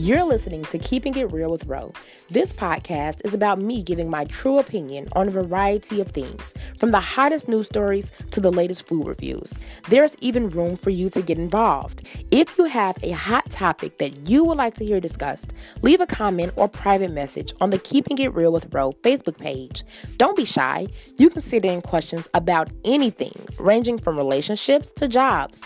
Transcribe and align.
You're 0.00 0.22
listening 0.22 0.64
to 0.66 0.78
Keeping 0.78 1.16
It 1.16 1.32
Real 1.32 1.50
with 1.50 1.66
Ro. 1.66 1.92
This 2.30 2.52
podcast 2.52 3.20
is 3.24 3.34
about 3.34 3.60
me 3.60 3.82
giving 3.82 4.08
my 4.08 4.26
true 4.26 4.60
opinion 4.60 5.08
on 5.16 5.26
a 5.26 5.32
variety 5.32 6.00
of 6.00 6.06
things, 6.06 6.54
from 6.78 6.92
the 6.92 7.00
hottest 7.00 7.48
news 7.48 7.66
stories 7.66 8.12
to 8.30 8.40
the 8.40 8.52
latest 8.52 8.86
food 8.86 9.08
reviews. 9.08 9.52
There's 9.88 10.16
even 10.20 10.50
room 10.50 10.76
for 10.76 10.90
you 10.90 11.10
to 11.10 11.20
get 11.20 11.36
involved. 11.36 12.06
If 12.30 12.56
you 12.58 12.66
have 12.66 12.96
a 13.02 13.10
hot 13.10 13.50
topic 13.50 13.98
that 13.98 14.28
you 14.28 14.44
would 14.44 14.56
like 14.56 14.74
to 14.74 14.84
hear 14.84 15.00
discussed, 15.00 15.52
leave 15.82 16.00
a 16.00 16.06
comment 16.06 16.52
or 16.54 16.68
private 16.68 17.10
message 17.10 17.52
on 17.60 17.70
the 17.70 17.78
Keeping 17.80 18.18
It 18.18 18.32
Real 18.32 18.52
with 18.52 18.72
Ro 18.72 18.92
Facebook 19.02 19.36
page. 19.36 19.82
Don't 20.16 20.36
be 20.36 20.44
shy. 20.44 20.86
You 21.16 21.28
can 21.28 21.42
send 21.42 21.64
in 21.64 21.82
questions 21.82 22.28
about 22.34 22.70
anything, 22.84 23.34
ranging 23.58 23.98
from 23.98 24.16
relationships 24.16 24.92
to 24.92 25.08
jobs. 25.08 25.60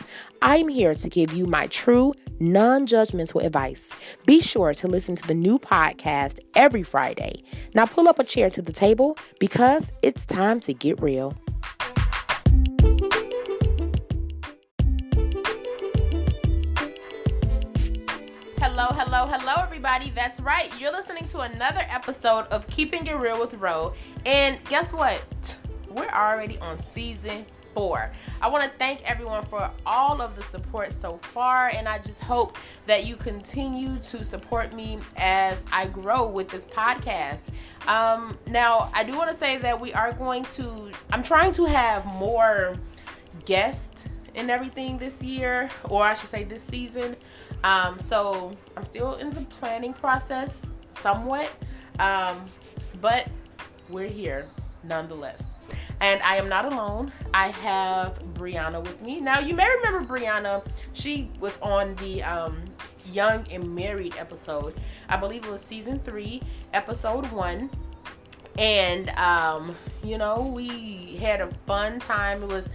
I'm 0.45 0.67
here 0.67 0.93
to 0.93 1.09
give 1.09 1.33
you 1.33 1.47
my 1.47 1.69
true, 1.69 2.15
non 2.41 2.85
judgmental 2.85 3.45
advice. 3.45 3.93
Be 4.27 4.41
sure 4.41 4.75
to 4.75 4.89
listen 4.89 5.15
to 5.15 5.29
the 5.29 5.35
new 5.35 5.57
podcast 5.57 6.41
every 6.57 6.83
Friday. 6.83 7.45
Now 7.77 7.87
pull 7.87 8.09
up 8.09 8.19
a 8.19 8.25
chair 8.25 8.51
to 8.51 8.61
the 8.61 8.73
table 8.73 9.17
because 9.39 9.93
it's 10.03 10.27
time 10.27 10.59
to 10.63 10.75
get 10.75 11.01
real. 11.01 11.37
Hello, 18.59 18.89
hello, 18.91 19.27
hello, 19.27 19.55
everybody. 19.59 20.11
That's 20.11 20.41
right. 20.41 20.73
You're 20.81 20.91
listening 20.91 21.29
to 21.29 21.39
another 21.43 21.87
episode 21.89 22.47
of 22.47 22.67
Keeping 22.67 23.07
It 23.07 23.15
Real 23.15 23.39
with 23.39 23.55
Ro. 23.55 23.95
And 24.27 24.59
guess 24.65 24.93
what? 24.93 25.23
We're 25.89 26.09
already 26.09 26.59
on 26.59 26.83
season 26.91 27.47
four. 27.75 28.11
I 28.41 28.49
want 28.49 28.65
to 28.65 28.71
thank 28.79 29.03
everyone 29.03 29.45
for 29.45 29.71
all 29.85 30.21
of 30.21 30.37
the 30.37 30.43
support 30.43 30.93
so 30.93 31.19
far, 31.23 31.69
and 31.69 31.89
I 31.89 31.99
just 31.99 32.21
hope 32.21 32.59
that 32.87 33.07
you 33.07 33.17
continue 33.17 33.97
to 33.97 34.25
support 34.25 34.73
me 34.73 34.99
as 35.17 35.63
I 35.73 35.87
grow 35.87 36.27
with 36.27 36.49
this 36.49 36.65
podcast. 36.65 37.43
Um, 37.87 38.39
now, 38.47 38.91
I 38.95 39.05
do 39.05 39.17
want 39.17 39.31
to 39.31 39.39
say 39.39 39.57
that 39.59 39.81
we 39.81 39.93
are 39.93 40.13
going 40.13 40.45
to, 40.57 40.91
I'm 41.11 41.23
trying 41.23 41.53
to 41.53 41.65
have 41.65 42.05
more 42.07 42.77
guests 43.45 44.05
and 44.35 44.51
everything 44.51 44.99
this 44.99 45.23
year, 45.23 45.69
or 45.85 46.03
I 46.03 46.15
should 46.15 46.31
say 46.31 46.45
this 46.45 46.63
season. 46.65 47.17
Um, 47.65 47.99
so 47.99 48.57
I'm 48.77 48.85
still 48.85 49.17
in 49.17 49.31
the 49.31 49.43
planning 49.43 49.93
process 49.93 50.63
somewhat, 51.01 51.51
um, 51.99 52.45
but 53.01 53.29
we're 53.89 54.09
here 54.09 54.49
nonetheless. 54.85 55.41
And 56.03 56.21
I 56.23 56.37
am 56.37 56.49
not 56.49 56.65
alone. 56.65 57.13
I 57.33 57.49
have 57.49 58.19
Brianna 58.35 58.83
with 58.83 59.01
me. 59.03 59.21
Now, 59.21 59.39
you 59.39 59.55
may 59.55 59.69
remember 59.77 60.05
Brianna. 60.05 60.67
She 60.93 61.31
was 61.39 61.57
on 61.63 61.95
the 61.95 62.25
um, 62.25 62.61
Young 63.13 63.47
and 63.53 63.73
Married 63.73 64.17
episode. 64.19 64.75
I 65.09 65.17
believe 65.17 65.45
it 65.45 65.51
was 65.51 65.61
season 65.61 66.01
three, 66.01 66.43
episode 66.75 67.31
one. 67.31 67.71
And, 68.59 69.11
um, 69.11 69.77
you 70.03 70.19
know, 70.19 70.53
we 70.53 71.17
had 71.21 71.41
a 71.41 71.47
fun 71.69 72.01
time. 72.01 72.43
It 72.43 72.49
was 72.49 72.69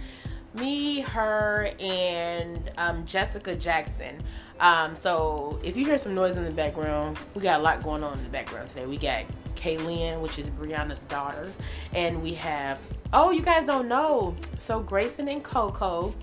me, 0.54 1.00
her, 1.00 1.70
and 1.78 2.70
um, 2.78 3.04
Jessica 3.04 3.54
Jackson. 3.54 4.22
Um, 4.58 4.94
so 4.94 5.60
if 5.62 5.76
you 5.76 5.84
hear 5.84 5.98
some 5.98 6.14
noise 6.14 6.34
in 6.34 6.44
the 6.44 6.50
background, 6.50 7.18
we 7.34 7.42
got 7.42 7.60
a 7.60 7.62
lot 7.62 7.82
going 7.82 8.02
on 8.02 8.16
in 8.16 8.24
the 8.24 8.30
background 8.30 8.70
today. 8.70 8.86
We 8.86 8.96
got 8.96 9.24
Kaylin, 9.54 10.20
which 10.20 10.38
is 10.38 10.50
Brianna's 10.50 11.00
daughter, 11.00 11.52
and 11.92 12.22
we 12.22 12.34
have 12.34 12.80
Oh, 13.10 13.30
you 13.30 13.40
guys 13.40 13.64
don't 13.64 13.88
know. 13.88 14.36
So 14.58 14.80
Grayson 14.80 15.28
and 15.28 15.42
Coco, 15.42 16.14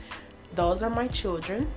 those 0.53 0.83
are 0.83 0.89
my 0.89 1.07
children. 1.07 1.67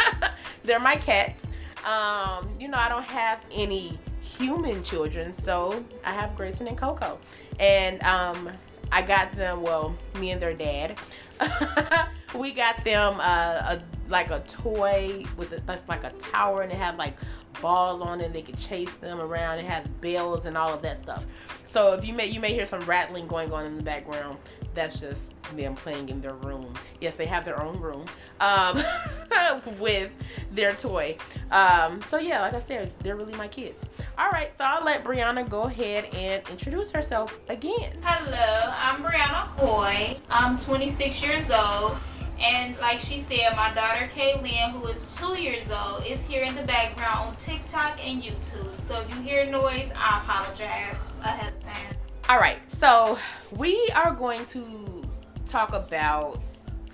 They're 0.64 0.80
my 0.80 0.96
cats. 0.96 1.42
Um, 1.84 2.48
you 2.58 2.66
know, 2.68 2.78
I 2.78 2.88
don't 2.88 3.04
have 3.04 3.40
any 3.52 3.98
human 4.22 4.82
children, 4.82 5.34
so 5.34 5.84
I 6.04 6.12
have 6.12 6.34
Grayson 6.36 6.68
and 6.68 6.78
Coco. 6.78 7.18
And 7.60 8.02
um, 8.02 8.50
I 8.92 9.02
got 9.02 9.32
them, 9.32 9.62
well, 9.62 9.94
me 10.18 10.30
and 10.30 10.40
their 10.40 10.54
dad. 10.54 10.98
we 12.34 12.52
got 12.52 12.84
them 12.84 13.18
uh, 13.20 13.76
a, 13.76 13.82
like 14.08 14.30
a 14.30 14.40
toy 14.40 15.24
with 15.36 15.52
a, 15.52 15.60
that's 15.60 15.88
like 15.88 16.04
a 16.04 16.10
tower 16.10 16.62
and 16.62 16.72
it 16.72 16.78
has 16.78 16.96
like 16.96 17.16
balls 17.60 18.00
on 18.00 18.20
it. 18.20 18.32
They 18.32 18.42
can 18.42 18.56
chase 18.56 18.94
them 18.96 19.20
around. 19.20 19.58
It 19.58 19.66
has 19.66 19.86
bells 20.00 20.46
and 20.46 20.56
all 20.56 20.72
of 20.72 20.82
that 20.82 21.02
stuff. 21.02 21.26
So 21.66 21.92
if 21.94 22.06
you 22.06 22.14
may 22.14 22.26
you 22.26 22.40
may 22.40 22.52
hear 22.52 22.66
some 22.66 22.80
rattling 22.80 23.26
going 23.26 23.52
on 23.52 23.66
in 23.66 23.76
the 23.76 23.82
background, 23.82 24.38
that's 24.74 25.00
just 25.00 25.32
them 25.56 25.74
playing 25.74 26.08
in 26.08 26.20
their 26.20 26.34
room. 26.34 26.72
Yes, 27.00 27.16
they 27.16 27.26
have 27.26 27.44
their 27.44 27.62
own 27.62 27.80
room 27.80 28.04
um, 28.40 28.82
with 29.78 30.10
their 30.52 30.72
toy. 30.72 31.16
Um, 31.50 32.02
so 32.02 32.18
yeah, 32.18 32.40
like 32.40 32.54
I 32.54 32.60
said, 32.60 32.92
they're 33.00 33.16
really 33.16 33.34
my 33.34 33.48
kids. 33.48 33.82
All 34.18 34.30
right, 34.30 34.56
so 34.56 34.64
I'll 34.64 34.84
let 34.84 35.04
Brianna 35.04 35.48
go 35.48 35.62
ahead 35.62 36.06
and 36.14 36.42
introduce 36.48 36.90
herself 36.90 37.38
again. 37.48 37.96
Hello, 38.02 38.72
I'm 38.74 39.02
Brianna 39.02 39.46
Hoy. 39.58 40.18
I'm 40.30 40.58
26 40.58 41.22
years 41.22 41.50
old. 41.50 41.98
And 42.38 42.78
like 42.80 43.00
she 43.00 43.20
said, 43.20 43.56
my 43.56 43.72
daughter 43.72 44.10
Kaylin, 44.14 44.72
who 44.72 44.86
is 44.88 45.00
two 45.02 45.40
years 45.40 45.70
old, 45.70 46.04
is 46.06 46.22
here 46.22 46.42
in 46.42 46.54
the 46.54 46.62
background 46.64 47.28
on 47.28 47.36
TikTok 47.36 48.06
and 48.06 48.22
YouTube. 48.22 48.80
So 48.80 49.00
if 49.00 49.08
you 49.10 49.22
hear 49.22 49.46
noise, 49.46 49.90
I 49.96 50.20
apologize 50.22 50.98
ahead 51.22 51.54
of 51.54 51.60
time. 51.60 51.96
All 52.28 52.38
right, 52.38 52.58
so 52.70 53.18
we 53.56 53.88
are 53.94 54.12
going 54.12 54.44
to 54.46 55.04
talk 55.46 55.72
about 55.72 56.42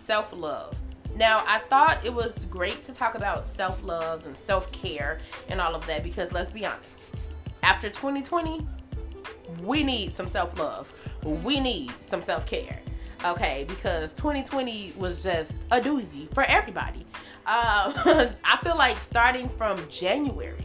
self 0.03 0.33
love. 0.33 0.79
Now, 1.17 1.45
I 1.47 1.59
thought 1.59 2.05
it 2.05 2.13
was 2.13 2.47
great 2.47 2.85
to 2.85 2.95
talk 2.95 3.15
about 3.15 3.45
self 3.45 3.83
love 3.85 4.27
and 4.27 4.37
self 4.37 4.71
care 4.73 5.19
and 5.49 5.61
all 5.61 5.75
of 5.75 5.87
that 5.87 6.03
because 6.03 6.33
let's 6.33 6.51
be 6.51 6.67
honest, 6.67 7.09
after 7.63 7.89
2020, 7.89 8.67
we 9.62 9.83
need 9.83 10.15
some 10.15 10.27
self 10.27 10.59
love, 10.59 10.93
we 11.23 11.61
need 11.61 11.93
some 12.01 12.23
self 12.23 12.47
care 12.47 12.81
okay? 13.25 13.65
Because 13.69 14.12
2020 14.15 14.95
was 14.97 15.23
just 15.23 15.53
a 15.71 15.81
doozy 15.81 16.29
for 16.35 16.43
everybody. 16.43 17.07
Uh, 17.47 17.93
i 18.45 18.59
feel 18.65 18.77
like 18.77 18.97
starting 18.99 19.49
from 19.49 19.77
january 19.89 20.65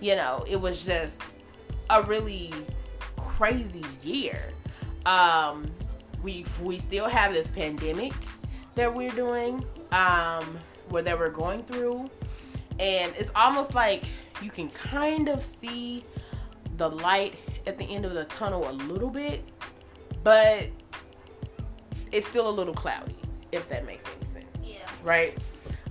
you 0.00 0.14
know 0.14 0.44
it 0.48 0.60
was 0.60 0.84
just 0.84 1.20
a 1.90 2.02
really 2.02 2.52
crazy 3.16 3.84
year. 4.02 4.40
Um, 5.04 5.70
we 6.22 6.46
we 6.62 6.78
still 6.78 7.08
have 7.08 7.32
this 7.32 7.48
pandemic 7.48 8.12
that 8.74 8.92
we're 8.92 9.10
doing 9.10 9.64
um, 9.92 10.58
where 10.88 11.02
that 11.02 11.18
we're 11.18 11.30
going 11.30 11.62
through 11.62 12.10
and 12.78 13.12
it's 13.18 13.30
almost 13.34 13.74
like 13.74 14.04
you 14.40 14.50
can 14.50 14.68
kind 14.70 15.28
of 15.28 15.42
see 15.42 16.04
the 16.76 16.88
light 16.88 17.34
at 17.66 17.78
the 17.78 17.84
end 17.84 18.04
of 18.04 18.14
the 18.14 18.24
tunnel 18.24 18.68
a 18.70 18.72
little 18.72 19.10
bit 19.10 19.44
but 20.24 20.68
it's 22.12 22.26
still 22.26 22.48
a 22.48 22.50
little 22.50 22.74
cloudy, 22.74 23.16
if 23.50 23.68
that 23.70 23.86
makes 23.86 24.04
any 24.14 24.32
sense. 24.32 24.46
Yeah. 24.62 24.76
Right? 25.02 25.36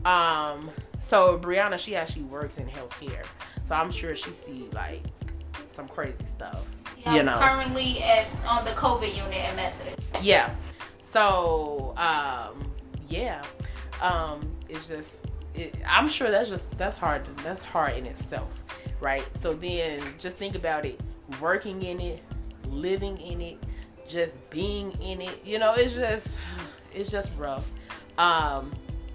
Um, 0.05 0.69
so 1.01 1.37
Brianna, 1.37 1.77
she 1.77 1.95
actually 1.95 2.23
works 2.23 2.57
in 2.57 2.67
healthcare. 2.67 3.25
So 3.63 3.75
I'm 3.75 3.91
sure 3.91 4.15
she 4.15 4.31
see 4.31 4.69
like 4.73 5.03
some 5.75 5.87
crazy 5.87 6.25
stuff. 6.25 6.65
Yeah, 7.03 7.15
you 7.15 7.23
know. 7.23 7.37
currently 7.39 8.01
at 8.03 8.27
on 8.47 8.63
the 8.63 8.71
COVID 8.71 9.15
unit 9.15 9.33
at 9.33 9.55
Methodist. 9.55 10.17
Yeah. 10.21 10.53
So 11.01 11.93
um, 11.97 12.70
yeah. 13.11 13.43
Um, 14.01 14.49
it's 14.69 14.87
just 14.87 15.19
it, 15.53 15.75
I'm 15.85 16.07
sure 16.07 16.31
that's 16.31 16.49
just 16.49 16.75
that's 16.77 16.97
hard 16.97 17.23
that's 17.37 17.63
hard 17.63 17.97
in 17.97 18.05
itself, 18.05 18.63
right? 18.99 19.25
So 19.37 19.53
then 19.53 20.01
just 20.17 20.37
think 20.37 20.55
about 20.55 20.85
it, 20.85 20.99
working 21.39 21.83
in 21.83 21.99
it, 21.99 22.23
living 22.67 23.17
in 23.17 23.41
it, 23.41 23.57
just 24.07 24.33
being 24.49 24.91
in 25.01 25.21
it. 25.21 25.45
You 25.45 25.59
know, 25.59 25.73
it's 25.73 25.93
just 25.93 26.37
it's 26.93 27.11
just 27.11 27.37
rough. 27.37 27.69
Um, 28.17 28.71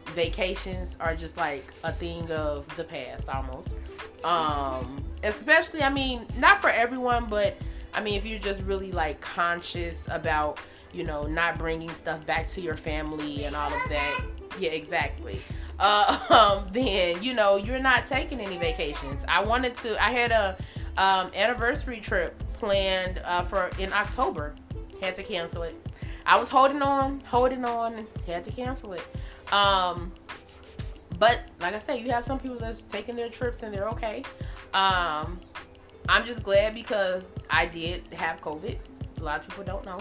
vacations 0.08 0.96
are 1.00 1.14
just 1.14 1.36
like 1.36 1.64
a 1.84 1.92
thing 1.92 2.30
of 2.30 2.74
the 2.76 2.84
past 2.84 3.28
almost. 3.28 3.68
Um, 4.24 5.04
especially, 5.22 5.82
I 5.82 5.90
mean, 5.90 6.26
not 6.38 6.60
for 6.60 6.70
everyone, 6.70 7.26
but 7.26 7.56
I 7.94 8.02
mean, 8.02 8.14
if 8.14 8.26
you're 8.26 8.38
just 8.38 8.62
really 8.62 8.92
like 8.92 9.20
conscious 9.20 9.96
about, 10.08 10.58
you 10.96 11.04
know, 11.04 11.24
not 11.24 11.58
bringing 11.58 11.90
stuff 11.90 12.24
back 12.26 12.46
to 12.48 12.60
your 12.60 12.76
family 12.76 13.44
and 13.44 13.54
all 13.54 13.72
of 13.72 13.88
that. 13.88 14.20
Yeah, 14.58 14.70
exactly. 14.70 15.40
Uh, 15.78 16.18
um, 16.30 16.68
then 16.72 17.22
you 17.22 17.34
know 17.34 17.56
you're 17.56 17.78
not 17.78 18.06
taking 18.06 18.40
any 18.40 18.56
vacations. 18.56 19.22
I 19.28 19.44
wanted 19.44 19.74
to. 19.78 20.02
I 20.02 20.10
had 20.10 20.32
a 20.32 20.56
um, 20.96 21.30
anniversary 21.34 22.00
trip 22.00 22.42
planned 22.54 23.20
uh, 23.24 23.42
for 23.42 23.70
in 23.78 23.92
October 23.92 24.54
had 25.00 25.14
to 25.16 25.22
cancel 25.22 25.62
it. 25.62 25.74
I 26.24 26.38
was 26.38 26.48
holding 26.48 26.82
on, 26.82 27.20
holding 27.20 27.64
on, 27.64 28.06
had 28.26 28.44
to 28.44 28.50
cancel 28.50 28.94
it. 28.94 29.52
Um, 29.52 30.12
but 31.18 31.40
like 31.60 31.74
I 31.74 31.78
said, 31.78 32.00
you 32.00 32.10
have 32.10 32.24
some 32.24 32.38
people 32.38 32.58
that's 32.58 32.80
taking 32.80 33.14
their 33.14 33.28
trips 33.28 33.62
and 33.62 33.72
they're 33.72 33.88
okay. 33.90 34.22
Um, 34.74 35.40
I'm 36.08 36.24
just 36.24 36.42
glad 36.42 36.74
because 36.74 37.30
I 37.48 37.66
did 37.66 38.02
have 38.14 38.40
COVID. 38.40 38.76
A 39.18 39.22
lot 39.22 39.40
of 39.40 39.48
people 39.48 39.64
don't 39.64 39.84
know. 39.84 39.98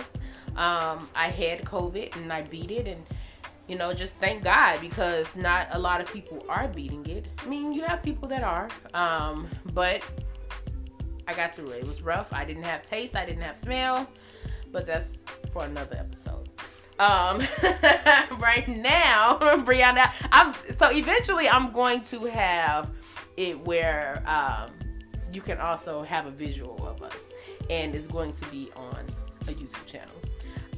Um, 0.56 1.10
I 1.16 1.28
had 1.28 1.64
COVID 1.66 2.16
and 2.16 2.32
I 2.32 2.44
beat 2.44 2.72
it, 2.72 2.88
and 2.88 3.04
you 3.68 3.76
know, 3.78 3.94
just 3.94 4.16
thank 4.18 4.44
God 4.44 4.80
because 4.80 5.36
not 5.36 5.68
a 5.72 5.80
lot 5.80 6.02
of 6.02 6.12
people 6.12 6.46
are 6.48 6.68
beating 6.68 7.06
it. 7.08 7.28
I 7.40 7.48
mean, 7.48 7.74
you 7.74 7.82
have 7.84 8.04
people 8.04 8.28
that 8.30 8.44
are, 8.44 8.70
um, 8.94 9.50
but 9.74 10.04
I 11.28 11.34
got 11.34 11.56
through 11.56 11.70
it. 11.70 11.84
It 11.84 11.88
was 11.88 12.02
rough. 12.02 12.32
I 12.32 12.46
didn't 12.46 12.64
have 12.64 12.84
taste. 12.84 13.16
I 13.16 13.26
didn't 13.26 13.42
have 13.42 13.58
smell, 13.58 14.08
but 14.72 14.86
that's 14.86 15.18
for 15.52 15.66
another 15.66 15.98
episode. 15.98 16.50
Um, 17.00 17.40
right 18.40 18.68
now, 18.68 19.38
Brianna, 19.66 20.12
I'm 20.32 20.54
so 20.78 20.92
eventually 20.92 21.50
I'm 21.50 21.72
going 21.72 22.02
to 22.04 22.26
have 22.26 22.92
it 23.36 23.60
where 23.60 24.24
um, 24.26 24.72
you 25.34 25.42
can 25.42 25.58
also 25.60 26.04
have 26.04 26.26
a 26.26 26.32
visual 26.32 26.88
of 26.88 27.02
us, 27.02 27.32
and 27.70 27.96
it's 27.96 28.08
going 28.08 28.34
to 28.34 28.46
be 28.48 28.70
on 28.78 29.06
a 29.48 29.52
YouTube 29.52 29.86
channel. 29.86 30.14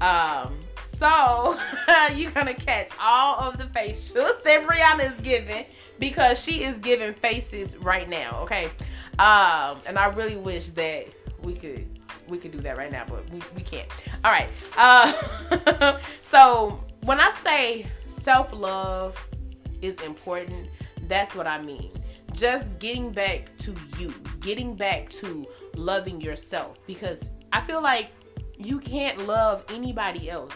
Um, 0.01 0.57
so 0.97 1.59
you're 2.15 2.31
gonna 2.31 2.53
catch 2.53 2.89
all 2.99 3.39
of 3.39 3.57
the 3.57 3.65
facials 3.65 4.41
that 4.43 4.67
Brianna 4.67 5.11
is 5.11 5.19
giving 5.21 5.65
because 5.99 6.41
she 6.41 6.63
is 6.63 6.79
giving 6.79 7.13
faces 7.13 7.77
right 7.77 8.09
now. 8.09 8.39
Okay, 8.43 8.65
um, 9.19 9.79
and 9.87 9.97
I 9.97 10.11
really 10.15 10.37
wish 10.37 10.69
that 10.71 11.07
we 11.41 11.53
could 11.53 11.87
we 12.27 12.37
could 12.37 12.51
do 12.51 12.59
that 12.59 12.77
right 12.77 12.91
now, 12.91 13.05
but 13.07 13.29
we, 13.29 13.39
we 13.55 13.61
can't. 13.61 13.87
All 14.23 14.31
right. 14.31 14.49
Uh, 14.77 15.97
so 16.31 16.83
when 17.03 17.19
I 17.19 17.31
say 17.43 17.87
self 18.21 18.51
love 18.53 19.17
is 19.81 19.95
important, 20.01 20.69
that's 21.07 21.35
what 21.35 21.47
I 21.47 21.61
mean. 21.61 21.91
Just 22.33 22.77
getting 22.79 23.11
back 23.11 23.49
to 23.59 23.73
you, 23.97 24.13
getting 24.41 24.75
back 24.75 25.09
to 25.09 25.45
loving 25.75 26.19
yourself 26.21 26.85
because 26.85 27.21
I 27.53 27.61
feel 27.61 27.81
like 27.81 28.11
you 28.57 28.79
can't 28.79 29.27
love 29.27 29.63
anybody 29.69 30.29
else 30.29 30.53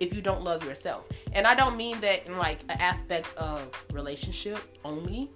if 0.00 0.14
you 0.14 0.22
don't 0.22 0.42
love 0.42 0.64
yourself. 0.64 1.04
And 1.32 1.46
I 1.46 1.54
don't 1.54 1.76
mean 1.76 2.00
that 2.00 2.26
in 2.26 2.36
like 2.38 2.60
an 2.68 2.80
aspect 2.80 3.34
of 3.36 3.68
relationship 3.92 4.58
only. 4.84 5.30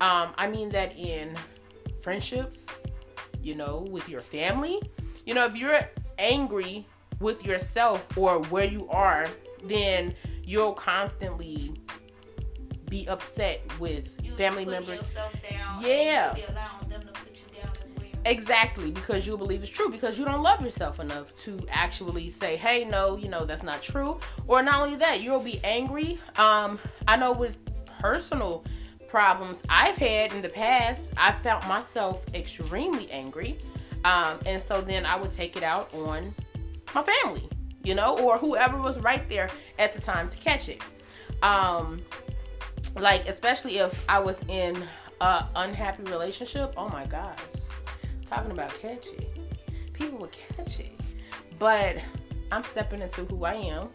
Um, 0.00 0.32
I 0.36 0.48
mean 0.48 0.68
that 0.70 0.96
in 0.96 1.36
friendships, 2.02 2.66
you 3.42 3.54
know, 3.54 3.86
with 3.90 4.08
your 4.08 4.20
family. 4.20 4.80
You 5.26 5.34
know, 5.34 5.46
if 5.46 5.56
you're 5.56 5.80
angry 6.18 6.86
with 7.20 7.44
yourself 7.44 8.16
or 8.18 8.40
where 8.44 8.64
you 8.64 8.88
are, 8.90 9.26
then 9.64 10.14
you'll 10.44 10.74
constantly 10.74 11.74
be 12.90 13.08
upset 13.08 13.60
with 13.80 14.14
You 14.22 14.34
family 14.36 14.64
members. 14.64 14.98
yourself 14.98 15.32
down 15.48 15.76
and 15.76 15.86
Yeah. 15.86 16.34
Exactly, 18.26 18.90
because 18.90 19.26
you 19.26 19.36
believe 19.36 19.62
it's 19.62 19.70
true, 19.70 19.90
because 19.90 20.18
you 20.18 20.24
don't 20.24 20.42
love 20.42 20.62
yourself 20.62 20.98
enough 20.98 21.36
to 21.36 21.58
actually 21.70 22.30
say, 22.30 22.56
hey, 22.56 22.84
no, 22.84 23.16
you 23.16 23.28
know, 23.28 23.44
that's 23.44 23.62
not 23.62 23.82
true. 23.82 24.18
Or 24.46 24.62
not 24.62 24.80
only 24.80 24.96
that, 24.96 25.20
you'll 25.20 25.42
be 25.42 25.60
angry. 25.62 26.18
Um, 26.36 26.78
I 27.06 27.16
know 27.16 27.32
with 27.32 27.58
personal 28.00 28.64
problems 29.08 29.60
I've 29.68 29.96
had 29.96 30.32
in 30.32 30.40
the 30.40 30.48
past, 30.48 31.06
I 31.18 31.32
found 31.32 31.68
myself 31.68 32.24
extremely 32.34 33.10
angry. 33.10 33.58
Um, 34.04 34.38
and 34.46 34.62
so 34.62 34.80
then 34.80 35.04
I 35.04 35.16
would 35.16 35.32
take 35.32 35.56
it 35.56 35.62
out 35.62 35.92
on 35.92 36.34
my 36.94 37.02
family, 37.02 37.46
you 37.82 37.94
know, 37.94 38.16
or 38.18 38.38
whoever 38.38 38.78
was 38.78 38.98
right 39.00 39.28
there 39.28 39.50
at 39.78 39.94
the 39.94 40.00
time 40.00 40.28
to 40.28 40.36
catch 40.38 40.70
it. 40.70 40.80
Um, 41.42 42.00
like, 42.96 43.28
especially 43.28 43.78
if 43.78 44.02
I 44.08 44.18
was 44.18 44.40
in 44.48 44.82
a 45.20 45.46
unhappy 45.56 46.04
relationship, 46.04 46.72
oh 46.78 46.88
my 46.88 47.04
gosh 47.04 47.38
talking 48.24 48.50
about 48.50 48.70
catchy. 48.80 49.28
People 49.92 50.18
were 50.18 50.28
catchy. 50.28 50.96
But 51.58 51.96
I'm 52.50 52.62
stepping 52.62 53.00
into 53.00 53.24
who 53.24 53.44
I 53.44 53.54
am. 53.54 53.90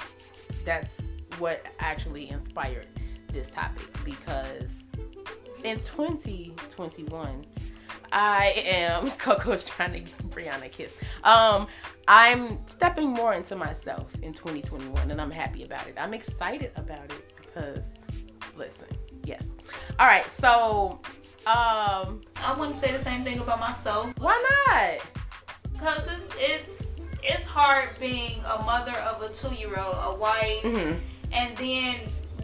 That's 0.65 1.01
what 1.37 1.65
actually 1.79 2.29
inspired 2.29 2.87
this 3.31 3.49
topic 3.49 3.87
because 4.03 4.83
in 5.63 5.79
2021, 5.81 7.45
I 8.11 8.53
am 8.65 9.11
Coco's 9.17 9.63
trying 9.63 9.93
to 9.93 9.99
give 9.99 10.17
Brianna 10.29 10.65
a 10.65 10.69
kiss. 10.69 10.95
Um, 11.23 11.67
I'm 12.07 12.65
stepping 12.67 13.09
more 13.09 13.33
into 13.33 13.55
myself 13.55 14.13
in 14.21 14.33
2021 14.33 15.11
and 15.11 15.21
I'm 15.21 15.31
happy 15.31 15.63
about 15.63 15.87
it. 15.87 15.95
I'm 15.97 16.13
excited 16.13 16.71
about 16.75 17.11
it 17.11 17.33
because 17.35 17.85
listen, 18.57 18.87
yes. 19.23 19.49
All 19.99 20.07
right, 20.07 20.27
so 20.29 20.99
um 21.47 22.21
I 22.37 22.55
wouldn't 22.57 22.77
say 22.77 22.91
the 22.91 22.99
same 22.99 23.23
thing 23.23 23.39
about 23.39 23.59
myself 23.59 24.13
why 24.19 24.35
not? 24.67 24.99
because 25.73 26.07
it's, 26.07 26.35
it's 26.37 26.83
it's 27.23 27.47
hard 27.47 27.89
being 27.99 28.41
a 28.45 28.61
mother 28.63 28.93
of 28.93 29.21
a 29.21 29.29
two 29.33 29.53
year 29.55 29.77
old, 29.79 29.95
a 30.03 30.15
wife, 30.15 30.63
Mhm. 30.63 30.99
and 31.33 31.57
then 31.57 31.95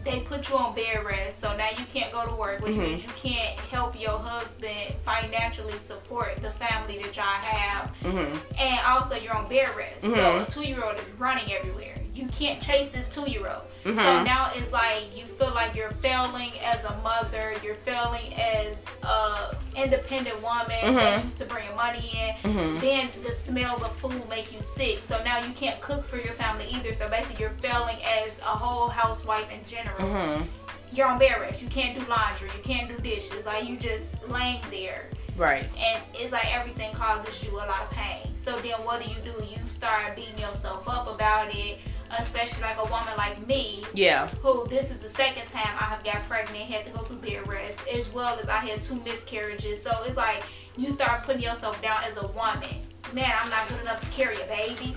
they 0.04 0.20
put 0.20 0.48
you 0.48 0.56
on 0.56 0.74
bed 0.74 1.04
rest, 1.04 1.40
so 1.40 1.56
now 1.56 1.68
you 1.70 1.84
can't 1.92 2.12
go 2.12 2.24
to 2.26 2.34
work, 2.34 2.60
which 2.60 2.74
Mhm. 2.76 2.80
means 2.80 3.02
you 3.02 3.10
can't 3.16 3.58
help 3.70 3.98
your 4.00 4.18
husband 4.18 4.94
financially 5.04 5.76
support 5.78 6.40
the 6.42 6.50
family 6.50 6.98
that 7.02 7.16
y'all 7.16 7.24
have, 7.24 7.90
Mhm. 8.04 8.38
and 8.58 8.80
also 8.86 9.16
you're 9.16 9.34
on 9.34 9.48
bed 9.48 9.68
rest. 9.76 10.02
So 10.02 10.42
a 10.42 10.44
two 10.44 10.62
year 10.62 10.84
old 10.84 10.96
is 10.96 11.08
running 11.18 11.50
everywhere. 11.52 11.98
You 12.14 12.26
can't 12.28 12.60
chase 12.62 12.90
this 12.90 13.06
two 13.06 13.28
year 13.28 13.46
old. 13.48 13.62
So 13.86 13.92
Mhm. 13.92 14.24
now 14.24 14.50
it's 14.54 14.72
like 14.72 15.16
you 15.16 15.24
feel 15.26 15.52
like 15.54 15.74
you're 15.76 15.92
failing 16.02 16.50
as 16.64 16.82
a 16.84 16.92
mother, 17.04 17.54
you're 17.62 17.76
failing 17.76 18.34
as 18.34 18.84
a 19.04 19.56
independent 19.76 20.42
woman 20.42 20.66
Mhm. 20.82 21.00
that's 21.00 21.22
used 21.24 21.38
to 21.38 21.44
bringing 21.44 21.74
money 21.76 22.10
in. 22.42 22.50
Mhm. 22.52 22.80
Then 22.80 23.10
the 23.22 23.32
smells 23.32 23.82
of 23.84 23.92
food 23.96 24.28
make 24.28 24.52
you 24.52 24.60
sick. 24.60 25.04
So 25.04 25.22
now 25.22 25.38
you 25.38 25.52
can't 25.52 25.80
cook 25.80 26.04
for 26.04 26.16
your 26.16 26.32
family 26.32 26.66
either. 26.70 26.92
So 26.92 27.08
basically 27.08 27.42
you're 27.42 27.56
failing 27.60 27.98
as 28.24 28.40
a 28.40 28.42
whole 28.62 28.88
housewife 28.88 29.50
in 29.52 29.64
general. 29.64 30.00
Mhm. 30.08 30.48
You're 30.92 31.06
on 31.06 31.18
bed 31.18 31.40
rest. 31.40 31.62
You 31.62 31.68
can't 31.68 31.94
do 31.98 32.04
laundry. 32.10 32.50
You 32.56 32.62
can't 32.64 32.88
do 32.88 32.96
dishes. 32.98 33.46
Like 33.46 33.68
you 33.68 33.76
just 33.76 34.14
laying 34.28 34.62
there 34.70 35.10
Right. 35.36 35.64
and 35.78 36.02
it's 36.14 36.32
like 36.32 36.52
everything 36.52 36.92
causes 36.92 37.42
you 37.44 37.56
a 37.56 37.66
lot 37.66 37.82
of 37.82 37.90
pain. 37.90 38.36
So 38.36 38.56
then 38.58 38.82
what 38.84 39.00
do 39.02 39.08
you 39.08 39.20
do? 39.22 39.44
You 39.44 39.58
start 39.68 40.16
beating 40.16 40.38
yourself 40.38 40.88
up 40.88 41.06
about 41.08 41.54
it, 41.54 41.78
especially 42.18 42.62
like 42.62 42.78
a 42.78 42.84
woman 42.84 43.12
like 43.16 43.46
me, 43.46 43.84
Yeah. 43.94 44.28
who 44.42 44.66
this 44.68 44.90
is 44.90 44.98
the 44.98 45.08
second 45.08 45.46
time 45.48 45.74
I 45.78 45.84
have 45.84 46.02
got 46.04 46.16
pregnant, 46.28 46.64
had 46.64 46.84
to 46.86 46.90
go 46.92 47.00
through 47.04 47.18
bed 47.18 47.46
rest, 47.48 47.78
as 47.92 48.08
well 48.10 48.38
as 48.38 48.48
I 48.48 48.58
had 48.58 48.82
two 48.82 48.96
miscarriages. 49.04 49.82
So 49.82 49.90
it's 50.04 50.16
like 50.16 50.42
you 50.76 50.90
start 50.90 51.24
putting 51.24 51.42
yourself 51.42 51.80
down 51.82 52.02
as 52.04 52.16
a 52.16 52.26
woman. 52.28 52.76
Man, 53.12 53.32
I'm 53.42 53.50
not 53.50 53.68
good 53.68 53.80
enough 53.80 54.00
to 54.00 54.10
carry 54.16 54.40
a 54.40 54.46
baby. 54.46 54.96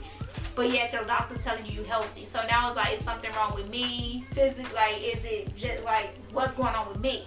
But 0.55 0.71
yet 0.71 0.91
your 0.91 1.05
doctor's 1.05 1.41
telling 1.43 1.65
you 1.65 1.71
you're 1.71 1.85
healthy. 1.85 2.25
So 2.25 2.41
now 2.49 2.67
it's 2.67 2.75
like, 2.75 2.93
is 2.93 3.01
something 3.03 3.31
wrong 3.33 3.53
with 3.55 3.69
me? 3.69 4.25
Physically, 4.31 4.73
like, 4.75 4.95
is 5.01 5.23
it 5.23 5.55
just 5.55 5.83
like, 5.85 6.09
what's 6.33 6.53
going 6.53 6.75
on 6.75 6.89
with 6.89 6.99
me? 6.99 7.23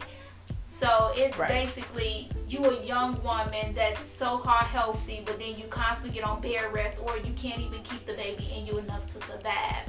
So 0.73 1.13
it's 1.15 1.37
Right. 1.39 1.49
basically 1.49 2.31
you 2.49 2.65
a 2.65 2.82
young 2.82 3.23
woman 3.23 3.75
that's 3.75 4.03
so 4.03 4.39
called 4.39 4.67
healthy, 4.67 5.23
but 5.25 5.39
then 5.39 5.56
you 5.58 5.65
constantly 5.69 6.19
get 6.19 6.27
on 6.29 6.41
bed 6.41 6.73
rest, 6.73 6.96
or 7.01 7.17
you 7.19 7.32
can't 7.35 7.61
even 7.61 7.82
keep 7.82 8.05
the 8.06 8.15
baby 8.15 8.51
in 8.56 8.67
you 8.67 8.79
enough 8.79 9.06
to 9.08 9.20
survive. 9.20 9.85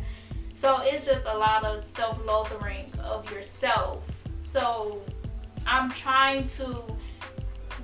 So 0.53 0.81
it's 0.81 1.05
just 1.05 1.25
a 1.25 1.38
lot 1.38 1.63
of 1.65 1.84
self-loathing 1.84 2.91
of 3.03 3.29
yourself. 3.31 4.24
So 4.41 5.01
I'm 5.65 5.89
trying 5.89 6.43
to 6.60 6.86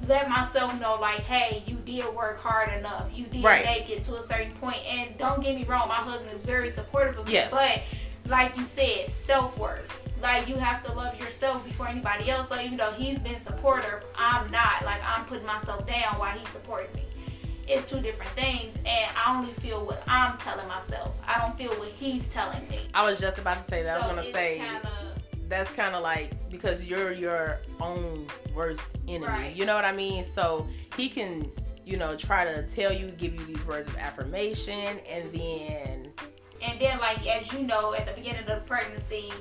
let 0.08 0.30
myself 0.30 0.80
know, 0.80 0.98
like, 1.00 1.22
hey, 1.22 1.64
you 1.66 1.76
did 1.86 2.06
work 2.14 2.42
hard 2.42 2.70
enough. 2.78 3.10
You 3.14 3.26
did 3.26 3.44
Right. 3.44 3.66
make 3.66 3.90
it 3.90 4.02
to 4.04 4.16
a 4.16 4.22
certain 4.22 4.52
point. 4.54 4.80
And 4.86 5.18
don't 5.18 5.42
get 5.42 5.56
me 5.56 5.64
wrong, 5.64 5.88
my 5.88 5.96
husband 5.96 6.32
is 6.36 6.42
very 6.42 6.70
supportive 6.70 7.18
of 7.18 7.30
Yes. 7.30 7.52
me. 7.52 7.58
But 7.58 8.32
like 8.32 8.58
you 8.58 8.66
said, 8.66 9.10
self 9.10 9.58
worth. 9.58 10.09
Like 10.22 10.48
you 10.48 10.56
have 10.56 10.86
to 10.86 10.94
love 10.94 11.20
yourself 11.20 11.66
before 11.66 11.88
anybody 11.88 12.30
else. 12.30 12.50
So 12.50 12.60
even 12.60 12.78
though 12.78 12.92
he's 12.92 13.20
been 13.20 13.40
supportive, 13.40 14.04
I'm 14.16 14.50
not. 14.52 14.84
Like 14.84 15.02
I'm 15.06 15.26
putting 15.26 15.46
myself 15.46 15.88
down 15.88 16.18
while 16.20 16.38
he's 16.38 16.50
supporting 16.50 16.94
me. 16.94 17.04
It's 17.68 17.88
two 17.88 18.02
different 18.02 18.32
things, 18.32 18.78
and 18.78 19.12
I 19.16 19.38
only 19.38 19.54
feel 19.54 19.86
what 19.86 20.04
I'm 20.08 20.36
telling 20.38 20.68
myself. 20.68 21.16
I 21.28 21.40
don't 21.40 21.56
feel 21.56 21.70
what 21.80 21.90
he's 21.90 22.28
telling 22.28 22.68
me. 22.68 22.80
I 22.96 23.08
was 23.08 23.20
just 23.20 23.38
about 23.38 23.64
to 23.64 23.70
say 23.70 23.84
that. 23.84 24.02
I 24.02 24.08
was 24.08 24.16
gonna 24.16 24.34
say 24.34 24.58
kinda, 24.58 24.90
that's 25.48 25.70
kind 25.72 25.96
of 25.96 26.02
like 26.02 26.32
because 26.50 26.86
you're 26.86 27.12
your 27.12 27.60
own 27.80 28.26
worst 28.56 28.82
enemy. 29.08 29.28
Right. 29.28 29.56
You 29.56 29.66
know 29.66 29.76
what 29.76 29.86
I 29.86 29.92
mean? 29.92 30.26
So 30.34 30.68
he 30.98 31.10
can, 31.10 31.52
you 31.86 31.98
know, 31.98 32.16
try 32.16 32.44
to 32.44 32.64
tell 32.64 32.92
you, 32.92 33.12
give 33.12 33.36
you 33.36 33.46
these 33.46 33.64
words 33.68 33.88
of 33.88 33.98
affirmation, 33.98 35.00
and 35.08 35.32
then 35.32 36.12
and 36.62 36.80
then 36.82 36.98
like 37.00 37.26
as 37.28 37.54
you 37.54 37.60
know, 37.60 37.94
at 37.94 38.08
the 38.08 38.14
beginning 38.14 38.42
of 38.42 38.48
the 38.48 38.62
pregnancy, 38.66 39.32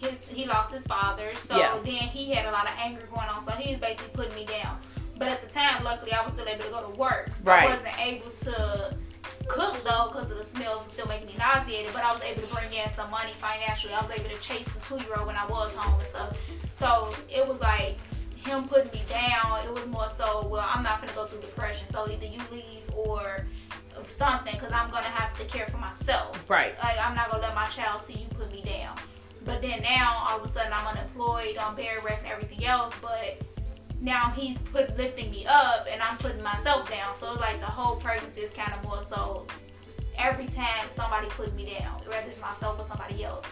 his 0.00 0.26
he 0.26 0.46
lost 0.46 0.70
his 0.72 0.86
father, 0.86 1.34
so 1.34 1.58
Yeah. 1.58 1.78
then 1.84 1.94
he 2.08 2.32
had 2.32 2.46
a 2.46 2.50
lot 2.50 2.64
of 2.64 2.74
anger 2.78 3.06
going 3.14 3.28
on. 3.28 3.40
So 3.42 3.52
he 3.52 3.72
was 3.72 3.80
basically 3.80 4.08
putting 4.12 4.34
me 4.34 4.44
down. 4.46 4.80
But 5.18 5.28
at 5.28 5.42
the 5.42 5.48
time, 5.48 5.84
luckily, 5.84 6.12
I 6.12 6.22
was 6.22 6.32
still 6.32 6.48
able 6.48 6.64
to 6.64 6.70
go 6.70 6.80
to 6.90 6.96
work. 6.98 7.30
Right. 7.44 7.68
I 7.68 7.74
wasn't 7.74 7.98
able 8.00 8.30
to 8.30 8.94
cook 9.48 9.82
though 9.84 10.08
because 10.10 10.30
of 10.30 10.38
the 10.38 10.44
smells 10.44 10.84
was 10.84 10.92
still 10.92 11.06
making 11.06 11.26
me 11.26 11.34
nauseated. 11.38 11.92
But 11.92 12.02
I 12.04 12.12
was 12.12 12.22
able 12.22 12.42
to 12.42 12.54
bring 12.54 12.72
in 12.72 12.88
some 12.88 13.10
money 13.10 13.32
financially. 13.32 13.92
I 13.92 14.00
was 14.00 14.10
able 14.10 14.30
to 14.30 14.38
chase 14.38 14.68
the 14.68 14.80
two 14.80 14.96
year 15.04 15.16
old 15.18 15.26
when 15.26 15.36
I 15.36 15.46
was 15.46 15.72
home 15.74 15.98
and 16.00 16.08
stuff. 16.08 16.38
So 16.70 17.14
it 17.28 17.46
was 17.46 17.60
like 17.60 17.98
him 18.36 18.66
putting 18.66 18.90
me 18.92 19.02
down. 19.10 19.62
It 19.66 19.72
was 19.74 19.86
more 19.88 20.08
so, 20.08 20.46
well, 20.46 20.66
I'm 20.66 20.82
not 20.82 21.00
gonna 21.02 21.12
go 21.12 21.26
through 21.26 21.42
depression. 21.42 21.86
So 21.88 22.08
either 22.10 22.24
you 22.26 22.40
leave 22.50 22.88
or 22.94 23.46
something 24.06 24.54
because 24.54 24.72
I'm 24.72 24.90
gonna 24.90 25.04
have 25.06 25.36
to 25.38 25.44
care 25.44 25.66
for 25.66 25.76
myself. 25.76 26.48
right. 26.48 26.74
Like 26.82 26.98
I'm 26.98 27.14
not 27.14 27.30
gonna 27.30 27.42
let 27.42 27.54
my 27.54 27.66
child 27.66 28.00
see 28.00 28.14
you 28.14 28.26
put 28.28 28.50
me 28.50 28.62
down. 28.62 28.96
But 29.50 29.62
then 29.62 29.82
now 29.82 30.28
all 30.30 30.38
of 30.38 30.44
a 30.44 30.48
sudden 30.48 30.72
I'm 30.72 30.86
unemployed 30.86 31.56
on 31.56 31.74
bed 31.74 32.04
rest 32.04 32.22
and 32.22 32.30
everything 32.30 32.64
else. 32.64 32.94
But 33.02 33.42
now 34.00 34.30
he's 34.30 34.58
put 34.58 34.96
lifting 34.96 35.28
me 35.32 35.44
up 35.44 35.88
and 35.90 36.00
I'm 36.00 36.16
putting 36.18 36.40
myself 36.40 36.88
down. 36.88 37.16
So 37.16 37.32
it's 37.32 37.40
like 37.40 37.58
the 37.58 37.66
whole 37.66 37.96
pregnancy 37.96 38.42
is 38.42 38.52
kind 38.52 38.72
of 38.72 38.84
more 38.84 39.02
so 39.02 39.48
every 40.16 40.46
time 40.46 40.86
somebody 40.94 41.26
put 41.30 41.52
me 41.56 41.74
down, 41.80 42.00
whether 42.06 42.28
it's 42.28 42.40
myself 42.40 42.78
or 42.78 42.84
somebody 42.84 43.24
else. 43.24 43.44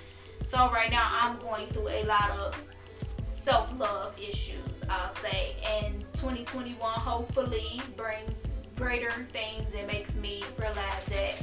So 0.45 0.71
right 0.71 0.89
now 0.89 1.11
I'm 1.11 1.37
going 1.41 1.67
through 1.67 1.89
a 1.89 2.05
lot 2.05 2.31
of 2.31 2.63
self 3.27 3.77
love 3.77 4.17
issues, 4.21 4.85
I'll 4.89 5.11
say. 5.11 5.57
And 5.83 6.03
2021 6.15 6.77
hopefully 6.81 7.83
brings 7.97 8.47
greater 8.77 9.11
things 9.33 9.75
and 9.75 9.85
makes 9.89 10.17
me 10.17 10.45
realize 10.61 11.05
that 11.07 11.43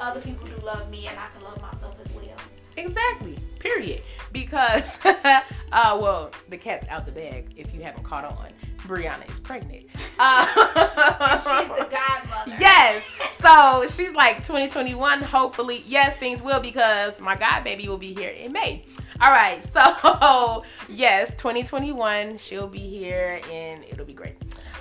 other 0.00 0.22
people 0.22 0.46
do 0.46 0.56
love 0.64 0.90
me 0.90 1.06
and 1.06 1.18
I 1.18 1.28
can 1.34 1.44
love 1.44 1.60
myself 1.60 2.00
as 2.00 2.10
well. 2.12 2.38
Exactly. 2.80 3.38
Period. 3.58 4.02
Because, 4.32 4.98
uh, 5.04 5.42
well, 5.72 6.30
the 6.48 6.56
cat's 6.56 6.86
out 6.88 7.04
the 7.04 7.12
bag. 7.12 7.52
If 7.56 7.74
you 7.74 7.82
haven't 7.82 8.04
caught 8.04 8.24
on, 8.24 8.48
Brianna 8.86 9.28
is 9.30 9.38
pregnant. 9.40 9.86
Uh, 10.18 10.46
she's 11.36 11.68
the 11.68 11.86
godmother. 11.90 12.56
Yes. 12.58 13.02
So 13.38 13.84
she's 13.86 14.12
like 14.14 14.38
2021. 14.38 15.22
Hopefully, 15.22 15.82
yes, 15.86 16.16
things 16.16 16.42
will 16.42 16.60
because 16.60 17.20
my 17.20 17.36
god 17.36 17.64
baby 17.64 17.88
will 17.88 17.98
be 17.98 18.14
here 18.14 18.30
in 18.30 18.52
May. 18.52 18.84
All 19.20 19.30
right. 19.30 19.62
So 19.72 20.64
yes, 20.88 21.30
2021, 21.36 22.38
she'll 22.38 22.66
be 22.66 22.80
here 22.80 23.40
and 23.50 23.84
it'll 23.84 24.06
be 24.06 24.14
great. 24.14 24.36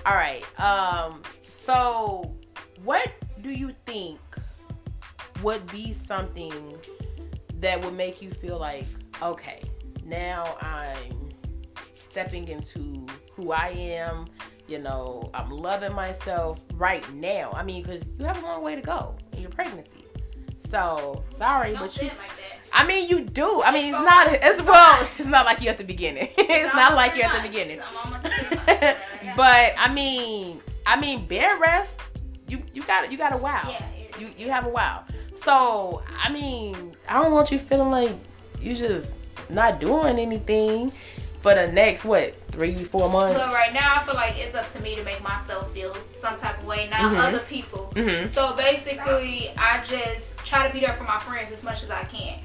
All 0.05 0.15
right. 0.15 0.43
Um. 0.59 1.21
So, 1.43 2.33
what 2.83 3.11
do 3.41 3.51
you 3.51 3.75
think 3.85 4.19
would 5.43 5.65
be 5.71 5.93
something? 5.93 6.75
That 7.59 7.83
would 7.83 7.93
make 7.93 8.21
you 8.21 8.29
feel 8.29 8.57
like, 8.57 8.85
okay, 9.21 9.61
now 10.05 10.57
I'm 10.61 11.29
stepping 11.95 12.47
into 12.47 13.05
who 13.33 13.51
I 13.51 13.69
am. 13.69 14.25
You 14.67 14.77
know, 14.79 15.29
I'm 15.33 15.49
loving 15.49 15.93
myself 15.93 16.63
right 16.75 17.03
now. 17.15 17.51
I 17.53 17.63
mean, 17.63 17.81
because 17.81 18.03
you 18.19 18.25
have 18.25 18.41
a 18.41 18.45
long 18.45 18.61
way 18.61 18.75
to 18.75 18.81
go 18.81 19.15
in 19.33 19.41
your 19.41 19.49
pregnancy. 19.49 20.05
So 20.69 21.23
sorry, 21.37 21.71
Don't 21.73 21.81
but 21.81 21.97
you. 22.01 22.07
like. 22.09 22.17
I 22.71 22.85
mean, 22.85 23.09
you 23.09 23.21
do. 23.21 23.63
I 23.63 23.71
mean, 23.71 23.95
it's 23.95 23.97
It's 23.97 24.05
not. 24.05 24.27
It's 24.31 24.61
well. 24.61 25.09
It's 25.17 25.27
not 25.27 25.45
like 25.45 25.61
you're 25.61 25.71
at 25.71 25.79
the 25.79 25.83
beginning. 25.83 26.29
it's 26.37 26.75
not 26.75 26.93
like 26.93 27.15
you're 27.15 27.25
at 27.25 27.41
the 27.41 27.47
beginning. 27.47 27.79
I'm 27.81 27.97
almost 28.05 28.27
three 28.27 28.57
months. 28.57 28.99
Yeah. 29.23 29.33
but 29.35 29.73
I 29.77 29.91
mean, 29.91 30.61
I 30.85 30.99
mean, 30.99 31.25
bear 31.25 31.57
rest. 31.57 31.95
You 32.47 32.61
you 32.73 32.83
got 32.83 33.11
you 33.11 33.17
got 33.17 33.33
a 33.33 33.37
wow. 33.37 33.61
Yeah, 33.67 33.83
it- 33.97 34.19
you 34.21 34.29
you 34.37 34.51
have 34.51 34.65
a 34.67 34.69
wow. 34.69 35.03
So 35.43 36.03
I 36.21 36.29
mean, 36.31 36.95
I 37.07 37.21
don't 37.21 37.31
want 37.31 37.51
you 37.51 37.59
feeling 37.59 37.91
like 37.91 38.11
you 38.59 38.75
just 38.75 39.13
not 39.49 39.79
doing 39.79 40.19
anything 40.19 40.91
for 41.39 41.55
the 41.55 41.67
next 41.71 42.03
what 42.03 42.35
three 42.51 42.75
four 42.83 43.09
months. 43.09 43.37
But 43.37 43.47
right 43.53 43.73
now, 43.73 43.95
I 44.01 44.03
feel 44.05 44.15
like 44.15 44.33
it's 44.37 44.55
up 44.55 44.69
to 44.71 44.81
me 44.81 44.95
to 44.95 45.03
make 45.03 45.23
myself 45.23 45.71
feel 45.73 45.95
some 45.95 46.35
type 46.35 46.59
of 46.59 46.65
way, 46.65 46.87
not 46.89 47.13
Mhm. 47.13 47.27
other 47.27 47.39
people. 47.39 47.91
Mhm. 47.95 48.29
So 48.29 48.53
basically, 48.53 49.51
I 49.57 49.81
just 49.85 50.37
try 50.45 50.67
to 50.67 50.73
be 50.73 50.81
there 50.81 50.93
for 50.93 51.05
my 51.05 51.19
friends 51.19 51.51
as 51.51 51.63
much 51.63 51.81
as 51.83 51.89
I 51.89 52.03
can, 52.03 52.39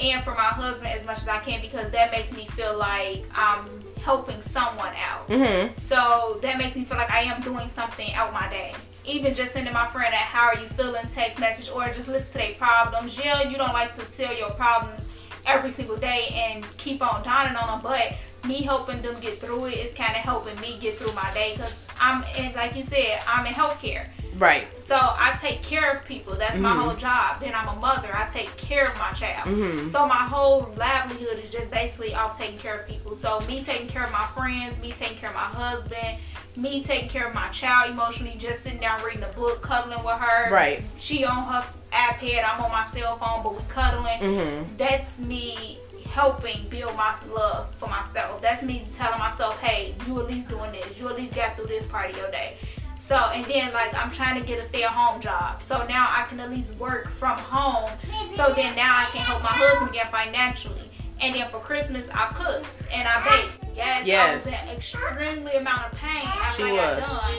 and 0.00 0.24
for 0.24 0.34
my 0.34 0.40
husband 0.48 0.92
as 0.94 1.04
much 1.04 1.18
as 1.18 1.28
I 1.28 1.38
can, 1.40 1.60
because 1.60 1.90
that 1.90 2.10
makes 2.10 2.32
me 2.32 2.46
feel 2.46 2.76
like 2.78 3.24
I'm 3.34 3.84
helping 4.04 4.40
someone 4.40 4.92
out. 4.96 5.28
Mhm. 5.28 5.74
So 5.76 6.38
that 6.42 6.58
makes 6.58 6.76
me 6.76 6.84
feel 6.84 6.98
like 6.98 7.10
I 7.10 7.20
am 7.20 7.40
doing 7.42 7.68
something 7.68 8.12
out 8.14 8.32
my 8.32 8.48
day. 8.48 8.74
Even 9.04 9.34
just 9.34 9.52
sending 9.52 9.72
my 9.72 9.86
friend 9.86 10.12
a 10.12 10.16
how 10.16 10.48
are 10.48 10.56
you 10.56 10.68
feeling 10.68 11.06
text 11.06 11.38
message 11.38 11.68
or 11.68 11.86
just 11.88 12.08
listen 12.08 12.32
to 12.32 12.38
their 12.38 12.54
problems. 12.54 13.16
Yeah, 13.16 13.42
you 13.42 13.56
don't 13.56 13.72
like 13.72 13.92
to 13.94 14.10
tell 14.10 14.34
your 14.34 14.50
problems 14.50 15.08
every 15.46 15.70
single 15.70 15.96
day 15.96 16.28
and 16.34 16.64
keep 16.76 17.02
on 17.02 17.22
dawning 17.22 17.56
on 17.56 17.66
them, 17.68 17.80
but 17.82 18.12
me 18.44 18.62
helping 18.62 19.02
them 19.02 19.18
get 19.20 19.40
through 19.40 19.66
it 19.66 19.76
is 19.76 19.94
kind 19.94 20.10
of 20.10 20.22
helping 20.22 20.58
me 20.60 20.78
get 20.80 20.98
through 20.98 21.12
my 21.12 21.30
day 21.34 21.52
because 21.56 21.82
I'm 22.00 22.24
in, 22.38 22.52
like 22.54 22.74
you 22.76 22.82
said, 22.82 23.20
I'm 23.26 23.46
in 23.46 23.52
healthcare. 23.52 24.08
Right. 24.38 24.66
So 24.80 24.96
I 24.96 25.36
take 25.40 25.62
care 25.62 25.90
of 25.92 26.04
people. 26.04 26.34
That's 26.34 26.58
my 26.58 26.72
Mhm. 26.74 26.80
whole 26.82 26.94
job. 26.94 27.40
Then 27.40 27.54
I'm 27.54 27.68
a 27.68 27.76
mother. 27.76 28.08
I 28.14 28.26
take 28.26 28.56
care 28.56 28.84
of 28.84 28.96
my 28.98 29.12
child. 29.12 29.48
Mhm. 29.48 29.90
So 29.90 30.06
my 30.06 30.14
whole 30.16 30.72
livelihood 30.76 31.38
is 31.42 31.50
just 31.50 31.70
basically 31.70 32.14
off 32.14 32.38
taking 32.38 32.58
care 32.58 32.76
of 32.76 32.86
people. 32.88 33.16
So 33.16 33.40
me 33.48 33.62
taking 33.62 33.88
care 33.88 34.04
of 34.04 34.12
my 34.12 34.26
friends, 34.34 34.78
me 34.78 34.92
taking 34.92 35.16
care 35.18 35.30
of 35.30 35.34
my 35.36 35.42
husband, 35.42 36.18
me 36.56 36.82
taking 36.82 37.08
care 37.08 37.26
of 37.26 37.34
my 37.34 37.48
child 37.48 37.90
emotionally, 37.90 38.34
just 38.38 38.62
sitting 38.62 38.80
down 38.80 39.02
reading 39.02 39.22
a 39.22 39.28
book, 39.28 39.62
cuddling 39.62 40.02
with 40.02 40.18
her. 40.18 40.50
Right. 40.52 40.82
She 40.98 41.24
on 41.24 41.44
her 41.44 41.64
iPad, 41.92 42.44
I'm 42.44 42.60
on 42.64 42.70
my 42.70 42.84
cell 42.84 43.16
phone, 43.18 43.42
but 43.42 43.54
we 43.54 43.62
cuddling. 43.68 44.20
Mhm. 44.20 44.76
That's 44.76 45.18
me 45.18 45.78
helping 46.14 46.66
build 46.68 46.96
my 46.96 47.14
love 47.32 47.72
for 47.74 47.88
myself. 47.88 48.42
That's 48.42 48.62
me 48.62 48.84
telling 48.92 49.18
myself, 49.20 49.60
hey, 49.60 49.94
you 50.06 50.18
at 50.18 50.26
least 50.26 50.48
doing 50.48 50.72
this. 50.72 50.98
You 50.98 51.08
at 51.08 51.16
least 51.16 51.34
got 51.34 51.56
through 51.56 51.66
this 51.66 51.84
part 51.84 52.10
of 52.10 52.16
your 52.16 52.30
day. 52.32 52.56
So, 53.00 53.16
and 53.16 53.46
then 53.46 53.72
like 53.72 53.94
I'm 53.94 54.10
trying 54.10 54.38
to 54.38 54.46
get 54.46 54.58
a 54.58 54.62
stay 54.62 54.82
at 54.84 54.90
home 54.90 55.22
job. 55.22 55.62
So 55.62 55.86
now 55.86 56.06
I 56.10 56.26
can 56.28 56.38
at 56.38 56.50
least 56.50 56.74
work 56.74 57.08
from 57.08 57.38
home. 57.38 57.90
So 58.28 58.52
then 58.54 58.76
now 58.76 58.94
I 58.94 59.04
can 59.10 59.22
help 59.22 59.42
my 59.42 59.48
husband 59.48 59.90
again 59.90 60.06
financially. 60.12 60.90
And 61.18 61.34
then 61.34 61.48
for 61.48 61.60
Christmas, 61.60 62.10
I 62.12 62.26
cooked 62.34 62.82
and 62.92 63.08
I 63.08 63.24
baked. 63.24 63.74
Yes, 63.74 64.06
I 64.06 64.34
was 64.34 64.46
in 64.46 64.76
extremely 64.76 65.52
amount 65.52 65.90
of 65.90 65.98
pain 65.98 66.26
after 66.26 66.62
She 66.62 66.68
I 66.68 66.76
got 66.76 66.96
was. 66.96 67.08
done. 67.08 67.34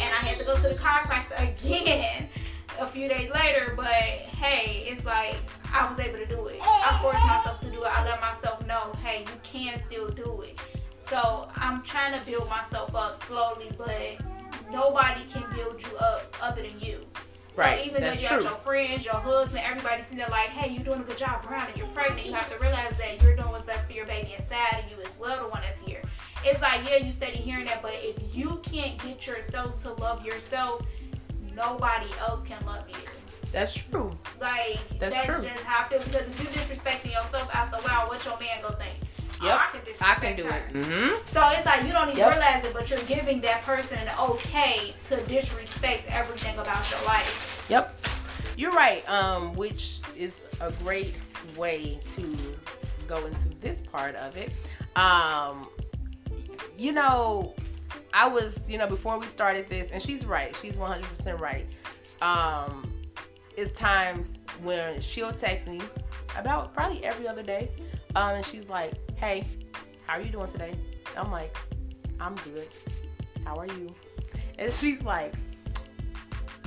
And 0.00 0.02
I 0.02 0.20
had 0.28 0.38
to 0.38 0.44
go 0.44 0.54
to 0.54 0.68
the 0.68 0.74
chiropractor 0.74 1.56
again 1.82 2.28
a 2.78 2.86
few 2.86 3.08
days 3.08 3.30
later. 3.30 3.72
But 3.74 3.86
hey, 3.94 4.84
it's 4.86 5.06
like 5.06 5.36
I 5.72 5.88
was 5.88 5.98
able 5.98 6.18
to 6.18 6.26
do 6.26 6.46
it. 6.48 6.60
I 6.62 6.98
forced 7.02 7.24
myself 7.24 7.58
to 7.60 7.70
do 7.70 7.82
it. 7.82 7.90
I 7.90 8.04
let 8.04 8.20
myself 8.20 8.66
know, 8.66 8.92
hey, 9.02 9.22
you 9.22 9.40
can 9.42 9.78
still 9.78 10.10
do 10.10 10.42
it. 10.42 10.60
So 10.98 11.48
I'm 11.56 11.82
trying 11.82 12.12
to 12.20 12.30
build 12.30 12.50
myself 12.50 12.94
up 12.94 13.16
slowly, 13.16 13.70
but 13.78 14.18
nobody 14.72 15.22
can 15.32 15.44
build 15.54 15.82
you 15.82 15.96
up 15.98 16.34
other 16.42 16.62
than 16.62 16.78
you. 16.80 17.00
So 17.52 17.62
Right, 17.62 17.86
even 17.86 18.02
though 18.02 18.12
you 18.12 18.28
got 18.28 18.42
your 18.42 18.50
friends, 18.50 19.02
your 19.04 19.14
husband, 19.14 19.62
everybody 19.64 20.02
sitting 20.02 20.18
there 20.18 20.28
like, 20.28 20.50
hey, 20.50 20.70
you're 20.70 20.84
doing 20.84 21.00
a 21.00 21.04
good 21.04 21.16
job, 21.16 21.42
Brianna, 21.42 21.74
you're 21.74 21.86
pregnant. 21.88 22.26
You 22.26 22.34
have 22.34 22.50
to 22.52 22.58
realize 22.58 22.98
that 22.98 23.22
you're 23.22 23.34
doing 23.34 23.48
what's 23.48 23.64
best 23.64 23.86
for 23.86 23.94
your 23.94 24.04
baby 24.04 24.34
inside 24.36 24.84
of 24.84 24.90
you 24.90 25.02
as 25.02 25.18
well, 25.18 25.42
the 25.42 25.48
one 25.48 25.62
that's 25.62 25.78
here. 25.78 26.02
It's 26.44 26.60
like, 26.60 26.86
yeah, 26.86 26.96
you 26.96 27.14
steady 27.14 27.38
hearing 27.38 27.64
that, 27.64 27.80
but 27.80 27.94
if 27.94 28.36
you 28.36 28.60
can't 28.62 29.02
get 29.02 29.26
yourself 29.26 29.76
to 29.84 29.92
love 29.94 30.24
yourself, 30.24 30.82
nobody 31.54 32.06
else 32.20 32.42
can 32.42 32.64
love 32.66 32.84
you. 32.90 32.96
That's 33.52 33.74
true. 33.74 34.10
Like 34.38 34.78
That's 34.98 35.14
that's, 35.14 35.24
true. 35.26 35.42
just 35.42 35.64
how 35.64 35.84
I 35.84 35.88
feel 35.88 36.00
because 36.00 36.26
if 36.28 36.40
you 36.40 36.46
disrespecting 36.48 37.12
yourself 37.12 37.48
after 37.54 37.76
a 37.76 37.80
while, 37.80 38.06
what 38.08 38.22
your 38.24 38.38
man 38.38 38.60
gonna 38.60 38.76
think? 38.76 38.96
Oh, 39.42 39.46
Yep. 39.46 39.60
I 39.60 39.66
can 39.72 39.80
disrespect 39.80 40.10
I 40.10 40.14
can 40.32 40.36
do 40.36 40.48
it. 40.48 40.72
Mm-hmm. 40.84 41.24
So 41.24 41.48
it's 41.50 41.66
like 41.66 41.84
you 41.84 41.92
don't 41.92 42.08
even 42.08 42.18
Yep. 42.18 42.30
realize 42.32 42.64
it, 42.64 42.72
but 42.72 42.88
you're 42.90 43.02
giving 43.04 43.40
that 43.42 43.62
person 43.62 43.98
an 43.98 44.08
okay 44.18 44.92
to 45.08 45.16
disrespect 45.26 46.06
everything 46.08 46.58
about 46.58 46.90
your 46.90 47.02
life. 47.04 47.66
Yep. 47.68 47.98
You're 48.56 48.72
right. 48.72 49.08
Um, 49.08 49.54
which 49.54 50.00
is 50.16 50.42
a 50.60 50.72
great 50.82 51.14
way 51.56 52.00
to 52.14 52.36
go 53.06 53.24
into 53.26 53.48
this 53.60 53.80
part 53.82 54.14
of 54.16 54.36
it. 54.36 54.52
Um, 54.96 55.68
you 56.78 56.92
know, 56.92 57.54
I 58.14 58.26
was, 58.28 58.64
you 58.66 58.78
know, 58.78 58.86
before 58.86 59.18
we 59.18 59.26
started 59.26 59.68
this, 59.68 59.88
and 59.92 60.00
she's 60.02 60.24
right. 60.24 60.56
She's 60.56 60.76
100% 60.78 61.38
right. 61.40 61.66
Um, 62.22 62.90
it's 63.56 63.70
times 63.72 64.38
when 64.62 65.00
she'll 65.02 65.32
text 65.32 65.68
me 65.68 65.80
about 66.38 66.72
probably 66.72 67.04
every 67.04 67.28
other 67.28 67.42
day. 67.42 67.70
Um, 68.14 68.36
and 68.36 68.44
she's 68.46 68.66
like, 68.68 68.94
hey, 69.16 69.44
how 70.06 70.14
are 70.14 70.20
you 70.20 70.30
doing 70.30 70.50
today? 70.50 70.74
I'm 71.16 71.30
like, 71.30 71.56
I'm 72.20 72.34
good. 72.36 72.68
How 73.44 73.56
are 73.56 73.66
you? 73.66 73.94
And 74.58 74.72
she's 74.72 75.02
like, 75.02 75.34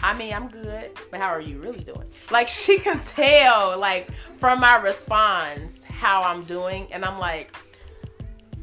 I 0.02 0.18
mean, 0.18 0.34
I'm 0.34 0.48
good, 0.48 0.92
but 1.12 1.20
how 1.20 1.28
are 1.28 1.42
you 1.42 1.60
really 1.60 1.82
doing? 1.82 2.10
Like 2.32 2.48
she 2.48 2.80
can 2.80 3.00
tell, 3.06 3.78
like 3.78 4.10
from 4.38 4.60
my 4.60 4.78
response, 4.78 5.74
how 5.84 6.22
I'm 6.22 6.44
doing, 6.44 6.88
and 6.92 7.06
I'm 7.06 7.20
like, 7.20 7.56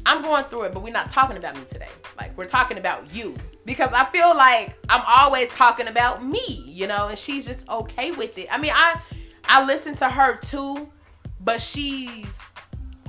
I'm 0.05 0.21
going 0.21 0.45
through 0.45 0.63
it, 0.63 0.73
but 0.73 0.83
we're 0.83 0.93
not 0.93 1.09
talking 1.09 1.37
about 1.37 1.55
me 1.55 1.63
today. 1.69 1.89
Like 2.17 2.35
we're 2.37 2.45
talking 2.45 2.77
about 2.77 3.13
you 3.13 3.35
because 3.65 3.91
I 3.93 4.05
feel 4.05 4.35
like 4.35 4.77
I'm 4.89 5.03
always 5.05 5.49
talking 5.49 5.87
about 5.87 6.25
me, 6.25 6.63
you 6.65 6.87
know, 6.87 7.09
and 7.09 7.17
she's 7.17 7.45
just 7.45 7.67
okay 7.69 8.11
with 8.11 8.37
it. 8.37 8.47
I 8.51 8.57
mean, 8.57 8.71
I 8.73 8.99
I 9.45 9.65
listen 9.65 9.95
to 9.95 10.09
her 10.09 10.37
too, 10.37 10.89
but 11.41 11.61
she's 11.61 12.37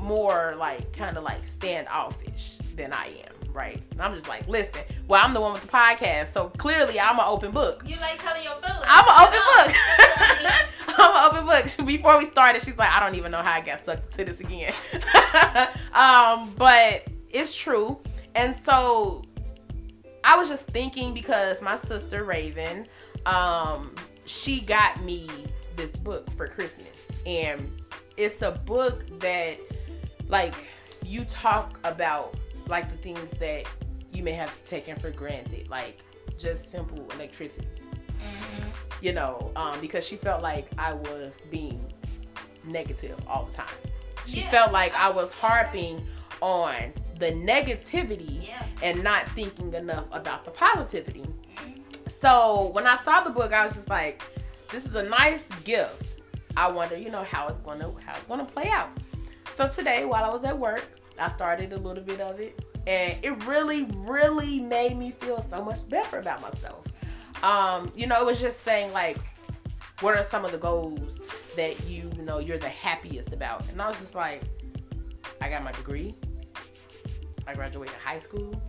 more 0.08 0.54
like 0.58 0.92
kind 0.92 1.16
of 1.16 1.22
like 1.22 1.44
standoffish 1.44 2.58
than 2.74 2.92
I 2.94 3.08
am, 3.08 3.52
right? 3.52 3.80
And 3.90 4.00
I'm 4.00 4.14
just 4.14 4.26
like, 4.26 4.48
listen, 4.48 4.80
well, 5.06 5.22
I'm 5.22 5.34
the 5.34 5.40
one 5.40 5.52
with 5.52 5.62
the 5.62 5.68
podcast, 5.68 6.32
so 6.32 6.48
clearly 6.56 6.98
I'm 6.98 7.18
an 7.18 7.24
open 7.26 7.50
book. 7.50 7.82
You 7.86 7.96
like 7.96 8.20
telling 8.20 8.42
your 8.42 8.54
feelings. 8.54 8.86
I'm 8.88 9.04
an 9.06 9.28
open 9.28 9.40
book. 9.54 10.98
I'm 10.98 11.16
an 11.16 11.30
open 11.30 11.46
book. 11.46 11.86
Before 11.86 12.18
we 12.18 12.24
started, 12.24 12.62
she's 12.62 12.78
like, 12.78 12.90
I 12.90 13.00
don't 13.00 13.16
even 13.16 13.30
know 13.30 13.42
how 13.42 13.52
I 13.52 13.60
got 13.60 13.84
sucked 13.84 14.14
to 14.14 14.24
this 14.24 14.40
again. 14.40 14.72
um, 15.92 16.50
but 16.56 17.06
it's 17.28 17.54
true. 17.54 18.00
And 18.34 18.56
so 18.56 19.22
I 20.24 20.38
was 20.38 20.48
just 20.48 20.66
thinking 20.66 21.12
because 21.12 21.60
my 21.60 21.76
sister 21.76 22.24
Raven, 22.24 22.86
um, 23.26 23.94
she 24.24 24.62
got 24.62 25.04
me 25.04 25.28
this 25.76 25.90
book 25.90 26.30
for 26.32 26.46
Christmas. 26.46 27.06
And 27.26 27.70
it's 28.16 28.42
a 28.42 28.52
book 28.52 29.04
that 29.20 29.58
like 30.28 30.54
you 31.04 31.24
talk 31.24 31.78
about 31.84 32.34
like 32.66 32.90
the 32.90 32.96
things 32.98 33.30
that 33.38 33.64
you 34.12 34.22
may 34.22 34.32
have 34.32 34.52
taken 34.64 34.96
for 34.98 35.10
granted, 35.10 35.68
like 35.68 36.02
just 36.38 36.70
simple 36.70 37.06
electricity. 37.14 37.66
Mm-hmm. 38.18 38.68
You 39.04 39.12
know, 39.12 39.50
um, 39.56 39.80
because 39.80 40.06
she 40.06 40.16
felt 40.16 40.42
like 40.42 40.68
I 40.76 40.92
was 40.94 41.34
being 41.50 41.92
negative 42.64 43.18
all 43.28 43.44
the 43.46 43.54
time. 43.54 43.66
She 44.26 44.40
Yeah. 44.40 44.50
felt 44.50 44.72
like 44.72 44.94
I 44.94 45.08
was 45.08 45.30
harping 45.30 46.06
on 46.42 46.92
the 47.18 47.32
negativity 47.32 48.46
Yeah. 48.48 48.62
and 48.82 49.02
not 49.02 49.28
thinking 49.30 49.72
enough 49.74 50.04
about 50.12 50.44
the 50.44 50.50
positivity. 50.50 51.24
So 52.06 52.70
when 52.72 52.86
I 52.86 52.96
saw 52.98 53.22
the 53.22 53.30
book, 53.30 53.52
I 53.52 53.64
was 53.64 53.74
just 53.74 53.88
like, 53.88 54.22
this 54.70 54.84
is 54.84 54.94
a 54.94 55.02
nice 55.04 55.46
gift. 55.64 56.20
I 56.56 56.70
wonder, 56.70 56.96
you 56.96 57.10
know, 57.10 57.22
how 57.22 57.48
it's 57.48 57.58
gonna 57.58 57.92
how 58.04 58.14
it's 58.16 58.26
gonna 58.26 58.44
play 58.44 58.68
out. 58.68 58.90
So 59.58 59.66
today, 59.66 60.04
while 60.04 60.24
I 60.24 60.32
was 60.32 60.44
at 60.44 60.56
work, 60.56 60.88
I 61.18 61.28
started 61.30 61.72
a 61.72 61.78
little 61.78 62.04
bit 62.04 62.20
of 62.20 62.38
it, 62.38 62.64
and 62.86 63.18
it 63.24 63.44
really, 63.44 63.88
really 63.96 64.60
made 64.60 64.96
me 64.96 65.10
feel 65.10 65.42
so 65.42 65.64
much 65.64 65.78
better 65.88 66.20
about 66.20 66.40
myself. 66.40 66.84
Um, 67.42 67.90
you 67.96 68.06
know, 68.06 68.20
it 68.20 68.24
was 68.24 68.40
just 68.40 68.62
saying 68.62 68.92
like, 68.92 69.18
what 69.98 70.16
are 70.16 70.22
some 70.22 70.44
of 70.44 70.52
the 70.52 70.58
goals 70.58 71.20
that 71.56 71.84
you, 71.88 72.08
you 72.14 72.22
know 72.22 72.38
you're 72.38 72.56
the 72.56 72.68
happiest 72.68 73.32
about? 73.32 73.68
And 73.70 73.82
I 73.82 73.88
was 73.88 73.98
just 73.98 74.14
like, 74.14 74.44
I 75.40 75.48
got 75.48 75.64
my 75.64 75.72
degree. 75.72 76.14
I 77.48 77.54
graduated 77.54 77.96
high 77.96 78.20
school. 78.20 78.62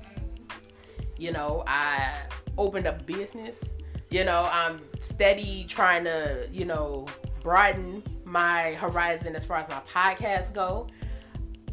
You 1.20 1.34
know, 1.34 1.64
I 1.68 2.16
opened 2.58 2.88
a 2.88 2.94
business. 2.94 3.64
You 4.10 4.24
know, 4.24 4.50
I'm 4.52 4.82
steady 5.02 5.68
trying 5.70 6.06
to, 6.06 6.48
you 6.52 6.66
know, 6.66 7.06
broaden 7.44 8.02
my 8.30 8.74
horizon 8.76 9.36
as 9.36 9.46
far 9.46 9.58
as 9.58 9.70
my 9.70 9.82
podcast 9.92 10.54
go. 10.54 10.88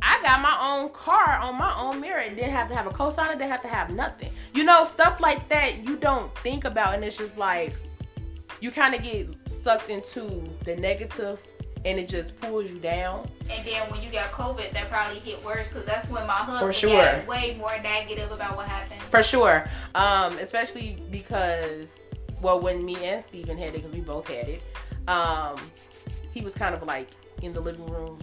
I 0.03 0.21
got 0.23 0.41
my 0.41 0.57
own 0.61 0.91
car 0.91 1.39
on 1.39 1.57
my 1.57 1.75
own 1.79 2.01
merit. 2.01 2.37
Didn't 2.37 2.51
have 2.51 2.69
to 2.69 2.75
have 2.75 2.87
a 2.87 2.91
cosigner. 2.91 3.33
Didn't 3.33 3.51
have 3.51 3.63
to 3.63 3.69
have 3.69 3.91
nothing. 3.91 4.31
You 4.55 4.65
know, 4.65 4.85
stuff 4.85 5.21
like 5.21 5.49
that 5.49 5.85
you 5.85 5.97
don't 5.97 6.35
think 6.39 6.65
about, 6.65 6.95
and 6.95 7.05
it's 7.05 7.17
just 7.17 7.37
like 7.39 7.75
you 8.61 8.71
kind 8.71 8.95
of 8.95 9.03
get 9.03 9.29
sucked 9.63 9.91
into 9.91 10.45
the 10.65 10.77
negative, 10.77 11.41
and 11.85 11.99
it 11.99 12.09
just 12.09 12.39
pulls 12.41 12.71
you 12.71 12.79
down. 12.79 13.29
And 13.49 13.67
then 13.67 13.91
when 13.91 14.03
you 14.03 14.11
got 14.11 14.31
COVID, 14.33 14.73
that 14.73 14.91
probably 14.91 15.19
hit 15.21 15.43
worse 15.45 15.69
because 15.69 15.85
that's 15.85 16.09
when 16.09 16.27
my 16.27 16.35
husband 16.35 16.75
sure. 16.75 16.91
got 16.91 17.27
way 17.27 17.57
more 17.59 17.77
negative 17.83 18.31
about 18.33 18.57
what 18.57 18.69
happened. 18.69 19.01
For 19.03 19.23
sure. 19.23 19.69
Um, 19.95 20.39
especially 20.39 20.99
because, 21.11 22.01
well, 22.43 22.61
when 22.61 22.85
me 22.85 23.05
and 23.05 23.25
Steven 23.25 23.57
had 23.57 23.69
it, 23.69 23.75
because 23.75 23.93
we 23.93 24.01
both 24.01 24.29
had 24.29 24.49
it, 24.49 24.63
um, 25.09 25.57
he 26.37 26.43
was 26.45 26.55
kind 26.55 26.75
of 26.75 26.83
like 26.83 27.09
in 27.43 27.55
the 27.55 27.61
living 27.61 27.87
room 27.87 28.19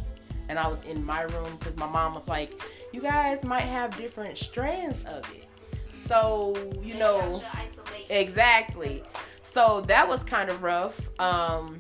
and 0.50 0.60
I 0.60 0.68
was 0.68 0.82
in 0.82 1.04
my 1.04 1.24
room 1.24 1.58
because 1.58 1.76
my 1.78 1.88
mom 1.88 2.14
was 2.14 2.28
like, 2.28 2.62
you 2.92 3.02
guys 3.02 3.44
might 3.44 3.62
have 3.64 3.96
different 3.98 4.38
strands 4.38 5.04
of 5.06 5.24
it. 5.34 5.46
So, 6.06 6.54
you 6.84 6.94
know, 6.96 7.42
exactly. 8.10 9.04
So 9.42 9.82
that 9.88 10.08
was 10.08 10.24
kind 10.24 10.50
of 10.52 10.62
rough. 10.62 11.10
Um, 11.20 11.80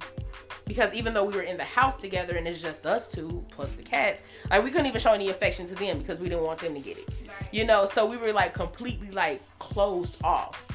because 0.65 0.91
even 0.95 1.13
though 1.13 1.25
we 1.25 1.35
were 1.35 1.43
in 1.43 1.57
the 1.57 1.63
house 1.65 1.97
together 1.97 2.35
and 2.37 2.47
it's 2.47 2.61
just 2.61 2.85
us 2.87 3.07
two 3.07 3.45
plus 3.49 3.73
the 3.73 3.83
cats, 3.83 4.23
like 4.49 4.63
we 4.63 4.71
couldn't 4.71 4.87
even 4.87 5.01
show 5.01 5.11
any 5.13 5.29
affection 5.29 5.67
to 5.67 5.75
them 5.75 5.99
because 5.99 6.19
we 6.19 6.29
didn't 6.29 6.43
want 6.45 6.59
them 6.59 6.73
to 6.73 6.79
get 6.79 6.97
it 6.97 7.07
Right. 7.27 7.49
you 7.51 7.65
know 7.65 7.85
so 7.85 8.05
we 8.05 8.15
were 8.17 8.31
like 8.31 8.53
completely 8.53 9.11
like 9.11 9.41
closed 9.59 10.15
off 10.23 10.65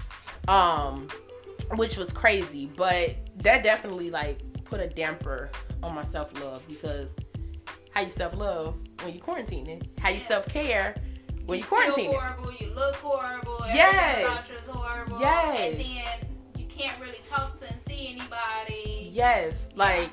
um 0.48 1.08
which 1.76 1.96
was 1.96 2.12
crazy 2.12 2.66
but 2.76 3.16
that 3.36 3.62
definitely 3.62 4.10
like 4.10 4.40
put 4.68 4.80
a 4.80 4.88
damper 4.88 5.50
on 5.82 5.94
my 5.94 6.04
self-love 6.04 6.62
because 6.68 7.10
how 7.90 8.02
you 8.02 8.10
self-love 8.10 8.76
when 9.02 9.14
you 9.14 9.20
quarantining 9.20 9.82
how 9.98 10.08
you 10.10 10.20
Yeah. 10.20 10.28
self-care 10.28 10.94
when 11.46 11.58
you, 11.60 11.64
feel 11.64 11.78
quarantining 11.80 12.06
horrible, 12.12 12.52
you 12.52 12.70
look 12.74 12.94
horrible, 12.96 13.58
Yes. 13.66 14.26
about 14.26 14.48
you 14.50 14.56
is 14.56 14.62
horrible. 14.70 15.20
Yes. 15.20 15.58
And 15.72 15.80
then 15.80 16.28
you 16.58 16.66
can't 16.66 17.00
really 17.00 17.20
talk 17.24 17.58
to 17.58 17.66
and 17.68 17.80
see 17.80 18.08
anybody. 18.18 19.08
yes 19.12 19.68
like. 19.74 20.10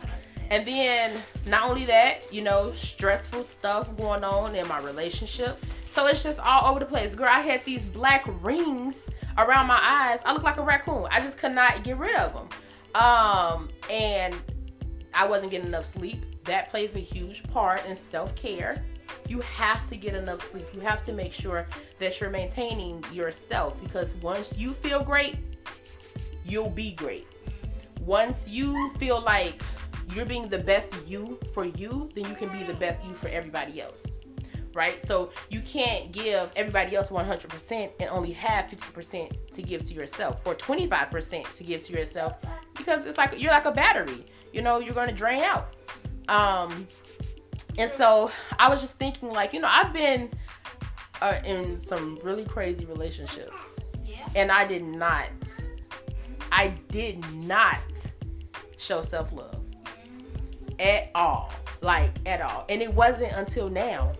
And 0.52 0.64
then 0.66 1.12
not 1.48 1.68
only 1.68 1.86
that, 1.86 2.32
you 2.32 2.44
know, 2.44 2.72
stressful 2.72 3.46
stuff 3.46 3.96
going 3.98 4.24
on 4.24 4.56
in 4.56 4.68
my 4.68 4.80
relationship. 4.80 5.64
So 5.90 6.06
it's 6.06 6.22
just 6.22 6.38
all 6.40 6.70
over 6.70 6.80
the 6.80 6.86
place. 6.86 7.16
Girl, 7.16 7.28
I 7.30 7.40
had 7.40 7.64
these 7.66 7.84
black 7.84 8.24
rings 8.44 9.10
around 9.40 9.66
my 9.66 9.80
eyes. 9.82 10.20
I 10.24 10.34
look 10.34 10.44
like 10.44 10.58
a 10.58 10.62
raccoon. 10.62 11.08
I 11.10 11.20
just 11.20 11.40
could 11.40 11.54
not 11.54 11.84
get 11.84 11.98
rid 11.98 12.16
of 12.16 12.34
them. 12.34 12.48
Um, 12.96 13.70
and 13.90 14.36
I 15.14 15.28
wasn't 15.28 15.52
getting 15.52 15.68
enough 15.68 15.86
sleep. 15.86 16.44
That 16.46 16.70
plays 16.70 16.96
a 16.96 17.00
huge 17.00 17.44
part 17.44 17.86
in 17.86 17.96
self-care. 17.96 18.84
You 19.28 19.42
have 19.42 19.88
to 19.90 19.98
get 19.98 20.16
enough 20.16 20.50
sleep. 20.52 20.66
You 20.74 20.80
have 20.82 21.06
to 21.06 21.14
make 21.14 21.34
sure 21.34 21.68
that 22.00 22.20
you're 22.20 22.30
maintaining 22.30 23.04
yourself 23.12 23.80
because 23.82 24.16
once 24.16 24.58
you 24.58 24.74
feel 24.74 25.04
great, 25.04 25.38
you'll 26.46 26.70
be 26.70 26.92
great 26.92 27.28
once 28.06 28.48
you 28.48 28.92
feel 29.00 29.22
like 29.22 29.64
you're 30.14 30.26
being 30.26 30.48
the 30.48 30.60
best 30.60 30.90
you 31.08 31.40
for 31.54 31.66
you, 31.66 32.10
then 32.14 32.26
you 32.26 32.36
can 32.36 32.50
be 32.50 32.64
the 32.64 32.74
best 32.76 33.04
you 33.04 33.14
for 33.16 33.28
everybody 33.30 33.82
else. 33.82 34.04
Right? 34.74 35.06
So 35.08 35.32
you 35.50 35.62
can't 35.62 36.12
give 36.12 36.52
everybody 36.56 36.96
else 36.96 37.10
100% 37.10 37.92
and 38.00 38.10
only 38.10 38.34
have 38.34 38.66
50% 38.66 39.52
to 39.52 39.62
give 39.62 39.86
to 39.86 39.94
yourself 39.94 40.42
or 40.46 40.54
25% 40.54 41.54
to 41.54 41.64
give 41.64 41.84
to 41.84 41.94
yourself 41.94 42.36
because 42.78 43.06
it's 43.06 43.18
like 43.18 43.40
you're 43.40 43.52
like 43.52 43.66
a 43.66 43.72
battery. 43.72 44.26
You 44.54 44.62
know, 44.62 44.80
you're 44.80 44.94
going 44.94 45.10
to 45.10 45.14
drain 45.16 45.42
out. 45.42 45.76
Um 46.28 46.88
and 47.78 47.92
so 47.92 48.32
I 48.58 48.70
was 48.70 48.82
just 48.82 48.94
thinking 48.98 49.30
like, 49.32 49.54
you 49.54 49.60
know, 49.60 49.68
I've 49.70 49.92
been 49.92 50.32
uh, 51.22 51.40
in 51.46 51.80
some 51.80 52.20
really 52.24 52.46
crazy 52.46 52.86
relationships 52.86 53.54
Yeah. 54.06 54.28
and 54.36 54.52
I 54.52 54.66
did 54.66 54.84
not, 54.84 55.30
I 56.52 56.70
did 56.90 57.24
not 57.36 57.80
show 58.78 59.02
self 59.02 59.32
love 59.34 59.62
at 60.80 61.10
all, 61.16 61.52
like 61.82 62.12
at 62.26 62.42
all. 62.42 62.66
And 62.70 62.82
it 62.82 62.94
wasn't 62.94 63.34
until 63.34 63.70
now, 63.70 64.14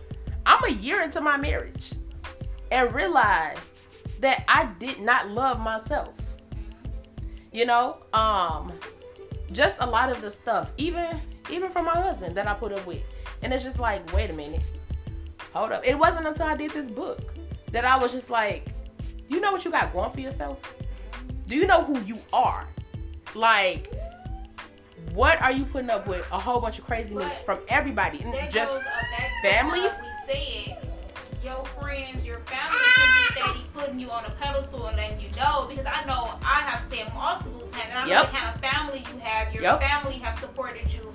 I'm 0.44 0.62
a 0.64 0.70
year 0.70 1.02
into 1.02 1.20
my 1.20 1.36
marriage, 1.36 1.92
and 2.70 2.94
realized 2.94 3.78
that 4.20 4.44
I 4.48 4.66
did 4.78 5.00
not 5.00 5.28
love 5.30 5.60
myself. 5.60 6.14
You 7.56 7.64
know, 7.64 7.96
um, 8.12 8.70
just 9.50 9.78
a 9.80 9.86
lot 9.86 10.10
of 10.10 10.20
the 10.20 10.30
stuff, 10.30 10.72
even 10.76 11.18
even 11.48 11.70
from 11.70 11.86
my 11.86 11.94
husband 11.94 12.34
that 12.34 12.46
I 12.46 12.52
put 12.52 12.70
up 12.70 12.86
with, 12.86 13.02
and 13.40 13.50
it's 13.50 13.64
just 13.64 13.78
like, 13.78 14.12
wait 14.12 14.28
a 14.28 14.34
minute, 14.34 14.60
hold 15.54 15.72
up. 15.72 15.82
It 15.82 15.98
wasn't 15.98 16.26
until 16.26 16.44
I 16.48 16.54
did 16.54 16.72
this 16.72 16.90
book 16.90 17.32
that 17.72 17.86
I 17.86 17.96
was 17.96 18.12
just 18.12 18.28
like, 18.28 18.68
you 19.30 19.40
know 19.40 19.52
what 19.52 19.64
you 19.64 19.70
got 19.70 19.90
going 19.94 20.10
for 20.10 20.20
yourself? 20.20 20.58
Do 21.46 21.56
you 21.56 21.66
know 21.66 21.82
who 21.82 21.98
you 22.00 22.18
are? 22.30 22.68
Like, 23.34 23.90
what 25.14 25.40
are 25.40 25.50
you 25.50 25.64
putting 25.64 25.88
up 25.88 26.06
with? 26.06 26.30
A 26.32 26.38
whole 26.38 26.60
bunch 26.60 26.78
of 26.78 26.84
craziness 26.84 27.38
But 27.38 27.46
from 27.46 27.58
everybody, 27.70 28.20
and 28.20 28.34
just 28.50 28.70
goes 28.70 28.82
family? 29.40 29.80
we 29.80 29.88
said. 30.26 30.85
Your 31.46 31.64
friends, 31.64 32.26
your 32.26 32.40
family 32.40 32.90
can 32.96 33.12
be 33.12 33.40
steady 33.40 33.64
putting 33.72 34.00
you 34.00 34.10
on 34.10 34.24
a 34.24 34.30
pedestal 34.30 34.84
and 34.88 34.96
letting 34.96 35.20
you 35.20 35.28
know. 35.36 35.66
Because 35.70 35.86
I 35.86 36.04
know 36.04 36.34
I 36.42 36.62
have 36.62 36.82
said 36.92 37.14
multiple 37.14 37.60
times, 37.68 37.84
and 37.88 37.98
I 38.00 38.02
know 38.02 38.08
Yep. 38.08 38.30
the 38.32 38.36
kind 38.36 38.52
of 38.52 38.60
family 38.60 39.04
you 39.12 39.18
have. 39.20 39.54
Your 39.54 39.62
Yep. 39.62 39.80
family 39.80 40.14
have 40.14 40.36
supported 40.40 40.92
you 40.92 41.14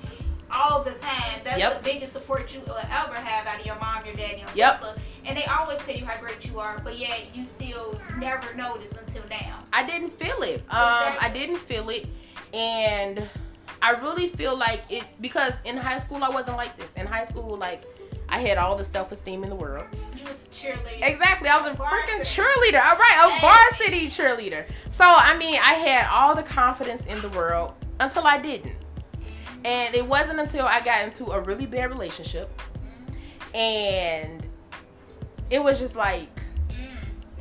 all 0.49 0.83
the 0.83 0.91
time. 0.93 1.41
That's 1.43 1.59
Yep. 1.59 1.83
the 1.83 1.83
biggest 1.83 2.13
support 2.13 2.53
you 2.53 2.61
will 2.61 2.77
ever 2.77 3.15
have 3.15 3.45
out 3.45 3.59
of 3.59 3.65
your 3.65 3.75
mom, 3.75 4.05
your 4.05 4.15
dad, 4.15 4.31
and 4.31 4.39
your 4.39 4.49
Yep. 4.53 4.79
sister. 4.81 5.01
And 5.25 5.37
they 5.37 5.43
always 5.43 5.79
tell 5.85 5.95
you 5.97 6.05
how 6.05 6.17
great 6.21 6.45
you 6.45 6.61
are, 6.61 6.79
but 6.79 6.97
yet 6.97 7.35
you 7.35 7.43
still 7.43 7.99
never 8.15 8.53
noticed 8.53 8.93
until 8.93 9.23
now. 9.29 9.65
I 9.73 9.83
didn't 9.83 10.11
feel 10.17 10.41
it. 10.43 10.61
Um, 10.69 11.17
I 11.19 11.27
didn't 11.27 11.57
feel 11.57 11.89
it, 11.89 12.07
and 12.53 13.27
I 13.81 13.89
really 13.91 14.29
feel 14.29 14.55
like 14.55 14.83
it 14.89 15.03
because 15.19 15.51
in 15.65 15.75
high 15.75 15.97
school 15.97 16.23
I 16.23 16.29
wasn't 16.29 16.55
like 16.55 16.77
this. 16.77 16.87
In 16.95 17.05
high 17.05 17.25
school, 17.25 17.57
like 17.57 17.83
I 18.31 18.39
had 18.39 18.57
all 18.57 18.75
the 18.75 18.85
self 18.85 19.11
esteem 19.11 19.43
in 19.43 19.49
the 19.49 19.55
world. 19.55 19.85
You 20.17 20.23
was 20.23 20.33
a 20.41 20.45
cheerleader. 20.47 21.01
Exactly, 21.01 21.49
I 21.49 21.57
was 21.57 21.67
a 21.67 21.75
freaking 21.75 22.17
Varsity. 22.17 22.41
cheerleader. 22.41 22.81
All 22.83 22.95
right, 22.97 23.37
a 23.37 23.41
varsity 23.41 24.07
cheerleader. 24.07 24.65
So 24.91 25.03
I 25.05 25.37
mean, 25.37 25.55
I 25.61 25.73
had 25.73 26.07
all 26.09 26.33
the 26.35 26.43
confidence 26.43 27.05
in 27.07 27.21
the 27.21 27.29
world 27.29 27.73
until 27.99 28.25
I 28.25 28.37
didn't, 28.39 28.75
and 29.65 29.93
it 29.93 30.05
wasn't 30.07 30.39
until 30.39 30.65
I 30.65 30.79
got 30.81 31.03
into 31.03 31.25
a 31.31 31.39
really 31.41 31.65
bad 31.65 31.89
relationship, 31.89 32.49
and 33.53 34.45
it 35.49 35.61
was 35.63 35.79
just 35.79 35.95
like 35.95 36.29
Mm. 36.69 36.87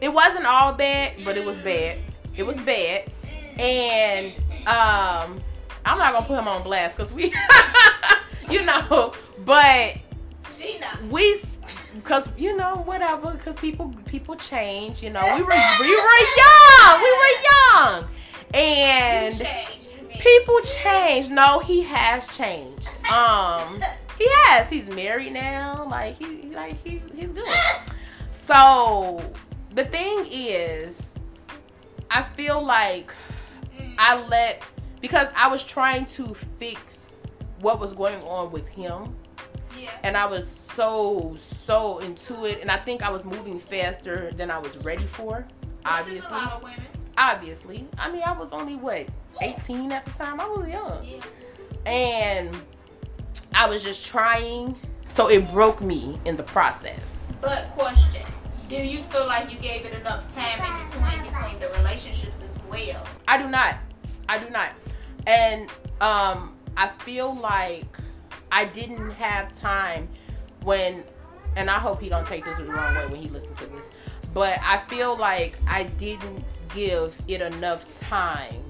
it 0.01 0.13
wasn't 0.13 0.45
all 0.47 0.73
bad, 0.73 1.25
but 1.25 1.37
it 1.37 1.45
was 1.45 1.57
bad. 1.59 2.01
It 2.37 2.43
was 2.45 2.59
bad, 2.61 3.11
and 3.59 4.33
um, 4.67 5.41
I'm 5.85 5.99
not 5.99 6.13
gonna 6.13 6.27
put 6.27 6.39
him 6.39 6.49
on 6.49 6.63
blast 6.63 6.97
because 6.97 7.13
we, 7.13 7.33
you 8.51 8.65
know, 8.65 9.13
but 9.45 9.97
She 10.51 10.79
not. 10.79 11.03
we, 11.05 11.41
because 11.95 12.29
you 12.37 12.57
know, 12.57 12.83
whatever, 12.85 13.33
because 13.33 13.57
people 13.57 13.95
people 14.07 14.37
change. 14.37 15.03
You 15.03 15.11
know, 15.11 15.23
we 15.37 15.43
were 15.43 15.49
we 15.81 15.97
were 15.97 16.23
young, 16.37 17.01
we 17.01 17.13
were 17.21 17.37
young, 17.53 18.09
and 18.55 19.37
changed, 19.39 20.21
people 20.21 20.61
change. 20.61 21.29
No, 21.29 21.61
he 21.61 21.83
has 21.83 22.27
changed. 22.29 22.89
Um, 23.11 23.83
He 24.19 24.27
has. 24.45 24.69
He's 24.69 24.87
married 24.89 25.33
now. 25.33 25.87
Like 25.91 26.19
he, 26.19 26.55
like 26.55 26.77
he's 26.85 27.01
he's 27.15 27.31
good. 27.33 27.47
So 28.47 29.23
the 29.77 29.85
thing 29.85 30.27
is, 30.29 31.01
I 32.11 32.25
feel 32.25 32.61
like 32.61 33.15
I 33.97 34.21
let 34.27 34.65
because 35.01 35.29
I 35.37 35.47
was 35.47 35.63
trying 35.63 36.07
to 36.07 36.35
fix 36.59 37.15
what 37.61 37.79
was 37.79 37.93
going 37.93 38.21
on 38.23 38.51
with 38.51 38.67
him, 38.67 39.15
Yeah. 39.83 39.91
and 40.03 40.17
I 40.17 40.27
was 40.27 40.51
so 40.77 41.37
so 41.65 41.99
into 41.99 42.45
it, 42.45 42.61
and 42.61 42.71
I 42.71 42.79
think 42.79 43.03
I 43.03 43.11
was 43.11 43.25
moving 43.25 43.59
faster 43.59 44.31
than 44.37 44.51
I 44.51 44.59
was 44.59 44.77
ready 44.79 45.07
for. 45.07 45.39
Which 45.39 45.87
Obviously, 45.87 46.31
lot 46.31 46.53
of 46.53 46.63
women. 46.63 46.83
obviously. 47.17 47.87
I 47.99 48.11
mean, 48.11 48.23
I 48.23 48.33
was 48.33 48.53
only 48.53 48.77
what 48.77 49.07
18 49.43 49.93
at 49.93 50.05
the 50.05 50.11
time. 50.13 50.41
I 50.41 50.47
was 50.47 50.69
young 50.69 51.05
Yeah. 51.05 51.91
and 51.91 52.57
I 53.55 53.69
was 53.69 53.83
just 53.83 54.05
trying. 54.07 54.77
So 55.09 55.29
it 55.29 55.51
broke 55.51 55.81
me 55.81 56.21
in 56.25 56.37
the 56.37 56.43
process. 56.45 57.25
But 57.41 57.71
question: 57.71 58.25
Do 58.69 58.77
you 58.77 58.99
feel 59.03 59.27
like 59.27 59.51
you 59.53 59.59
gave 59.59 59.85
it 59.87 59.95
enough 59.95 60.33
time 60.35 60.61
in 60.61 60.87
between 60.87 61.23
between 61.27 61.59
the 61.59 61.69
relationships 61.79 62.43
as 62.43 62.61
well? 62.71 63.05
I 63.27 63.37
do 63.39 63.49
not. 63.49 63.77
I 64.29 64.39
do 64.39 64.49
not. 64.51 64.71
And 65.27 65.69
um 66.01 66.55
I 66.77 66.89
feel 67.01 67.35
like 67.35 67.99
I 68.53 68.65
didn't 68.65 69.11
have 69.13 69.59
time 69.59 70.09
when 70.63 71.05
and 71.57 71.69
I 71.69 71.79
hope 71.79 72.01
he 72.01 72.09
don't 72.09 72.27
take 72.27 72.45
this 72.45 72.57
the 72.59 72.65
wrong 72.67 72.95
way 72.95 73.07
when 73.07 73.21
he 73.21 73.29
listens 73.29 73.59
to 73.59 73.67
this. 73.67 73.91
But 74.33 74.61
I 74.63 74.83
feel 74.87 75.17
like 75.17 75.59
I 75.67 75.85
didn't 75.85 76.45
give 76.75 77.21
it 77.27 77.41
enough 77.41 78.01
time 78.01 78.63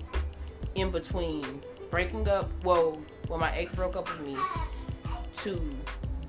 in 0.75 0.91
between 0.91 1.61
breaking 1.91 2.29
up, 2.29 2.51
well, 2.65 2.99
when 3.29 3.41
my 3.41 3.55
ex 3.57 3.73
broke 3.73 3.97
up 3.97 4.09
with 4.09 4.27
me 4.27 4.37
to 5.37 5.61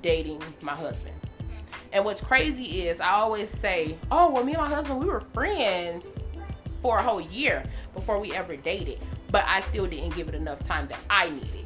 dating 0.02 0.42
my 0.60 0.72
husband. 0.72 1.14
And 1.92 2.04
what's 2.04 2.20
crazy 2.20 2.86
is 2.88 3.00
I 3.00 3.12
always 3.12 3.50
say, 3.50 3.96
"Oh, 4.10 4.30
well, 4.30 4.44
me 4.44 4.52
and 4.52 4.62
my 4.62 4.68
husband, 4.68 5.00
we 5.00 5.06
were 5.06 5.20
friends 5.32 6.08
for 6.80 6.98
a 6.98 7.02
whole 7.02 7.20
year 7.20 7.62
before 7.94 8.18
we 8.18 8.32
ever 8.32 8.56
dated, 8.56 8.98
but 9.30 9.44
I 9.46 9.60
still 9.60 9.86
didn't 9.86 10.14
give 10.14 10.28
it 10.28 10.34
enough 10.34 10.62
time 10.66 10.88
that 10.88 10.98
I 11.08 11.28
needed." 11.30 11.61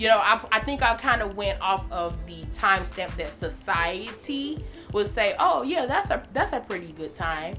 You 0.00 0.08
know, 0.08 0.16
I, 0.16 0.42
I 0.50 0.60
think 0.60 0.80
I 0.80 0.94
kind 0.94 1.20
of 1.20 1.36
went 1.36 1.60
off 1.60 1.84
of 1.92 2.16
the 2.24 2.40
timestamp 2.58 3.14
that 3.16 3.38
society 3.38 4.64
would 4.94 5.06
say, 5.06 5.34
"Oh, 5.38 5.62
yeah, 5.62 5.84
that's 5.84 6.08
a 6.08 6.22
that's 6.32 6.54
a 6.54 6.60
pretty 6.60 6.92
good 6.92 7.14
time," 7.14 7.58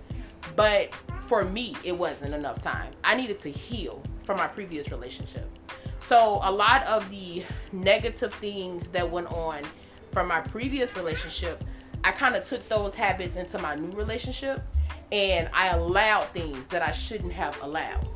but 0.55 0.91
for 1.27 1.45
me, 1.45 1.75
it 1.83 1.91
wasn't 1.91 2.33
enough 2.33 2.59
time. 2.59 2.93
I 3.03 3.13
needed 3.13 3.39
to 3.41 3.51
heal 3.51 4.01
from 4.23 4.37
my 4.37 4.47
previous 4.47 4.89
relationship. 4.89 5.47
So 5.99 6.39
a 6.41 6.51
lot 6.51 6.83
of 6.87 7.07
the 7.11 7.43
negative 7.73 8.33
things 8.33 8.87
that 8.87 9.07
went 9.07 9.27
on 9.27 9.61
from 10.11 10.27
my 10.27 10.41
previous 10.41 10.95
relationship, 10.95 11.63
I 12.03 12.11
kind 12.11 12.35
of 12.35 12.43
took 12.43 12.67
those 12.67 12.95
habits 12.95 13.37
into 13.37 13.59
my 13.59 13.75
new 13.75 13.91
relationship 13.91 14.63
and 15.11 15.47
I 15.53 15.67
allowed 15.67 16.23
things 16.29 16.57
that 16.69 16.81
I 16.81 16.91
shouldn't 16.91 17.33
have 17.33 17.61
allowed. 17.61 18.07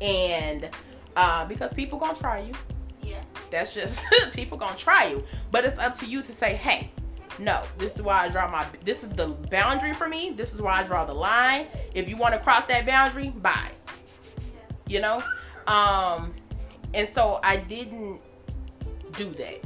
And 0.00 0.68
uh, 1.14 1.44
because 1.44 1.72
people 1.72 2.00
gonna 2.00 2.18
try 2.18 2.40
you. 2.40 2.54
That's 3.50 3.74
just 3.74 4.02
people 4.32 4.58
gonna 4.58 4.76
try 4.76 5.08
you. 5.08 5.24
But 5.50 5.64
it's 5.64 5.78
up 5.78 5.96
to 5.98 6.06
you 6.06 6.22
to 6.22 6.32
say, 6.32 6.54
hey, 6.54 6.90
no, 7.38 7.62
this 7.78 7.94
is 7.94 8.02
why 8.02 8.24
I 8.24 8.28
draw 8.28 8.50
my 8.50 8.66
this 8.84 9.04
is 9.04 9.10
the 9.10 9.28
boundary 9.28 9.94
for 9.94 10.08
me. 10.08 10.30
This 10.30 10.52
is 10.52 10.60
where 10.60 10.72
I 10.72 10.82
draw 10.82 11.04
the 11.04 11.14
line. 11.14 11.66
If 11.94 12.08
you 12.08 12.16
want 12.16 12.34
to 12.34 12.40
cross 12.40 12.64
that 12.66 12.84
boundary, 12.86 13.30
bye. 13.30 13.70
You 14.86 15.00
know? 15.00 15.22
Um 15.66 16.34
and 16.94 17.08
so 17.14 17.40
I 17.42 17.56
didn't 17.56 18.20
do 19.12 19.30
that, 19.30 19.60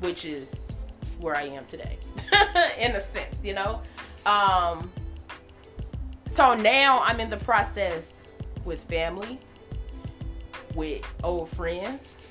which 0.00 0.24
is 0.24 0.50
where 1.20 1.36
I 1.36 1.44
am 1.44 1.64
today. 1.66 1.98
in 2.78 2.96
a 2.96 3.00
sense, 3.00 3.36
you 3.42 3.54
know? 3.54 3.82
Um 4.24 4.90
so 6.32 6.54
now 6.54 7.02
I'm 7.02 7.20
in 7.20 7.30
the 7.30 7.38
process 7.38 8.12
with 8.64 8.84
family, 8.84 9.38
with 10.74 11.02
old 11.22 11.48
friends, 11.48 12.25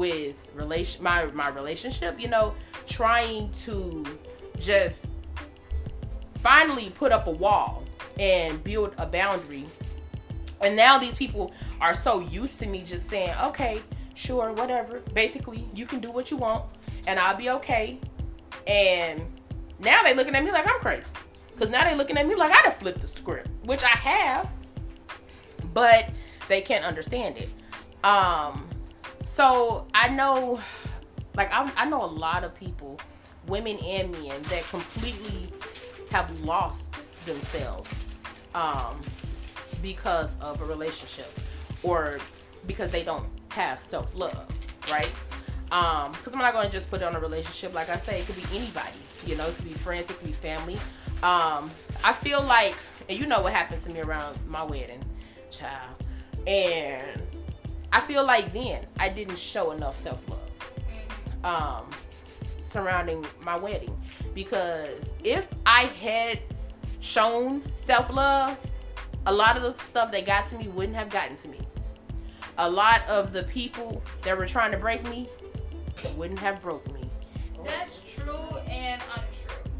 with 0.00 0.34
relation 0.54 1.04
my 1.04 1.26
my 1.26 1.48
relationship, 1.48 2.18
you 2.18 2.26
know, 2.26 2.54
trying 2.88 3.52
to 3.52 4.02
just 4.58 5.04
finally 6.38 6.88
put 6.88 7.12
up 7.12 7.26
a 7.26 7.30
wall 7.30 7.84
and 8.18 8.64
build 8.64 8.94
a 8.96 9.04
boundary. 9.04 9.66
And 10.62 10.74
now 10.74 10.96
these 10.98 11.16
people 11.16 11.52
are 11.82 11.92
so 11.94 12.20
used 12.20 12.58
to 12.60 12.66
me 12.66 12.80
just 12.82 13.10
saying, 13.10 13.34
"Okay, 13.42 13.82
sure, 14.14 14.54
whatever. 14.54 15.00
Basically, 15.12 15.68
you 15.74 15.84
can 15.84 16.00
do 16.00 16.10
what 16.10 16.30
you 16.30 16.38
want 16.38 16.64
and 17.06 17.20
I'll 17.20 17.36
be 17.36 17.50
okay." 17.50 18.00
And 18.66 19.20
now 19.80 20.02
they're 20.02 20.14
looking 20.14 20.34
at 20.34 20.42
me 20.42 20.50
like 20.50 20.66
I'm 20.66 20.80
crazy. 20.80 21.04
Cuz 21.58 21.68
now 21.68 21.84
they're 21.84 21.94
looking 21.94 22.16
at 22.16 22.26
me 22.26 22.34
like 22.36 22.52
I 22.58 22.62
done 22.62 22.78
flipped 22.78 23.02
the 23.02 23.06
script, 23.06 23.50
which 23.64 23.84
I 23.84 23.96
have. 24.08 24.48
But 25.74 26.06
they 26.48 26.62
can't 26.62 26.86
understand 26.86 27.36
it. 27.36 27.50
Um 28.02 28.69
so 29.34 29.86
I 29.94 30.08
know, 30.08 30.60
like 31.34 31.52
I, 31.52 31.70
I 31.76 31.84
know 31.84 32.04
a 32.04 32.06
lot 32.06 32.44
of 32.44 32.54
people, 32.54 32.98
women 33.46 33.78
and 33.78 34.12
men, 34.12 34.42
that 34.42 34.64
completely 34.68 35.52
have 36.10 36.40
lost 36.40 36.90
themselves 37.24 37.88
um, 38.54 39.00
because 39.82 40.34
of 40.40 40.60
a 40.60 40.64
relationship 40.64 41.28
or 41.82 42.18
because 42.66 42.90
they 42.90 43.02
don't 43.02 43.26
have 43.50 43.78
self 43.78 44.14
love, 44.14 44.46
right? 44.90 45.12
Um, 45.72 46.12
because 46.12 46.32
I'm 46.34 46.40
not 46.40 46.52
gonna 46.52 46.68
just 46.68 46.90
put 46.90 47.00
it 47.00 47.04
on 47.04 47.14
a 47.14 47.20
relationship. 47.20 47.74
Like 47.74 47.88
I 47.88 47.96
say, 47.96 48.20
it 48.20 48.26
could 48.26 48.36
be 48.36 48.44
anybody. 48.56 48.98
You 49.24 49.36
know, 49.36 49.46
it 49.46 49.54
could 49.54 49.64
be 49.64 49.72
friends, 49.72 50.10
it 50.10 50.18
could 50.18 50.26
be 50.26 50.32
family. 50.32 50.74
Um, 51.22 51.70
I 52.02 52.12
feel 52.12 52.42
like, 52.42 52.74
and 53.08 53.18
you 53.18 53.26
know 53.26 53.40
what 53.42 53.52
happened 53.52 53.82
to 53.82 53.90
me 53.90 54.00
around 54.00 54.38
my 54.48 54.64
wedding, 54.64 55.04
child, 55.50 56.04
and 56.46 57.20
I 57.92 58.00
feel 58.00 58.24
like 58.24 58.52
then 58.52 58.86
I 58.98 59.08
didn't 59.08 59.38
show 59.38 59.72
enough 59.72 59.96
self 59.98 60.20
love 60.28 60.40
um, 61.44 61.90
surrounding 62.62 63.24
my 63.42 63.56
wedding 63.56 63.96
because 64.34 65.14
if 65.24 65.48
I 65.66 65.84
had 65.84 66.40
shown 67.00 67.62
self 67.76 68.10
love, 68.10 68.58
a 69.26 69.32
lot 69.32 69.56
of 69.56 69.62
the 69.62 69.82
stuff 69.82 70.12
that 70.12 70.24
got 70.26 70.48
to 70.50 70.56
me 70.56 70.68
wouldn't 70.68 70.96
have 70.96 71.10
gotten 71.10 71.36
to 71.36 71.48
me. 71.48 71.58
A 72.58 72.70
lot 72.70 73.06
of 73.08 73.32
the 73.32 73.44
people 73.44 74.02
that 74.22 74.36
were 74.36 74.46
trying 74.46 74.70
to 74.72 74.78
break 74.78 75.02
me 75.04 75.28
wouldn't 76.16 76.38
have 76.38 76.60
broke 76.62 76.90
me. 76.92 77.08
That's 77.64 78.00
true 78.14 78.56
and 78.68 79.02
untrue. 79.14 79.72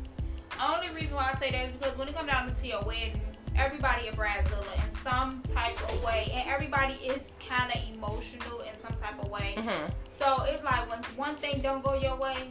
Only 0.60 0.88
reason 0.94 1.14
why 1.14 1.30
I 1.32 1.38
say 1.38 1.50
that 1.50 1.66
is 1.66 1.72
because 1.72 1.96
when 1.96 2.08
it 2.08 2.14
comes 2.14 2.28
down 2.28 2.52
to 2.52 2.66
your 2.66 2.82
wedding, 2.82 3.20
everybody 3.60 4.08
a 4.08 4.12
bridezilla 4.12 4.84
in 4.84 4.90
some 4.96 5.42
type 5.42 5.78
of 5.92 6.02
way, 6.02 6.30
and 6.32 6.48
everybody 6.48 6.94
is 6.94 7.30
kind 7.46 7.70
of 7.72 7.80
emotional 7.94 8.60
in 8.60 8.76
some 8.78 8.94
type 8.94 9.22
of 9.22 9.30
way. 9.30 9.54
hmm 9.56 9.86
So 10.04 10.44
it's 10.46 10.64
like 10.64 10.88
when 10.90 11.02
one 11.16 11.36
thing 11.36 11.60
don't 11.60 11.84
go 11.84 11.94
your 11.94 12.16
way, 12.16 12.50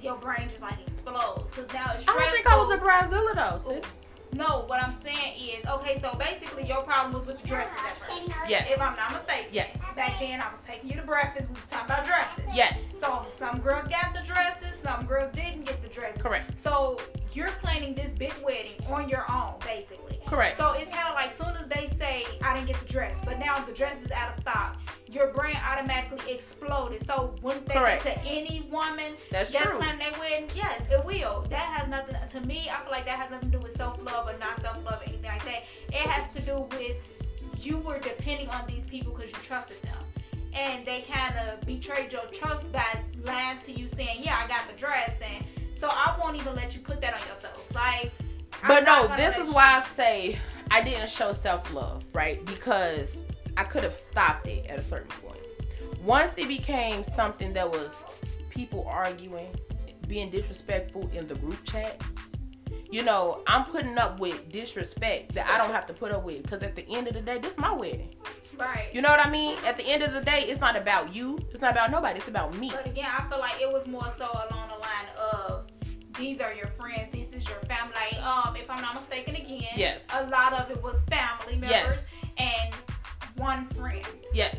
your 0.00 0.16
brain 0.16 0.48
just 0.48 0.62
like 0.62 0.80
explodes 0.86 1.52
because 1.52 1.72
now 1.72 1.92
it's 1.94 2.08
I 2.08 2.12
don't 2.12 2.30
think 2.32 2.46
I 2.46 2.56
was 2.56 2.72
a 2.72 2.78
bridezilla 2.78 3.34
though, 3.34 3.72
sis. 3.80 4.06
No, 4.34 4.64
what 4.66 4.82
I'm 4.82 4.94
saying 4.94 5.34
is, 5.38 5.68
okay, 5.68 5.98
so 6.00 6.14
basically 6.14 6.66
your 6.66 6.82
problem 6.84 7.12
was 7.12 7.26
with 7.26 7.38
the 7.42 7.46
dresses 7.46 7.76
at 7.86 7.98
first. 7.98 8.32
Yes. 8.48 8.66
If 8.70 8.80
I'm 8.80 8.96
not 8.96 9.12
mistaken. 9.12 9.50
Yes. 9.52 9.78
Back 9.94 10.20
then 10.20 10.40
I 10.40 10.50
was 10.50 10.60
taking 10.66 10.88
you 10.88 10.96
to 10.96 11.02
breakfast, 11.02 11.48
we 11.48 11.54
was 11.54 11.66
talking 11.66 11.84
about 11.84 12.06
dresses. 12.06 12.46
Yes. 12.54 12.78
So 12.98 13.26
some 13.30 13.60
girls 13.60 13.88
got 13.88 14.14
the 14.14 14.22
dresses, 14.24 14.78
some 14.78 15.04
girls 15.04 15.30
didn't 15.34 15.64
get 15.66 15.82
the 15.82 15.88
dresses. 15.88 16.22
Correct. 16.22 16.58
So 16.58 16.98
you're 17.34 17.50
planning 17.62 17.94
this 17.94 18.12
big 18.12 18.32
wedding 18.44 18.72
on 18.90 19.08
your 19.08 19.24
own, 19.30 19.54
basically. 19.64 20.18
Correct. 20.26 20.56
So 20.56 20.72
it's 20.76 20.90
kind 20.90 21.08
of 21.08 21.14
like 21.14 21.32
soon 21.32 21.54
as 21.56 21.66
they 21.66 21.86
say 21.86 22.24
I 22.42 22.54
didn't 22.54 22.68
get 22.68 22.78
the 22.78 22.86
dress, 22.92 23.18
but 23.24 23.38
now 23.38 23.58
the 23.64 23.72
dress 23.72 24.02
is 24.02 24.10
out 24.10 24.30
of 24.30 24.34
stock, 24.34 24.76
your 25.08 25.28
brain 25.32 25.56
automatically 25.64 26.32
exploded. 26.32 27.04
So 27.04 27.34
wouldn't 27.42 27.66
they 27.66 27.74
Correct. 27.74 28.02
to 28.02 28.18
any 28.26 28.66
woman 28.70 29.14
That's 29.30 29.50
that's 29.50 29.68
true. 29.70 29.78
planning 29.78 29.98
their 29.98 30.18
wedding? 30.20 30.50
Yes, 30.54 30.86
it 30.90 31.04
will. 31.04 31.44
That 31.50 31.78
has 31.80 31.88
nothing 31.88 32.16
to 32.28 32.46
me. 32.46 32.68
I 32.70 32.82
feel 32.82 32.90
like 32.90 33.06
that 33.06 33.18
has 33.18 33.30
nothing 33.30 33.50
to 33.50 33.58
do 33.58 33.62
with 33.62 33.76
self 33.76 34.02
love 34.02 34.28
or 34.28 34.38
not 34.38 34.60
self 34.62 34.82
love 34.84 35.00
or 35.00 35.04
anything 35.08 35.30
like 35.30 35.44
that. 35.44 35.64
It 35.88 36.06
has 36.08 36.32
to 36.34 36.42
do 36.42 36.66
with 36.76 36.96
you 37.60 37.78
were 37.78 37.98
depending 37.98 38.48
on 38.48 38.64
these 38.66 38.84
people 38.84 39.12
because 39.14 39.30
you 39.30 39.38
trusted 39.42 39.80
them. 39.82 39.96
And 40.54 40.84
they 40.84 41.02
kind 41.10 41.34
of 41.48 41.60
betrayed 41.66 42.12
your 42.12 42.26
trust 42.26 42.72
by 42.72 43.00
lying 43.24 43.58
to 43.60 43.72
you, 43.72 43.88
saying, 43.88 44.18
"Yeah, 44.22 44.38
I 44.44 44.46
got 44.48 44.68
the 44.68 44.74
dress," 44.74 45.14
and 45.22 45.42
so 45.82 45.88
I 45.90 46.16
won't 46.16 46.36
even 46.36 46.54
let 46.54 46.76
you 46.76 46.80
put 46.80 47.00
that 47.00 47.12
on 47.12 47.20
yourself. 47.28 47.68
Like, 47.74 48.12
I'm 48.62 48.68
But 48.68 48.84
no, 48.84 49.16
this 49.16 49.36
is 49.36 49.48
you- 49.48 49.54
why 49.54 49.78
I 49.78 49.80
say 49.80 50.38
I 50.70 50.80
didn't 50.80 51.08
show 51.08 51.32
self 51.32 51.74
love, 51.74 52.04
right? 52.12 52.42
Because 52.46 53.10
I 53.56 53.64
could 53.64 53.82
have 53.82 53.92
stopped 53.92 54.46
it 54.46 54.64
at 54.66 54.78
a 54.78 54.82
certain 54.82 55.10
point. 55.10 55.40
Once 56.04 56.38
it 56.38 56.46
became 56.46 57.02
something 57.02 57.52
that 57.54 57.68
was 57.68 57.90
people 58.48 58.86
arguing, 58.88 59.48
being 60.06 60.30
disrespectful 60.30 61.10
in 61.12 61.26
the 61.26 61.34
group 61.34 61.62
chat, 61.64 62.00
you 62.88 63.02
know, 63.02 63.42
I'm 63.48 63.64
putting 63.64 63.98
up 63.98 64.20
with 64.20 64.50
disrespect 64.50 65.34
that 65.34 65.50
I 65.50 65.58
don't 65.58 65.74
have 65.74 65.86
to 65.86 65.94
put 65.94 66.12
up 66.12 66.22
with. 66.22 66.44
Because 66.44 66.62
at 66.62 66.76
the 66.76 66.86
end 66.94 67.08
of 67.08 67.14
the 67.14 67.22
day, 67.22 67.38
this 67.38 67.52
is 67.52 67.58
my 67.58 67.72
wedding. 67.72 68.14
Right. 68.56 68.88
You 68.92 69.02
know 69.02 69.08
what 69.08 69.24
I 69.24 69.30
mean? 69.30 69.58
At 69.66 69.76
the 69.78 69.84
end 69.84 70.04
of 70.04 70.12
the 70.12 70.20
day, 70.20 70.44
it's 70.46 70.60
not 70.60 70.76
about 70.76 71.12
you. 71.12 71.38
It's 71.50 71.60
not 71.60 71.72
about 71.72 71.90
nobody. 71.90 72.20
It's 72.20 72.28
about 72.28 72.54
me. 72.56 72.70
But 72.70 72.86
again, 72.86 73.08
I 73.10 73.28
feel 73.28 73.40
like 73.40 73.60
it 73.60 73.72
was 73.72 73.88
more 73.88 74.08
so 74.16 74.30
along 74.30 74.68
the 74.68 74.76
line 74.76 75.08
of 75.32 75.71
these 76.18 76.40
are 76.40 76.52
your 76.52 76.66
friends, 76.68 77.10
this 77.12 77.32
is 77.32 77.48
your 77.48 77.58
family. 77.60 77.94
Like, 77.94 78.22
um, 78.22 78.56
if 78.56 78.70
I'm 78.70 78.80
not 78.82 78.94
mistaken, 78.94 79.34
again, 79.36 79.62
Yes. 79.76 80.02
a 80.12 80.26
lot 80.26 80.52
of 80.52 80.70
it 80.70 80.82
was 80.82 81.04
family 81.04 81.56
members 81.56 82.04
Yes. 82.10 82.14
and 82.38 82.74
one 83.36 83.64
friend. 83.66 84.04
Yes. 84.32 84.58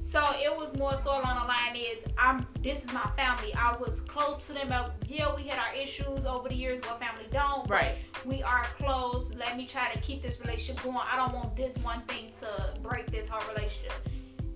So 0.00 0.20
it 0.34 0.54
was 0.54 0.74
more 0.76 0.96
so 0.96 1.10
along 1.10 1.40
the 1.40 1.46
line 1.48 1.76
is 1.76 2.02
I'm 2.18 2.46
this 2.60 2.84
is 2.84 2.92
my 2.92 3.08
family. 3.16 3.54
I 3.54 3.76
was 3.76 4.00
close 4.00 4.38
to 4.46 4.52
them. 4.52 4.70
Uh, 4.72 4.90
Yeah, 5.06 5.34
we 5.34 5.42
had 5.44 5.58
our 5.58 5.74
issues 5.74 6.24
over 6.26 6.48
the 6.48 6.54
years. 6.54 6.80
What 6.80 6.98
family 7.00 7.26
don't. 7.32 7.68
Right. 7.70 7.96
We 8.24 8.42
are 8.42 8.64
close. 8.76 9.32
Let 9.34 9.56
me 9.56 9.66
try 9.66 9.90
to 9.92 9.98
keep 10.00 10.20
this 10.20 10.40
relationship 10.40 10.82
going. 10.82 10.98
I 11.10 11.16
don't 11.16 11.32
want 11.32 11.54
this 11.56 11.78
one 11.78 12.00
thing 12.02 12.30
to 12.40 12.74
break 12.82 13.10
this 13.10 13.26
whole 13.28 13.46
relationship. 13.54 13.92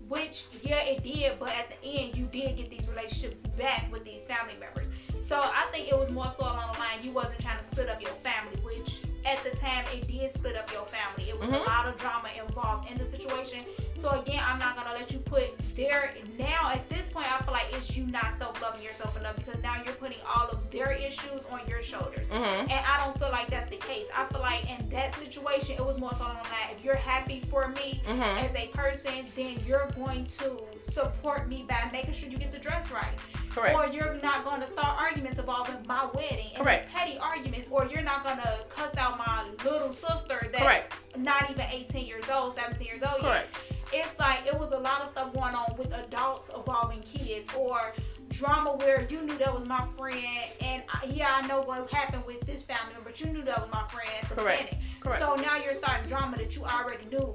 Which 0.09 0.45
yeah, 0.63 0.83
it 0.83 1.03
did. 1.05 1.39
But 1.39 1.51
at 1.51 1.71
the 1.71 1.89
end, 1.89 2.17
you 2.17 2.27
did 2.27 2.57
get 2.57 2.69
these 2.69 2.87
relationships 2.89 3.43
back 3.57 3.91
with 3.93 4.05
these 4.05 4.23
family 4.25 4.55
members. 4.61 4.89
So 5.27 5.41
I 5.43 5.67
think 5.73 5.89
it 5.89 5.99
was 5.99 6.13
more 6.13 6.31
so 6.31 6.45
along 6.45 6.73
the 6.75 6.79
line. 6.79 7.03
You 7.03 7.11
wasn't 7.11 7.41
trying 7.41 7.59
to 7.59 7.65
split 7.65 7.89
up 7.89 8.01
your 8.01 8.13
family, 8.23 8.55
which 8.63 9.01
at 9.25 9.43
the 9.43 9.51
time 9.57 9.85
it 9.93 10.07
did 10.07 10.31
split 10.31 10.55
up 10.55 10.71
your 10.71 10.85
family. 10.87 11.29
It 11.29 11.41
was 11.41 11.51
a 11.51 11.55
Mhm. 11.55 11.67
lot 11.67 11.85
of 11.89 11.97
drama 11.99 12.29
involved 12.39 12.89
in 12.89 12.97
the 12.97 13.05
situation. 13.05 13.65
So 14.01 14.11
again, 14.11 14.41
I'm 14.47 14.61
not 14.61 14.77
gonna 14.77 14.93
let 14.93 15.11
you 15.11 15.19
put 15.19 15.59
their 15.75 16.15
now 16.39 16.71
at 16.73 16.89
this 16.89 17.07
point. 17.09 17.27
I 17.27 17.43
feel 17.43 17.53
like 17.53 17.67
it's 17.73 17.97
you 17.97 18.07
not 18.07 18.39
self 18.39 18.63
loving 18.63 18.83
yourself 18.85 19.17
enough 19.17 19.35
because 19.35 19.61
now 19.65 19.83
you're 19.85 19.95
putting 19.97 20.21
all 20.33 20.47
of 20.49 20.71
their 20.71 20.93
issues 20.93 21.45
on 21.51 21.67
your 21.67 21.83
shoulders. 21.83 22.29
Mm-hmm. 22.29 22.71
And 22.71 22.87
I 22.87 22.99
don't 22.99 23.19
feel 23.19 23.31
like 23.33 23.49
that's 23.49 23.67
the 23.67 23.79
case. 23.79 24.07
I 24.15 24.27
feel 24.27 24.41
like 24.43 24.71
in 24.71 24.89
that 24.91 25.17
situation, 25.19 25.73
it 25.75 25.85
was 25.85 25.99
more 25.99 26.15
so 26.15 26.23
on 26.23 26.37
that. 26.37 26.75
If 26.79 26.85
you're 26.85 26.95
happy 26.95 27.41
for 27.41 27.67
me 27.67 28.01
Mhm. 28.07 28.45
as 28.45 28.55
a 28.55 28.69
person, 28.69 29.27
then 29.35 29.59
you're 29.67 29.91
going 29.97 30.27
to 30.39 30.63
support 30.79 31.49
me 31.49 31.65
by 31.69 31.89
making 31.91 32.15
sure 32.15 32.29
you 32.29 32.39
get 32.39 32.53
the 32.53 32.61
dress 32.61 32.93
right. 32.93 33.19
Correct. 33.57 33.75
Or 33.75 33.87
you're 33.89 34.19
not 34.23 34.45
going 34.45 34.61
to 34.61 34.67
start 34.67 34.99
arguments 35.01 35.39
involving 35.39 35.77
my 35.89 36.07
wedding 36.15 36.51
and 36.55 36.63
Correct. 36.63 36.93
petty 36.93 37.17
arguments. 37.19 37.69
Or 37.71 37.87
you're 37.87 38.03
not 38.03 38.23
going 38.23 38.37
to 38.37 38.59
cuss 38.69 38.95
out 38.97 39.17
my 39.19 39.47
little 39.65 39.93
sister 39.93 40.49
that's 40.53 40.63
Correct. 40.63 40.95
not 41.17 41.51
even 41.51 41.65
18 41.73 42.07
years 42.07 42.25
old, 42.33 42.53
17 42.55 42.87
years 42.87 43.03
old 43.03 43.23
yet 43.23 43.51
Correct. 43.51 43.57
it's 43.93 44.19
like 44.19 44.47
it 44.47 44.59
was 44.59 44.73
a 44.73 44.79
lot 44.79 45.01
of 45.01 45.09
stuff 45.09 45.33
going 45.33 45.55
on 45.55 45.75
with 45.79 45.93
adults 45.95 46.51
involving 46.55 47.01
kids 47.03 47.51
or 47.57 47.95
drama 48.29 48.77
where 48.77 49.07
you 49.09 49.23
knew 49.23 49.37
that 49.39 49.55
was 49.55 49.65
my 49.67 49.87
friend 49.97 50.19
and 50.61 50.83
I, 50.93 51.07
yeah 51.07 51.41
I 51.43 51.47
know 51.47 51.61
what 51.63 51.91
happened 51.91 52.25
with 52.27 52.41
this 52.43 52.63
family 52.63 52.93
member, 52.95 53.09
but 53.11 53.21
you 53.21 53.27
knew 53.33 53.43
that 53.43 53.61
was 53.61 53.71
my 53.73 53.85
friend 53.89 54.11
at 54.23 54.29
the 54.29 54.35
Correct. 54.35 54.71
beginning. 54.71 54.85
Correct. 55.01 55.21
So 55.21 55.35
now 55.37 55.57
you're 55.57 55.75
starting 55.75 56.07
drama 56.09 56.37
that 56.37 56.55
you 56.57 56.65
already 56.65 57.05
knew. 57.07 57.33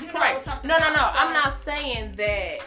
You 0.00 0.06
know 0.06 0.12
Correct. 0.14 0.42
something 0.42 0.68
No, 0.68 0.78
no, 0.78 0.88
no. 0.88 0.94
about. 0.94 1.12
So 1.12 1.18
I'm 1.18 1.32
not 1.32 1.52
saying 1.64 2.12
that 2.16 2.58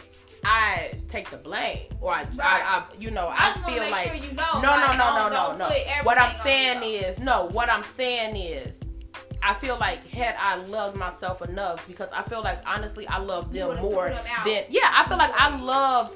I 0.48 0.92
take 1.08 1.28
the 1.28 1.36
blame 1.38 1.88
or 2.00 2.12
I, 2.12 2.22
Right. 2.22 2.38
I, 2.40 2.78
I 2.78 2.84
you 3.00 3.10
know, 3.10 3.26
I 3.26 3.50
I, 3.50 3.68
feel 3.68 3.90
like 3.90 4.06
sure 4.06 4.14
you 4.14 4.32
know. 4.32 4.60
no, 4.60 4.68
like, 4.68 4.96
no, 4.96 5.14
no, 5.16 5.28
no, 5.28 5.56
no, 5.56 5.68
no. 5.68 6.02
What 6.04 6.18
I'm 6.18 6.40
saying 6.42 6.82
is 6.84 7.18
no. 7.18 7.46
What 7.46 7.68
I'm 7.68 7.82
saying 7.96 8.36
is. 8.36 8.78
I 9.42 9.54
feel 9.54 9.76
like 9.78 10.04
had 10.08 10.34
I 10.40 10.56
loved 10.56 10.96
myself 10.96 11.40
enough 11.42 11.86
because 11.86 12.10
I 12.12 12.22
feel 12.22 12.42
like 12.42 12.58
honestly 12.66 13.06
I 13.06 13.18
love 13.18 13.52
them 13.52 13.76
more 13.76 14.08
them 14.08 14.24
than 14.44 14.64
yeah 14.70 14.90
I 14.92 15.06
feel 15.06 15.18
like 15.18 15.30
I 15.38 15.56
loved 15.60 16.14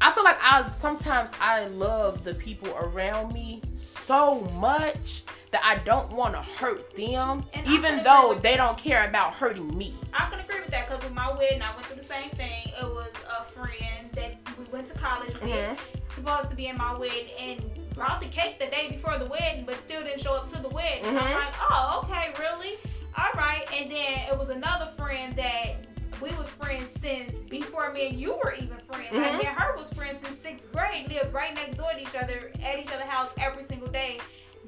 I 0.00 0.12
feel 0.12 0.24
like 0.24 0.36
I 0.42 0.68
sometimes 0.68 1.30
I 1.40 1.66
love 1.68 2.22
the 2.22 2.34
people 2.34 2.68
around 2.76 3.32
me 3.32 3.62
so 3.76 4.40
much 4.58 5.22
that 5.54 5.64
I 5.64 5.76
don't 5.84 6.10
want 6.12 6.34
to 6.34 6.42
hurt 6.42 6.96
them 6.96 7.44
And 7.54 7.64
even 7.68 8.02
though 8.02 8.36
they 8.42 8.56
don't 8.56 8.76
care 8.76 9.08
about 9.08 9.34
hurting 9.34 9.78
me. 9.78 9.94
I 10.12 10.28
can 10.28 10.40
agree 10.40 10.58
with 10.60 10.70
that 10.72 10.88
because 10.88 11.04
with 11.04 11.14
my 11.14 11.30
wedding, 11.32 11.62
I 11.62 11.72
went 11.76 11.86
through 11.86 11.94
the 11.96 12.02
same 12.02 12.28
thing. 12.30 12.72
It 12.76 12.82
was 12.82 13.12
a 13.40 13.44
friend 13.44 14.10
that 14.16 14.36
we 14.58 14.64
went 14.72 14.88
to 14.88 14.94
college 14.98 15.32
with, 15.40 15.52
Mhm. 15.52 15.78
supposed 16.08 16.50
to 16.50 16.56
be 16.56 16.66
in 16.66 16.76
my 16.76 16.92
wedding, 16.96 17.28
and 17.38 17.94
brought 17.94 18.20
the 18.20 18.26
cake 18.26 18.58
the 18.58 18.66
day 18.66 18.88
before 18.90 19.16
the 19.16 19.26
wedding, 19.26 19.64
but 19.64 19.76
still 19.78 20.02
didn't 20.02 20.20
show 20.22 20.34
up 20.34 20.48
to 20.48 20.60
the 20.60 20.68
wedding. 20.70 21.06
I'm 21.06 21.14
Mhm. 21.18 21.34
like, 21.34 21.54
oh, 21.70 22.00
okay, 22.02 22.32
really? 22.40 22.76
All 23.16 23.30
right. 23.36 23.64
And 23.72 23.88
then 23.88 24.18
it 24.28 24.36
was 24.36 24.48
another 24.48 24.90
friend 24.96 25.36
that 25.36 25.76
we 26.20 26.30
was 26.30 26.50
friends 26.50 26.90
since 26.90 27.38
before 27.42 27.92
me 27.92 28.08
and 28.08 28.18
you 28.18 28.34
were 28.42 28.54
even 28.54 28.78
friends. 28.90 29.12
Like 29.12 29.32
Mhm. 29.34 29.38
me 29.38 29.46
and 29.46 29.56
her 29.56 29.76
was 29.76 29.92
friends 29.92 30.18
since 30.18 30.36
sixth 30.36 30.72
grade. 30.72 31.08
Lived 31.08 31.32
right 31.32 31.54
next 31.54 31.74
door 31.76 31.92
to 31.92 32.00
each 32.00 32.16
other, 32.16 32.50
at 32.64 32.80
each 32.80 32.88
other's 32.90 33.08
house 33.08 33.30
every 33.40 33.62
single 33.62 33.88
day, 33.88 34.18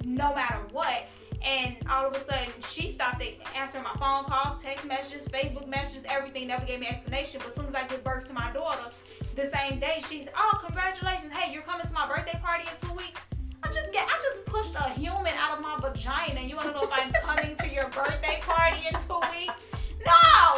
no 0.04 0.34
matter 0.34 0.60
what. 0.72 1.08
And 1.44 1.76
all 1.90 2.06
of 2.06 2.14
a 2.14 2.24
sudden, 2.24 2.52
she 2.70 2.88
stopped 2.88 3.22
answering 3.54 3.84
my 3.84 3.92
phone 3.98 4.24
calls, 4.24 4.60
text 4.60 4.84
messages, 4.84 5.28
Facebook 5.28 5.68
messages, 5.68 6.02
everything. 6.08 6.48
Never 6.48 6.64
gave 6.64 6.80
me 6.80 6.88
explanation. 6.88 7.38
But 7.38 7.48
as 7.48 7.54
soon 7.54 7.66
as 7.66 7.74
I 7.74 7.86
give 7.86 8.02
birth 8.02 8.26
to 8.28 8.32
my 8.32 8.50
daughter, 8.52 8.90
the 9.36 9.44
same 9.46 9.78
day, 9.78 10.02
she's, 10.08 10.28
oh, 10.36 10.58
congratulations. 10.64 11.32
Hey, 11.32 11.52
you're 11.52 11.62
coming 11.62 11.86
to 11.86 11.92
my 11.92 12.08
birthday 12.08 12.38
party 12.42 12.64
in 12.70 12.88
two 12.88 12.94
weeks. 12.96 13.20
I 13.62 13.68
just 13.68 13.92
get, 13.92 14.08
I 14.08 14.18
just 14.22 14.44
pushed 14.46 14.74
a 14.74 14.90
human 14.98 15.32
out 15.38 15.56
of 15.58 15.62
my 15.62 15.78
vagina. 15.80 16.40
And 16.40 16.48
you 16.50 16.56
want 16.56 16.68
to 16.68 16.74
know 16.74 16.84
if 16.84 16.92
I'm 16.92 17.12
coming 17.12 17.54
to 17.56 17.68
your 17.72 17.88
birthday 17.90 18.38
party 18.40 18.78
in 18.88 18.94
two 18.98 19.20
weeks? 19.30 19.66
No, 20.04 20.12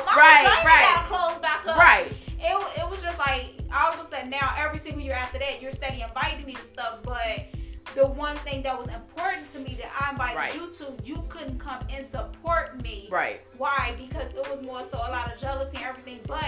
my 0.07 0.15
Right, 0.17 0.43
vagina 0.45 0.65
right. 0.67 0.95
gotta 0.95 1.09
close 1.09 1.39
back 1.43 1.67
up. 1.67 1.77
Right. 1.79 2.13
It, 2.41 2.81
it 2.81 2.89
was 2.91 3.03
just 3.03 3.19
like 3.19 3.51
all 3.75 3.93
of 3.93 4.01
a 4.01 4.05
sudden 4.05 4.31
now 4.31 4.55
every 4.57 4.79
single 4.79 5.03
year 5.03 5.15
after 5.15 5.39
that 5.39 5.61
you're 5.61 5.73
steady 5.73 6.03
inviting 6.03 6.47
me 6.47 6.55
to 6.55 6.65
stuff, 6.67 7.01
but 7.03 7.47
the 7.95 8.07
one 8.07 8.37
thing 8.39 8.63
that 8.63 8.79
was 8.79 8.89
important 8.89 9.47
to 9.49 9.59
me 9.61 9.79
that 9.81 9.91
I 9.99 10.11
invited 10.11 10.37
Right. 10.37 10.55
you 10.55 10.71
to, 10.75 10.93
you 11.05 11.25
couldn't 11.29 11.59
come 11.59 11.81
and 11.93 12.05
support 12.05 12.81
me. 12.83 13.09
Right. 13.11 13.41
Why? 13.57 13.95
Because 13.99 14.33
it 14.33 14.49
was 14.51 14.63
more 14.63 14.85
so 14.85 14.99
a 14.99 15.11
lot 15.11 15.33
of 15.33 15.39
jealousy 15.41 15.77
and 15.79 15.87
everything. 15.87 16.21
But 16.27 16.45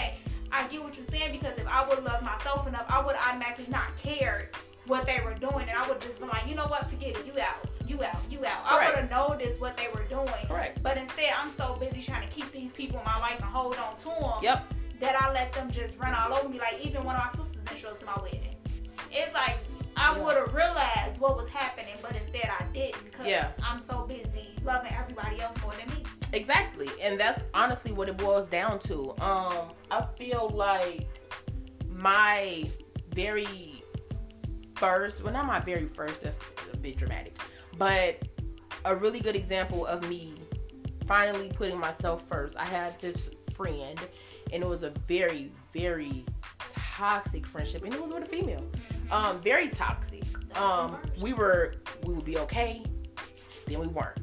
I 0.52 0.66
get 0.68 0.82
what 0.82 0.96
you're 0.96 1.06
saying 1.06 1.32
because 1.32 1.58
if 1.58 1.66
I 1.66 1.82
would 1.86 1.96
have 1.96 2.04
loved 2.04 2.24
myself 2.24 2.66
enough, 2.66 2.84
I 2.88 3.04
would 3.04 3.16
automatically 3.16 3.66
not 3.68 3.96
cared 3.96 4.48
what 4.86 5.06
they 5.06 5.20
were 5.24 5.34
doing, 5.34 5.68
and 5.68 5.78
I 5.78 5.86
would 5.88 6.00
just 6.00 6.18
be 6.18 6.26
like, 6.26 6.46
you 6.48 6.54
know 6.56 6.66
what, 6.66 6.88
forget 6.90 7.10
it, 7.16 7.24
you 7.26 7.40
out, 7.40 7.68
you 7.86 8.02
out, 8.02 8.18
you 8.30 8.44
out. 8.44 8.64
I 8.64 8.86
would 8.88 8.96
have 8.98 9.10
noticed 9.10 9.60
what 9.60 9.76
they 9.76 9.86
were 9.94 10.02
doing. 10.04 10.26
Correct. 10.48 10.82
But 10.82 10.96
instead, 10.96 11.32
I'm 11.38 11.50
so 11.50 11.76
busy 11.78 12.00
trying 12.02 12.26
to 12.26 12.34
keep 12.34 12.50
these 12.50 12.70
people 12.70 12.98
in 12.98 13.04
my 13.04 13.18
life 13.20 13.36
and 13.36 13.44
hold 13.44 13.76
on 13.76 13.96
to 13.98 14.04
them 14.06 14.42
Yep. 14.42 14.74
that 15.00 15.20
I 15.20 15.32
let 15.32 15.52
them 15.52 15.70
just 15.70 15.96
run 15.98 16.12
all 16.14 16.34
over 16.36 16.48
me. 16.48 16.58
Like 16.58 16.84
even 16.84 17.04
one 17.04 17.14
of 17.14 17.22
my 17.22 17.28
sisters 17.28 17.62
didn't 17.64 17.78
show 17.78 17.90
up 17.90 17.98
to 17.98 18.06
my 18.06 18.18
wedding. 18.22 18.56
It's 19.12 19.32
like 19.34 19.58
I 20.00 20.16
Yeah. 20.16 20.24
would 20.24 20.36
have 20.36 20.54
realized 20.54 21.20
what 21.20 21.36
was 21.36 21.48
happening, 21.48 21.94
but 22.00 22.16
instead 22.16 22.50
I 22.58 22.64
didn't 22.72 23.04
because 23.04 23.26
Yeah. 23.26 23.52
I'm 23.62 23.80
so 23.80 24.06
busy 24.06 24.48
loving 24.64 24.92
everybody 24.92 25.40
else 25.40 25.56
more 25.62 25.72
than 25.74 25.88
me. 25.94 26.04
Exactly. 26.32 26.88
And 27.02 27.18
that's 27.20 27.42
honestly 27.54 27.92
what 27.92 28.08
it 28.08 28.16
boils 28.16 28.46
down 28.46 28.78
to. 28.80 29.10
Um, 29.20 29.72
I 29.90 30.06
feel 30.16 30.48
like 30.54 31.06
my 31.88 32.68
very 33.14 33.82
first, 34.76 35.22
well, 35.22 35.32
not 35.32 35.44
my 35.46 35.60
very 35.60 35.86
first, 35.88 36.22
that's 36.22 36.38
a 36.72 36.76
bit 36.78 36.96
dramatic, 36.96 37.38
but 37.76 38.26
a 38.86 38.96
really 38.96 39.20
good 39.20 39.36
example 39.36 39.84
of 39.86 40.08
me 40.08 40.34
finally 41.06 41.50
putting 41.54 41.78
myself 41.78 42.26
first. 42.26 42.56
I 42.56 42.64
had 42.64 42.98
this 43.00 43.30
friend, 43.54 43.98
and 44.52 44.62
it 44.62 44.66
was 44.66 44.82
a 44.82 44.90
very, 45.06 45.52
very 45.74 46.24
toxic 46.72 47.44
friendship, 47.44 47.84
and 47.84 47.92
it 47.92 48.00
was 48.00 48.12
with 48.12 48.22
a 48.22 48.26
female. 48.26 48.64
Um, 49.10 49.40
very 49.40 49.68
toxic. 49.68 50.24
Um, 50.56 50.98
we 51.20 51.32
were, 51.32 51.74
we 52.04 52.14
would 52.14 52.24
be 52.24 52.38
okay, 52.38 52.82
then 53.66 53.80
we 53.80 53.86
weren't. 53.86 54.18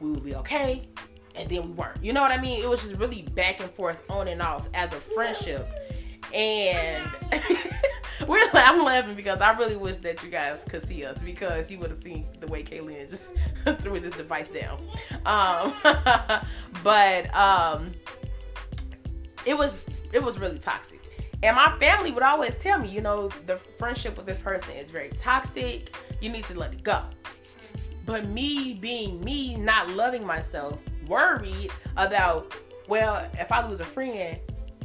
We 0.00 0.10
would 0.10 0.24
be 0.24 0.34
okay 0.36 0.82
and 1.36 1.48
then 1.48 1.62
we 1.62 1.72
weren't. 1.72 2.02
You 2.02 2.12
know 2.12 2.22
what 2.22 2.32
i 2.32 2.40
mean? 2.40 2.62
It 2.62 2.68
was 2.68 2.82
just 2.82 2.94
really 2.96 3.22
back 3.22 3.60
and 3.60 3.70
forth 3.70 3.98
on 4.08 4.28
and 4.28 4.42
off 4.42 4.68
as 4.74 4.92
a 4.92 4.96
friendship. 4.96 5.68
And 6.34 7.08
we're 8.26 8.42
i'm 8.54 8.82
laughing 8.82 9.14
because 9.14 9.42
i 9.42 9.50
really 9.58 9.76
wish 9.76 9.96
that 9.96 10.22
you 10.24 10.30
guys 10.30 10.64
could 10.68 10.86
see 10.88 11.04
us 11.04 11.20
because 11.22 11.70
you 11.70 11.78
would 11.78 11.90
have 11.90 12.02
seen 12.02 12.26
the 12.40 12.46
way 12.46 12.62
kaylin 12.62 13.08
just 13.10 13.28
threw 13.82 14.00
this 14.00 14.16
device 14.16 14.48
down. 14.48 14.80
Um 15.24 15.74
but 16.82 17.32
um 17.34 17.92
it 19.44 19.56
was 19.56 19.84
it 20.12 20.22
was 20.22 20.38
really 20.38 20.58
toxic 20.58 20.95
and 21.42 21.56
my 21.56 21.76
family 21.78 22.12
would 22.12 22.22
always 22.22 22.54
tell 22.56 22.78
me 22.78 22.88
you 22.88 23.00
know 23.00 23.28
the 23.46 23.56
friendship 23.56 24.16
with 24.16 24.26
this 24.26 24.38
person 24.38 24.72
is 24.72 24.90
very 24.90 25.10
toxic 25.10 25.94
you 26.20 26.28
need 26.28 26.44
to 26.44 26.58
let 26.58 26.72
it 26.72 26.82
go 26.82 27.02
but 28.06 28.28
me 28.28 28.74
being 28.74 29.22
me, 29.22 29.56
not 29.56 29.90
loving 29.90 30.24
myself, 30.24 30.80
worried 31.08 31.72
about, 31.96 32.54
well, 32.88 33.28
if 33.34 33.50
I 33.50 33.68
lose 33.68 33.80
a 33.80 33.84
friend, 33.84 34.38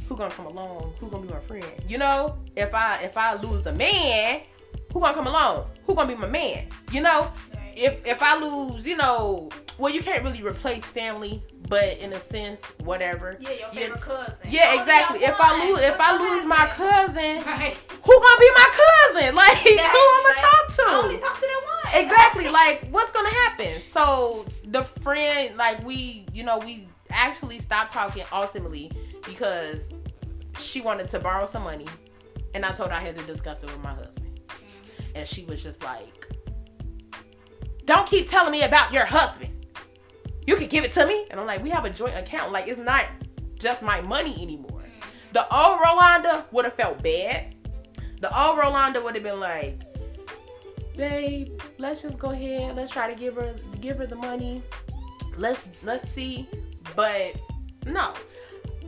who 0.08 0.16
gonna 0.16 0.34
come 0.34 0.46
along? 0.46 0.92
Who 0.98 1.08
gonna 1.08 1.24
be 1.24 1.32
my 1.32 1.38
friend? 1.38 1.64
You 1.88 1.98
know, 1.98 2.36
if 2.56 2.74
I 2.74 3.00
if 3.02 3.16
I 3.16 3.34
lose 3.36 3.64
a 3.66 3.72
man, 3.72 4.42
who 4.92 5.00
gonna 5.00 5.14
come 5.14 5.28
along? 5.28 5.70
Who 5.86 5.94
gonna 5.94 6.08
be 6.08 6.20
my 6.20 6.26
man? 6.26 6.66
You 6.90 7.00
know, 7.00 7.30
if 7.76 8.04
if 8.04 8.20
I 8.20 8.36
lose, 8.36 8.84
you 8.84 8.96
know, 8.96 9.48
well, 9.78 9.94
you 9.94 10.02
can't 10.02 10.24
really 10.24 10.42
replace 10.42 10.84
family, 10.84 11.42
but 11.72 11.96
in 12.00 12.12
a 12.12 12.20
sense, 12.28 12.60
whatever. 12.84 13.38
Yeah, 13.40 13.52
your 13.52 13.68
favorite 13.68 14.02
cousin. 14.02 14.36
Yeah, 14.46 14.64
oh, 14.66 14.70
Only 14.72 14.82
exactly. 14.82 15.20
If 15.20 15.40
I 15.40 15.66
lose, 15.66 15.78
if 15.78 15.98
I 15.98 16.18
lose 16.18 16.44
my 16.44 16.66
cousin, 16.66 17.42
right. 17.46 17.74
who 18.04 18.20
gonna 18.20 18.40
be 18.40 18.50
my 18.54 18.68
cousin? 18.72 19.34
Like, 19.42 19.56
who 19.56 19.70
I'm 19.70 20.22
gonna 20.22 20.40
talk 20.40 20.74
to? 20.76 20.82
I 20.82 21.00
only 21.02 21.18
talk 21.18 21.34
to 21.34 21.40
that 21.40 21.62
one. 21.64 22.04
exactly 22.04 22.48
like 22.50 22.86
what's 22.90 23.10
gonna 23.10 23.30
happen 23.30 23.80
so 23.90 24.46
the 24.64 24.82
friend 24.82 25.56
like 25.56 25.82
we 25.84 26.26
you 26.32 26.42
know 26.42 26.58
we 26.58 26.88
actually 27.10 27.58
stopped 27.58 27.92
talking 27.92 28.24
ultimately 28.32 28.90
because 29.26 29.90
she 30.58 30.80
wanted 30.80 31.08
to 31.10 31.18
borrow 31.20 31.46
some 31.46 31.62
money, 31.62 31.86
and 32.54 32.66
I 32.66 32.72
told 32.72 32.90
her 32.90 32.96
I 32.96 33.00
had 33.00 33.14
to 33.16 33.22
discuss 33.22 33.62
it 33.62 33.70
with 33.70 33.82
my 33.82 33.94
husband, 33.94 34.40
and 35.14 35.26
she 35.26 35.44
was 35.44 35.62
just 35.62 35.82
like, 35.82 36.28
"Don't 37.86 38.06
keep 38.06 38.28
telling 38.28 38.52
me 38.52 38.62
about 38.62 38.92
your 38.92 39.06
husband. 39.06 39.61
You 40.46 40.56
can 40.56 40.68
give 40.68 40.84
it 40.84 40.92
to 40.92 41.06
me." 41.06 41.26
And 41.30 41.40
I'm 41.40 41.46
like, 41.46 41.62
"We 41.62 41.70
have 41.70 41.84
a 41.84 41.90
joint 41.90 42.16
account. 42.16 42.52
Like 42.52 42.66
it's 42.68 42.78
not 42.78 43.06
just 43.54 43.82
my 43.82 44.00
money 44.00 44.40
anymore." 44.40 44.82
The 45.32 45.42
old 45.54 45.80
Rolanda 45.80 46.44
would 46.52 46.64
have 46.64 46.74
felt 46.74 47.02
bad. 47.02 47.54
The 48.20 48.28
old 48.38 48.58
Rolanda 48.58 49.02
would 49.02 49.14
have 49.14 49.24
been 49.24 49.40
like, 49.40 49.80
"Babe, 50.96 51.60
let's 51.78 52.02
just 52.02 52.18
go 52.18 52.30
ahead. 52.30 52.76
Let's 52.76 52.92
try 52.92 53.12
to 53.12 53.18
give 53.18 53.36
her 53.36 53.54
give 53.80 53.98
her 53.98 54.06
the 54.06 54.16
money. 54.16 54.62
Let's 55.36 55.64
let's 55.82 56.08
see." 56.10 56.48
But 56.94 57.36
no, 57.86 58.12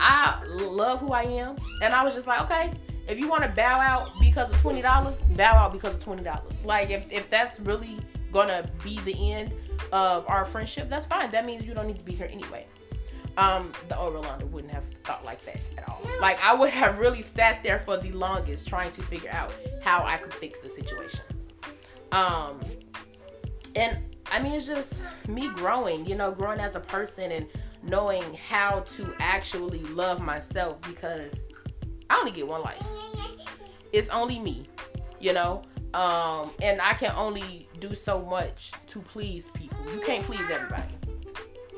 I 0.01 0.43
love 0.45 1.01
who 1.01 1.13
I 1.13 1.23
am, 1.23 1.57
and 1.83 1.95
I 1.95 2.05
was 2.05 2.15
just 2.15 2.27
like, 2.27 2.43
okay, 2.43 2.73
if 3.09 3.19
you 3.19 3.29
want 3.29 3.43
to 3.43 3.49
bow 3.49 3.81
out 3.81 4.11
because 4.21 4.51
of 4.51 4.61
twenty 4.61 4.83
dollars, 4.83 5.19
bow 5.31 5.55
out 5.55 5.73
because 5.73 5.97
of 5.97 6.03
twenty 6.03 6.23
dollars. 6.23 6.61
Like 6.65 6.91
if 6.91 7.11
if 7.11 7.31
that's 7.31 7.61
really 7.61 7.99
gonna 8.35 8.69
be 8.83 8.99
the 9.01 9.33
end 9.33 9.55
of 9.93 10.29
our 10.29 10.45
friendship, 10.45 10.91
that's 10.91 11.07
fine. 11.07 11.31
That 11.31 11.47
means 11.47 11.65
you 11.65 11.73
don't 11.73 11.87
need 11.87 11.99
to 11.99 12.05
be 12.05 12.13
here 12.13 12.29
anyway. 12.31 12.67
Um, 13.37 13.73
the 13.89 13.99
old 13.99 14.15
Rolanda 14.15 14.45
wouldn't 14.51 14.73
have 14.73 14.85
thought 15.05 15.25
like 15.25 15.43
that 15.45 15.61
at 15.79 15.89
all. 15.89 16.03
Like 16.21 16.43
I 16.45 16.53
would 16.53 16.71
have 16.71 16.99
really 16.99 17.23
sat 17.23 17.63
there 17.63 17.79
for 17.79 17.97
the 17.97 18.13
longest 18.13 18.69
trying 18.69 18.91
to 18.93 19.03
figure 19.03 19.31
out 19.31 19.53
how 19.83 20.05
I 20.05 20.19
could 20.19 20.35
fix 20.35 20.59
the 20.59 20.69
situation. 20.69 21.25
Um, 22.13 22.61
and 23.77 23.99
I 24.31 24.43
mean, 24.43 24.53
it's 24.53 24.67
just 24.67 25.01
me 25.29 25.49
growing, 25.49 26.07
you 26.07 26.17
know, 26.17 26.33
growing 26.33 26.61
as 26.61 26.75
a 26.75 26.81
person 26.81 27.31
and 27.33 27.47
knowing 27.83 28.23
how 28.35 28.81
to 28.81 29.15
actually 29.19 29.81
love 29.85 30.21
myself 30.21 30.81
because 30.83 31.33
I 32.11 32.19
only 32.19 32.33
get 32.33 32.47
one 32.47 32.63
life. 32.63 32.87
It's 33.93 34.09
only 34.09 34.41
me, 34.41 34.67
you 35.21 35.33
know? 35.33 35.63
Um, 35.95 36.51
and 36.61 36.81
I 36.81 36.95
can 36.95 37.13
only 37.15 37.69
do 37.89 37.95
so 37.95 38.23
much 38.23 38.73
to 38.87 39.01
please 39.01 39.49
people. 39.55 39.79
You 39.93 40.01
can't 40.01 40.25
please 40.25 40.41
everybody. 40.51 40.95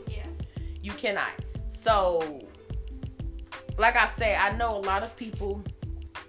Yeah. 0.09 0.27
You 0.83 0.93
cannot. 0.93 1.31
So, 1.69 2.41
like 3.79 3.97
I 3.97 4.07
say, 4.09 4.37
I 4.37 4.57
know 4.57 4.77
a 4.77 4.85
lot 4.93 5.03
of 5.03 5.17
people 5.17 5.63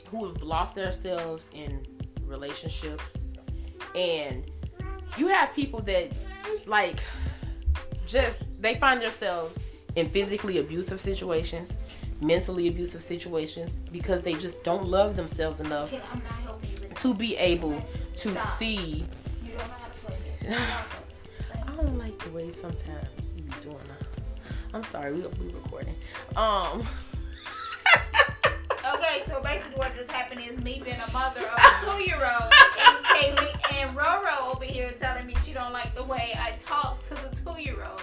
who 0.10 0.26
have 0.28 0.42
lost 0.42 0.76
themselves 0.76 1.50
in 1.54 1.86
relationships, 2.24 3.04
and 3.96 4.50
you 5.18 5.28
have 5.28 5.54
people 5.54 5.80
that, 5.82 6.12
like, 6.66 7.00
just 8.08 8.44
they 8.60 8.76
find 8.76 9.02
themselves 9.02 9.58
in 9.96 10.10
physically 10.10 10.58
abusive 10.60 11.00
situations, 11.00 11.78
mentally 12.22 12.68
abusive 12.68 13.02
situations 13.02 13.80
because 13.92 14.22
they 14.22 14.34
just 14.34 14.64
don't 14.64 14.88
love 14.88 15.16
themselves 15.16 15.60
enough 15.60 15.94
Okay, 15.94 16.04
I'm 16.12 16.22
not 16.24 16.32
helping 16.34 16.70
you. 16.70 16.90
to 16.96 17.14
be 17.14 17.36
able 17.38 17.80
to 18.16 18.36
see. 18.58 19.06
I 20.50 21.76
don't 21.76 21.98
like 21.98 22.18
the 22.20 22.30
way 22.32 22.52
sometimes 22.52 23.34
you 23.36 23.44
be 23.44 23.54
doing 23.62 23.78
that. 23.78 24.08
I'm 24.74 24.84
sorry, 24.84 25.14
we 25.14 25.22
we 25.22 25.52
recording. 25.54 25.96
Um. 26.36 26.88
Okay, 28.94 29.24
so 29.28 29.42
basically 29.42 29.78
what 29.78 29.94
just 29.96 30.10
happened 30.10 30.40
is 30.40 30.62
me 30.62 30.82
being 30.84 30.96
a 30.96 31.12
mother 31.12 31.42
of 31.42 31.58
a 31.60 31.80
two-year-old 32.00 32.54
and 32.88 33.06
Kaylee 33.06 33.74
and 33.74 33.98
Roro 33.98 34.56
over 34.56 34.64
here 34.64 34.92
telling 34.98 35.28
me 35.28 35.36
she 35.44 35.52
don't 35.52 35.74
like 35.74 35.94
the 35.94 36.04
way 36.06 36.34
I 36.40 36.52
talk 36.58 37.02
to 37.02 37.10
the 37.10 37.36
two-year-old. 37.36 38.00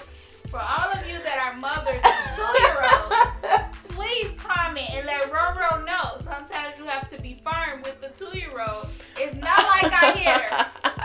For 0.49 0.61
all 0.61 0.93
of 0.93 1.07
you 1.09 1.19
that 1.23 1.39
are 1.39 1.57
mothers 1.59 2.03
of 2.05 2.37
two-year-olds, 2.37 3.79
please 3.89 4.35
comment 4.35 4.91
and 4.91 5.07
let 5.07 5.33
Roro 5.33 5.87
know. 5.87 6.19
Sometimes 6.21 6.77
you 6.79 6.85
have 6.85 7.09
to 7.09 7.23
be 7.23 7.41
firm 7.43 7.81
with 7.83 8.03
the 8.03 8.09
two-year-old. 8.09 8.89
It's 9.17 9.37
not 9.37 9.65
like 9.83 9.91
I 9.91 10.13
hit 10.13 10.43
her. 10.43 11.01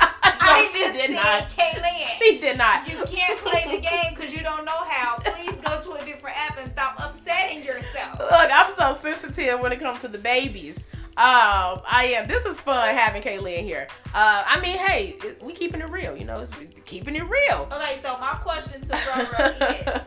She 0.72 0.80
just 0.80 0.94
did 0.94 1.12
not. 1.12 1.50
Kaylin, 1.50 1.84
He 2.22 2.40
did 2.40 2.58
not. 2.58 2.88
you 2.88 3.04
can't 3.06 3.40
play 3.40 3.64
the 3.66 3.82
game 3.90 4.14
because 4.16 4.34
you 4.34 4.42
don't 4.42 4.66
know 4.66 4.84
how. 4.90 5.18
Please 5.20 5.60
go 5.60 5.80
to 5.80 5.94
a 5.94 6.06
different 6.06 6.38
app 6.38 6.58
and 6.58 6.70
stop 6.70 6.96
upsetting 7.00 7.64
yourself. 7.64 8.20
Look, 8.20 8.32
I'm 8.32 8.74
so 8.78 8.98
sensitive 9.02 9.60
when 9.60 9.72
it 9.72 9.80
comes 9.80 10.02
to 10.02 10.08
the 10.08 10.18
babies. 10.18 10.78
Um, 11.18 11.82
I 11.86 12.14
am. 12.16 12.28
This 12.28 12.46
is 12.46 12.58
fun 12.60 12.96
having 12.96 13.22
Kaylin 13.22 13.64
here. 13.64 13.88
Uh, 14.14 14.44
I 14.48 14.58
mean, 14.62 14.78
hey, 14.78 15.18
we 15.42 15.52
keeping 15.52 15.82
it 15.82 15.90
real. 15.90 16.16
You 16.16 16.24
know, 16.24 16.40
it's 16.40 16.52
keeping 16.86 17.16
it 17.16 17.24
real. 17.28 17.68
Okay, 17.72 18.00
so 18.02 18.18
my 18.20 18.36
question 18.42 18.82
to 18.82 18.94
Roro 18.94 19.98
is 19.98 20.04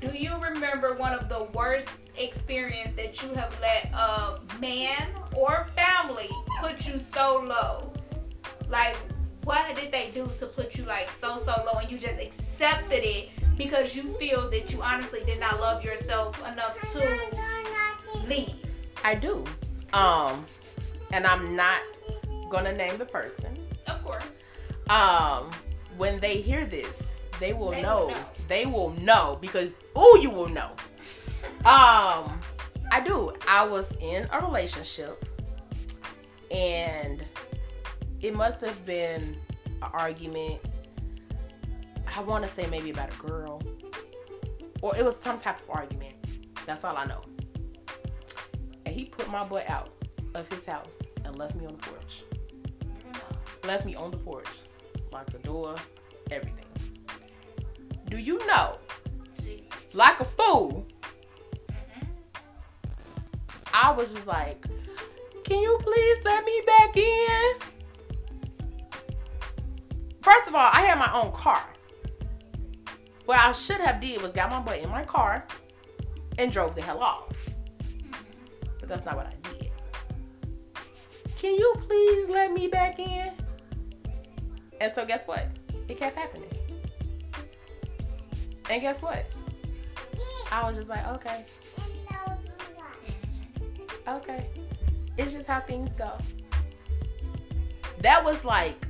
Do 0.00 0.14
you 0.16 0.36
remember 0.38 0.94
one 0.94 1.14
of 1.14 1.30
the 1.30 1.44
worst 1.54 1.92
experience 2.18 2.92
that 2.92 3.22
you 3.22 3.30
have 3.34 3.56
let 3.62 3.90
a 3.94 4.38
man 4.60 5.08
or 5.34 5.66
family 5.74 6.28
put 6.60 6.86
you 6.86 6.98
so 6.98 7.42
low? 7.48 7.90
Like, 8.68 8.96
what 9.46 9.76
did 9.76 9.92
they 9.92 10.10
do 10.12 10.28
to 10.36 10.44
put 10.44 10.76
you 10.76 10.84
like 10.86 11.08
so 11.08 11.38
so 11.38 11.52
low 11.64 11.78
and 11.78 11.88
you 11.88 11.96
just 11.96 12.20
accepted 12.20 13.04
it 13.04 13.30
because 13.56 13.94
you 13.94 14.02
feel 14.18 14.50
that 14.50 14.72
you 14.72 14.82
honestly 14.82 15.20
did 15.24 15.38
not 15.38 15.60
love 15.60 15.84
yourself 15.84 16.36
enough 16.52 16.76
to 16.92 18.26
leave? 18.26 18.56
I 19.04 19.14
do. 19.14 19.44
Um, 19.92 20.44
and 21.12 21.24
I'm 21.24 21.54
not 21.54 21.78
gonna 22.50 22.72
name 22.72 22.98
the 22.98 23.04
person. 23.04 23.56
Of 23.86 24.02
course. 24.04 24.42
Um, 24.90 25.52
when 25.96 26.18
they 26.18 26.40
hear 26.40 26.66
this, 26.66 27.04
they 27.38 27.52
will 27.52 27.70
They 27.70 27.76
will 27.76 27.82
know. 27.82 28.08
know. 28.08 28.24
They 28.48 28.66
will 28.66 28.90
know 29.00 29.38
because 29.40 29.76
oh, 29.94 30.18
you 30.20 30.30
will 30.30 30.48
know. 30.48 30.72
Um, 31.64 32.40
I 32.90 33.00
do. 33.04 33.32
I 33.48 33.64
was 33.64 33.96
in 34.00 34.26
a 34.32 34.40
relationship, 34.44 35.24
and 36.50 37.24
it 38.20 38.34
must 38.34 38.60
have 38.60 38.84
been 38.86 39.36
an 39.82 39.90
argument. 39.92 40.60
I 42.14 42.20
want 42.20 42.44
to 42.44 42.50
say 42.50 42.66
maybe 42.66 42.90
about 42.90 43.12
a 43.12 43.18
girl, 43.18 43.62
or 44.80 44.96
it 44.96 45.04
was 45.04 45.16
some 45.16 45.38
type 45.38 45.60
of 45.62 45.70
argument. 45.70 46.14
That's 46.64 46.84
all 46.84 46.96
I 46.96 47.04
know. 47.04 47.22
And 48.84 48.94
he 48.94 49.04
put 49.04 49.30
my 49.30 49.44
butt 49.44 49.68
out 49.68 49.90
of 50.34 50.50
his 50.52 50.64
house 50.64 51.02
and 51.24 51.36
left 51.36 51.54
me 51.56 51.66
on 51.66 51.72
the 51.72 51.78
porch. 51.78 52.24
Left 53.64 53.84
me 53.84 53.94
on 53.94 54.10
the 54.10 54.16
porch, 54.16 54.48
locked 55.12 55.32
the 55.32 55.38
door, 55.38 55.74
everything. 56.30 56.64
Do 58.08 58.18
you 58.18 58.44
know, 58.46 58.78
Jesus. 59.42 59.68
like 59.92 60.20
a 60.20 60.24
fool, 60.24 60.86
I 63.74 63.90
was 63.90 64.14
just 64.14 64.26
like, 64.26 64.64
can 65.44 65.60
you 65.60 65.78
please 65.82 66.18
let 66.24 66.44
me 66.44 66.62
back 66.66 66.96
in? 66.96 67.75
First 70.26 70.48
of 70.48 70.56
all, 70.56 70.70
I 70.72 70.80
had 70.80 70.98
my 70.98 71.12
own 71.12 71.30
car. 71.30 71.64
What 73.26 73.38
I 73.38 73.52
should 73.52 73.80
have 73.80 74.00
did 74.00 74.20
was 74.20 74.32
got 74.32 74.50
my 74.50 74.58
butt 74.58 74.80
in 74.80 74.90
my 74.90 75.04
car 75.04 75.46
and 76.36 76.50
drove 76.50 76.74
the 76.74 76.82
hell 76.82 76.98
off. 76.98 77.32
But 78.80 78.88
that's 78.88 79.04
not 79.04 79.14
what 79.14 79.28
I 79.28 79.48
did. 79.48 79.70
Can 81.36 81.54
you 81.54 81.74
please 81.86 82.28
let 82.28 82.52
me 82.52 82.66
back 82.66 82.98
in? 82.98 83.30
And 84.80 84.92
so 84.92 85.06
guess 85.06 85.22
what? 85.28 85.46
It 85.86 85.96
kept 85.96 86.16
happening. 86.16 86.50
And 88.68 88.82
guess 88.82 89.02
what? 89.02 89.26
I 90.50 90.66
was 90.66 90.76
just 90.76 90.88
like, 90.88 91.06
okay, 91.06 91.44
okay. 94.08 94.50
It's 95.16 95.34
just 95.34 95.46
how 95.46 95.60
things 95.60 95.92
go. 95.92 96.18
That 98.00 98.24
was 98.24 98.44
like 98.44 98.88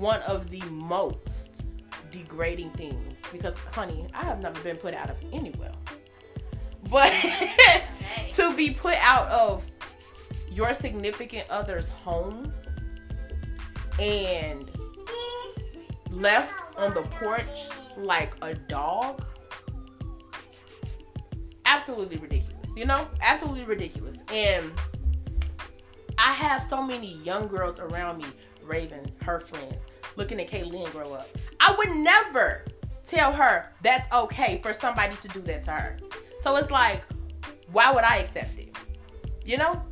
one 0.00 0.22
of 0.22 0.50
the 0.50 0.62
most 0.70 1.64
degrading 2.10 2.70
things 2.70 3.14
because, 3.30 3.56
honey, 3.72 4.06
I 4.14 4.24
have 4.24 4.42
never 4.42 4.58
been 4.62 4.76
put 4.76 4.94
out 4.94 5.10
of 5.10 5.16
any 5.32 5.54
well. 5.58 5.76
But 6.90 7.12
to 8.32 8.56
be 8.56 8.70
put 8.70 8.96
out 8.96 9.28
of 9.28 9.66
your 10.50 10.74
significant 10.74 11.48
other's 11.50 11.88
home 11.88 12.52
and 13.98 14.70
left 16.10 16.76
on 16.76 16.92
the 16.94 17.02
porch 17.02 17.68
like 17.96 18.34
a 18.42 18.54
dog 18.54 19.22
absolutely 21.66 22.16
ridiculous 22.16 22.76
you 22.76 22.84
know 22.84 23.06
absolutely 23.20 23.64
ridiculous 23.64 24.18
and 24.32 24.72
i 26.18 26.32
have 26.32 26.62
so 26.62 26.82
many 26.82 27.14
young 27.18 27.46
girls 27.46 27.78
around 27.78 28.18
me 28.18 28.24
raven 28.64 29.10
her 29.22 29.40
friends 29.40 29.86
looking 30.16 30.40
at 30.40 30.48
kaylin 30.48 30.90
grow 30.92 31.12
up 31.14 31.28
i 31.60 31.74
would 31.76 31.90
never 31.96 32.64
tell 33.06 33.32
her 33.32 33.72
that's 33.82 34.10
okay 34.14 34.60
for 34.62 34.72
somebody 34.74 35.14
to 35.16 35.28
do 35.28 35.40
that 35.40 35.62
to 35.62 35.70
her 35.70 35.96
so 36.40 36.56
it's 36.56 36.70
like 36.70 37.02
why 37.72 37.92
would 37.92 38.04
i 38.04 38.18
accept 38.18 38.58
it 38.58 38.74
you 39.44 39.56
know 39.56 39.82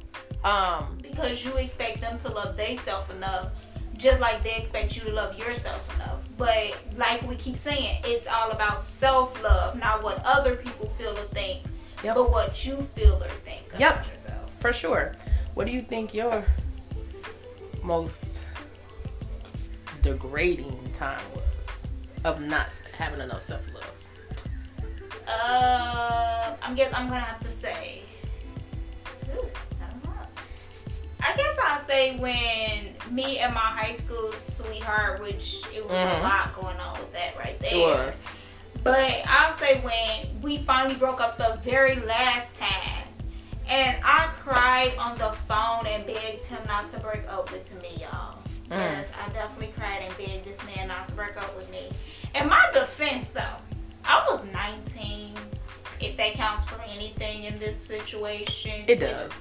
um 0.44 0.98
because 1.02 1.44
you 1.44 1.52
expect 1.56 2.00
them 2.00 2.16
to 2.18 2.28
love 2.28 2.56
themselves 2.56 3.10
enough 3.10 3.48
just 3.96 4.20
like 4.20 4.42
they 4.44 4.54
expect 4.56 4.96
you 4.96 5.02
to 5.02 5.10
love 5.12 5.36
yourself 5.38 5.92
enough 5.96 6.28
but 6.36 6.76
like 6.96 7.20
we 7.22 7.34
keep 7.34 7.56
saying 7.56 8.00
it's 8.04 8.28
all 8.28 8.50
about 8.52 8.80
self-love 8.80 9.76
not 9.76 10.02
what 10.04 10.22
other 10.24 10.54
people 10.54 10.86
feel 10.90 11.10
or 11.10 11.24
think 11.34 11.62
Yep. 12.04 12.14
but 12.14 12.30
what 12.30 12.64
you 12.64 12.76
feel 12.76 13.16
or 13.16 13.28
think 13.28 13.66
about 13.70 13.80
Yep. 13.80 14.06
yourself. 14.06 14.54
For 14.60 14.72
sure. 14.72 15.14
What 15.54 15.66
do 15.66 15.72
you 15.72 15.82
think 15.82 16.14
your 16.14 16.44
most 17.82 18.22
degrading 20.02 20.78
time 20.96 21.20
was 21.34 21.86
of 22.24 22.40
not 22.40 22.68
having 22.96 23.20
enough 23.20 23.42
self 23.42 23.62
love? 23.74 23.84
Uh, 25.26 26.54
I'm 26.62 26.74
guess 26.74 26.92
I'm 26.94 27.08
gonna 27.08 27.20
have 27.20 27.40
to 27.40 27.48
say. 27.48 28.02
Ooh, 29.34 29.46
I 29.80 29.90
don't 29.90 30.04
know. 30.04 30.10
I 31.20 31.36
guess 31.36 31.58
I'll 31.64 31.80
say 31.82 32.16
when 32.16 32.94
me 33.14 33.38
and 33.38 33.52
my 33.52 33.60
high 33.60 33.92
school 33.92 34.32
sweetheart, 34.32 35.20
which 35.20 35.62
it 35.74 35.84
was 35.84 35.96
Mhm. 35.96 36.20
a 36.20 36.22
lot 36.22 36.54
going 36.54 36.76
on 36.78 36.98
with 36.98 37.12
that 37.12 37.36
right 37.38 37.58
there. 37.60 37.74
It 37.74 37.78
was. 37.78 38.24
But 38.84 39.22
I'll 39.26 39.52
say 39.52 39.80
when 39.80 40.40
we 40.40 40.58
finally 40.58 40.94
broke 40.94 41.20
up 41.20 41.36
the 41.36 41.58
very 41.62 41.96
last 41.96 42.54
time, 42.54 43.04
and 43.68 44.00
I 44.02 44.28
cried 44.38 44.94
on 44.98 45.18
the 45.18 45.32
phone 45.46 45.86
and 45.86 46.06
begged 46.06 46.44
him 46.46 46.60
not 46.66 46.88
to 46.88 47.00
break 47.00 47.28
up 47.28 47.50
with 47.52 47.70
me, 47.82 47.96
y'all. 48.00 48.37
Mm. 48.68 48.76
Yes, 48.78 49.10
I 49.18 49.28
definitely 49.32 49.72
cried 49.76 50.00
and 50.02 50.16
begged 50.18 50.44
this 50.44 50.60
man 50.66 50.88
not 50.88 51.08
to 51.08 51.14
break 51.14 51.36
up 51.36 51.56
with 51.56 51.70
me. 51.70 51.88
In 52.34 52.48
my 52.48 52.64
defense, 52.72 53.30
though, 53.30 53.56
I 54.04 54.24
was 54.28 54.44
19. 54.52 55.34
If 56.00 56.16
that 56.16 56.34
counts 56.34 56.64
for 56.64 56.80
anything 56.82 57.44
in 57.44 57.58
this 57.58 57.76
situation, 57.76 58.84
It 58.86 59.00
which- 59.00 59.00
does. 59.10 59.32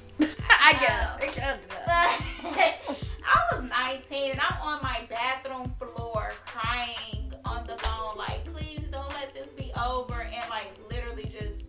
I 0.50 0.74
No. 0.74 0.80
guess. 0.80 1.24
It 1.24 1.40
kind 1.40 1.60
of 1.60 1.70
does. 1.70 2.98
I 3.30 3.38
was 3.52 3.64
19 3.64 4.32
and 4.32 4.40
I'm 4.40 4.62
on 4.62 4.82
my 4.82 5.06
bathroom 5.10 5.74
floor 5.78 6.32
crying 6.46 7.32
on 7.46 7.68
the 7.68 7.78
phone, 7.78 8.18
like, 8.18 8.44
please 8.54 8.88
don't 8.88 9.10
let 9.10 9.34
this 9.34 9.52
be 9.54 9.72
over, 9.82 10.22
and 10.22 10.50
like 10.50 10.72
literally 10.90 11.26
just, 11.26 11.68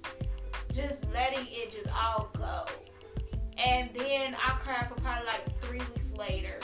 just 0.73 1.05
letting 1.13 1.47
it 1.51 1.71
just 1.71 1.95
all 1.95 2.31
go. 2.37 2.65
And 3.59 3.91
then 3.95 4.35
I 4.37 4.51
cried 4.59 4.89
for 4.89 4.95
probably 4.95 5.27
like 5.27 5.61
three 5.61 5.81
weeks 5.93 6.13
later, 6.13 6.59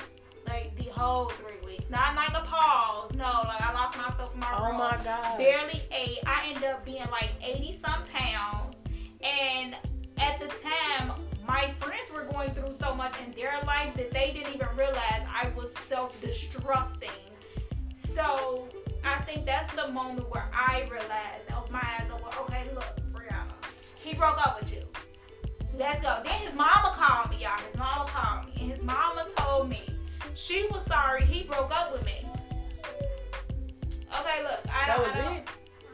like 0.47 0.75
the 0.77 0.85
whole 0.91 1.27
three 1.31 1.59
weeks, 1.67 1.91
not 1.91 2.15
like 2.15 2.31
a 2.31 2.45
pause. 2.47 3.15
No, 3.15 3.43
like 3.45 3.61
I 3.61 3.73
locked 3.73 3.97
myself 3.97 4.35
in 4.35 4.41
my 4.41 4.55
Oh 4.59 4.65
room 4.67 4.75
Oh 4.77 4.79
my 4.79 5.01
God. 5.05 5.39
barely 5.39 5.83
ate. 5.93 6.19
I 6.27 6.47
ended 6.49 6.65
up 6.65 6.85
being 6.85 7.07
like 7.11 7.31
80 7.43 7.73
some 7.73 8.03
pounds. 8.13 8.83
And 9.23 9.75
at 10.19 10.39
the 10.41 10.47
time, 10.49 11.13
my 11.47 11.71
friends 11.73 12.11
were 12.13 12.25
going 12.25 12.49
through 12.51 12.73
so 12.75 12.95
much 12.95 13.15
in 13.25 13.33
their 13.33 13.61
life 13.67 13.95
that 13.97 14.11
they 14.13 14.33
didn't 14.33 14.55
even 14.55 14.69
realize 14.77 15.25
I 15.29 15.53
was 15.57 15.75
self 15.77 16.21
destructing. 16.21 17.11
So 17.95 18.69
I 19.05 19.17
think 19.23 19.47
that's 19.47 19.73
the 19.75 19.89
moment 19.89 20.31
where 20.31 20.49
I 20.53 20.87
realized, 20.91 21.51
opened 21.57 21.73
my 21.73 21.81
eyes, 21.99 22.11
up, 22.11 22.23
well, 22.23 22.45
okay, 22.45 22.65
look, 22.75 22.85
Brianna, 23.13 23.53
he 23.97 24.15
broke 24.15 24.45
up 24.47 24.61
with 24.61 24.73
you. 24.73 24.83
Let's 25.77 26.03
go. 26.03 26.21
Then 26.25 26.39
his 26.41 26.55
mama 26.55 26.93
called 26.95 27.31
me, 27.31 27.43
y'all. 27.43 27.59
His 27.59 27.77
mama 27.77 28.07
called 28.09 28.47
me. 28.47 28.53
And 28.63 28.71
his 28.71 28.83
mama 28.85 29.27
told 29.37 29.69
me 29.69 29.81
she 30.35 30.67
was 30.71 30.85
sorry 30.85 31.25
he 31.25 31.43
broke 31.45 31.71
up 31.75 31.93
with 31.93 32.05
me. 32.05 32.27
Okay, 34.21 34.43
look, 34.43 34.61
I 34.73 34.87
don't, 34.87 35.07
I 35.07 35.21
don't. 35.21 35.49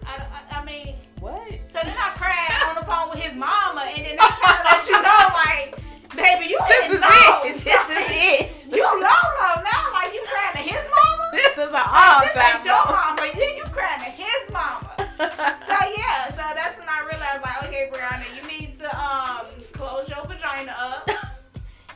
I, 0.07 0.17
don't 0.17 0.29
I, 0.33 0.61
I 0.61 0.65
mean, 0.65 0.95
What? 1.21 1.49
so 1.69 1.79
then 1.85 1.95
I 1.97 2.11
cried 2.17 2.69
on 2.69 2.75
the 2.77 2.85
phone 2.85 3.11
with 3.11 3.21
his 3.21 3.35
mama, 3.37 3.85
and 3.97 4.05
then 4.05 4.17
they 4.17 4.31
kind 4.41 4.59
of 4.61 4.65
let 4.65 4.85
you 4.87 4.97
know, 5.01 5.23
like, 5.33 5.77
baby, 6.17 6.51
you 6.53 6.59
This 6.69 6.93
is 6.93 7.01
low. 7.01 7.45
it. 7.45 7.65
This 7.65 7.85
is 7.89 8.09
it. 8.13 8.51
You 8.71 8.83
low 8.85 9.23
low 9.41 9.57
now, 9.65 9.93
like 9.93 10.13
you 10.13 10.23
crying 10.29 10.57
to 10.57 10.65
his 10.73 10.85
mama. 10.89 11.17
This 11.33 11.53
is 11.57 11.67
an 11.69 11.73
Like, 11.73 11.87
all 11.87 12.21
this 12.21 12.37
ain't 12.37 12.65
your 12.65 12.85
mama. 12.91 13.23
Then 13.33 13.57
you 13.57 13.65
crying 13.73 14.01
to 14.05 14.11
his 14.11 14.51
mama. 14.53 14.87
So 15.21 15.77
yeah, 15.97 16.31
so 16.31 16.43
that's 16.57 16.79
when 16.79 16.89
I 16.89 17.05
realized, 17.09 17.43
like, 17.43 17.63
okay, 17.69 17.91
Brianna, 17.93 18.25
you 18.35 18.43
need 18.49 18.79
to 18.81 18.89
um 18.99 19.47
close 19.73 20.09
your 20.09 20.25
vagina 20.27 20.75
up. 20.79 21.09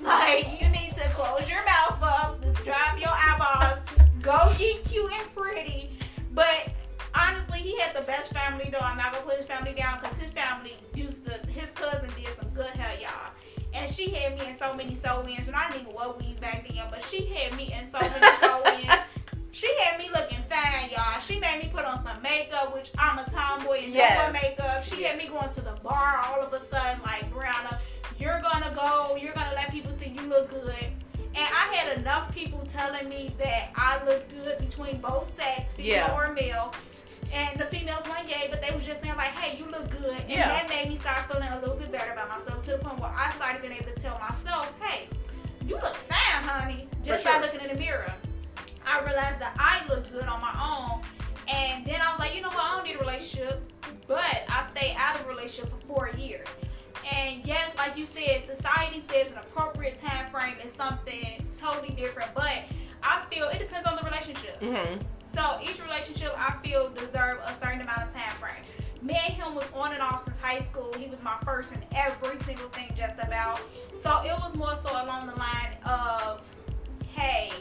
Like 0.05 0.61
you 0.61 0.69
need 0.69 0.95
to 0.95 1.09
close 1.11 1.49
your 1.49 1.65
mouth 1.65 2.03
up, 2.03 2.41
drop 2.63 3.01
your 3.01 3.09
eyeballs, 3.11 3.81
go 4.21 4.53
get 4.59 4.85
cute 4.85 5.11
and 5.13 5.35
pretty. 5.35 5.99
But 6.33 6.69
honestly, 7.15 7.61
he 7.61 7.79
had 7.81 7.95
the 7.95 8.03
best 8.03 8.33
family 8.33 8.69
though. 8.71 8.81
I'm 8.81 8.99
not 8.99 9.13
gonna 9.13 9.25
put 9.25 9.37
his 9.39 9.47
family 9.47 9.73
down 9.73 9.99
because 10.01 10.17
his 10.17 10.31
family 10.31 10.77
used 10.95 11.25
to. 11.25 11.33
His 11.49 11.71
cousin 11.71 12.11
did 12.17 12.35
some 12.39 12.51
good 12.51 12.71
hair, 12.71 13.01
y'all. 13.01 13.33
And 13.73 13.91
she 13.91 14.11
had 14.11 14.39
me 14.39 14.47
in 14.47 14.55
so 14.55 14.75
many 14.75 14.95
sew-ins, 14.95 15.49
and 15.49 15.57
I 15.57 15.69
didn't 15.71 15.83
even 15.83 15.95
what 15.95 16.19
weave 16.21 16.41
back 16.41 16.69
then, 16.69 16.85
but 16.91 17.03
she 17.03 17.27
had 17.27 17.57
me 17.57 17.75
in 17.77 17.89
so 17.89 17.99
many 17.99 18.37
sew-ins. 18.41 19.01
She 19.51 19.69
had 19.85 19.99
me 19.99 20.11
looking 20.15 20.43
fine, 20.43 20.64
telling 33.05 33.25
me 33.25 33.35
that 33.39 33.71
I 33.77 34.05
look 34.05 34.29
good 34.31 34.59
between 34.59 35.01
both 35.01 35.27
sex, 35.27 35.73
female 35.73 35.93
Yeah. 35.95 36.15
or 36.15 36.33
male. 36.33 36.75
And 37.33 37.59
the 37.59 37.65
females 37.67 38.07
weren't 38.09 38.29
gay, 38.29 38.49
but 38.51 38.63
they 38.63 38.71
was 38.75 38.85
just 38.85 39.01
saying 39.03 39.17
like, 39.17 39.31
"Hey, 39.33 39.57
you 39.57 39.67
look 39.67 39.91
good," 39.91 40.21
and 40.21 40.31
Yeah. 40.31 40.49
that 40.49 40.69
made 40.69 40.89
me 40.89 40.95
start 40.95 41.27
feeling 41.27 41.49
a 41.49 41.59
little 41.59 41.77
bit 41.77 41.91
better 41.91 42.13
about 42.13 42.29
myself 42.29 42.63
to 42.65 42.73
the 42.73 42.79
point 42.79 42.99
where 42.99 43.11
I 43.11 43.33
started 43.33 43.63
being 43.63 43.75
able 43.75 43.93
to 43.93 43.99
tell 44.01 44.19
myself, 44.19 44.73
"Hey, 44.81 45.09
you 45.65 45.77
look 45.77 45.97
fine, 45.97 46.43
honey," 46.45 46.89
just 47.03 47.23
sure. 47.23 47.33
by 47.33 47.41
looking 47.41 47.61
in 47.61 47.69
the 47.69 47.75
mirror. 47.75 48.13
I 48.87 49.01
realized 49.01 49.39
that 49.41 49.55
I 49.59 49.83
looked 49.89 50.13
good 50.13 50.27
on 50.27 50.41
my 50.41 50.53
own, 50.63 51.03
and 51.49 51.85
then 51.87 52.01
I 52.01 52.11
was 52.11 52.21
like, 52.21 52.35
you 52.35 52.43
know 52.43 52.51
what, 52.51 52.59
I 52.59 52.75
don't 52.77 52.85
need 52.85 52.97
a 52.97 52.99
relationship, 52.99 53.63
but 54.07 54.45
I 54.49 54.63
stayed 54.65 54.95
out 54.99 55.17
of 55.19 55.25
a 55.25 55.29
relationship 55.29 55.71
for 55.71 55.87
four 55.87 56.11
years. 56.11 56.47
And 57.11 57.45
yes, 57.47 57.75
like 57.77 57.97
you 57.97 58.07
said, 58.07 58.43
society 58.43 59.01
says 59.01 59.31
an 59.31 59.39
appropriate 59.39 59.97
time 59.97 60.31
frame 60.31 60.57
is 60.63 60.73
something 60.73 61.47
totally 61.55 61.95
different, 61.95 62.33
but 62.35 62.65
I 63.05 63.23
feel 63.31 63.49
it 63.49 63.59
depends 63.59 63.87
on 63.87 63.97
the 63.97 64.03
relationship. 64.03 64.61
Mm-hmm. 64.61 65.01
So 65.21 65.59
each 65.63 65.81
relationship 65.83 66.33
I 66.37 66.55
feel 66.65 66.89
deserve 66.91 67.39
a 67.47 67.55
certain 67.55 67.81
amount 67.83 68.03
of 68.07 68.13
time 68.13 68.33
frame. 68.41 68.65
Me 69.03 69.19
and 69.27 69.35
him 69.35 69.55
was 69.55 69.67
on 69.75 69.93
and 69.93 70.01
off 70.01 70.23
since 70.23 70.41
high 70.41 70.61
school. 70.61 70.95
He 70.95 71.07
was 71.09 71.23
my 71.23 71.37
first 71.45 71.75
in 71.75 71.85
every 71.95 72.39
single 72.39 72.69
thing 72.69 72.91
just 72.97 73.17
about. 73.23 73.61
So 73.97 74.23
it 74.25 74.33
was 74.41 74.55
more 74.57 74.77
so 74.77 74.91
along 75.05 75.27
the 75.27 75.37
line 75.37 75.77
of, 75.87 76.43
hey, 77.15 77.53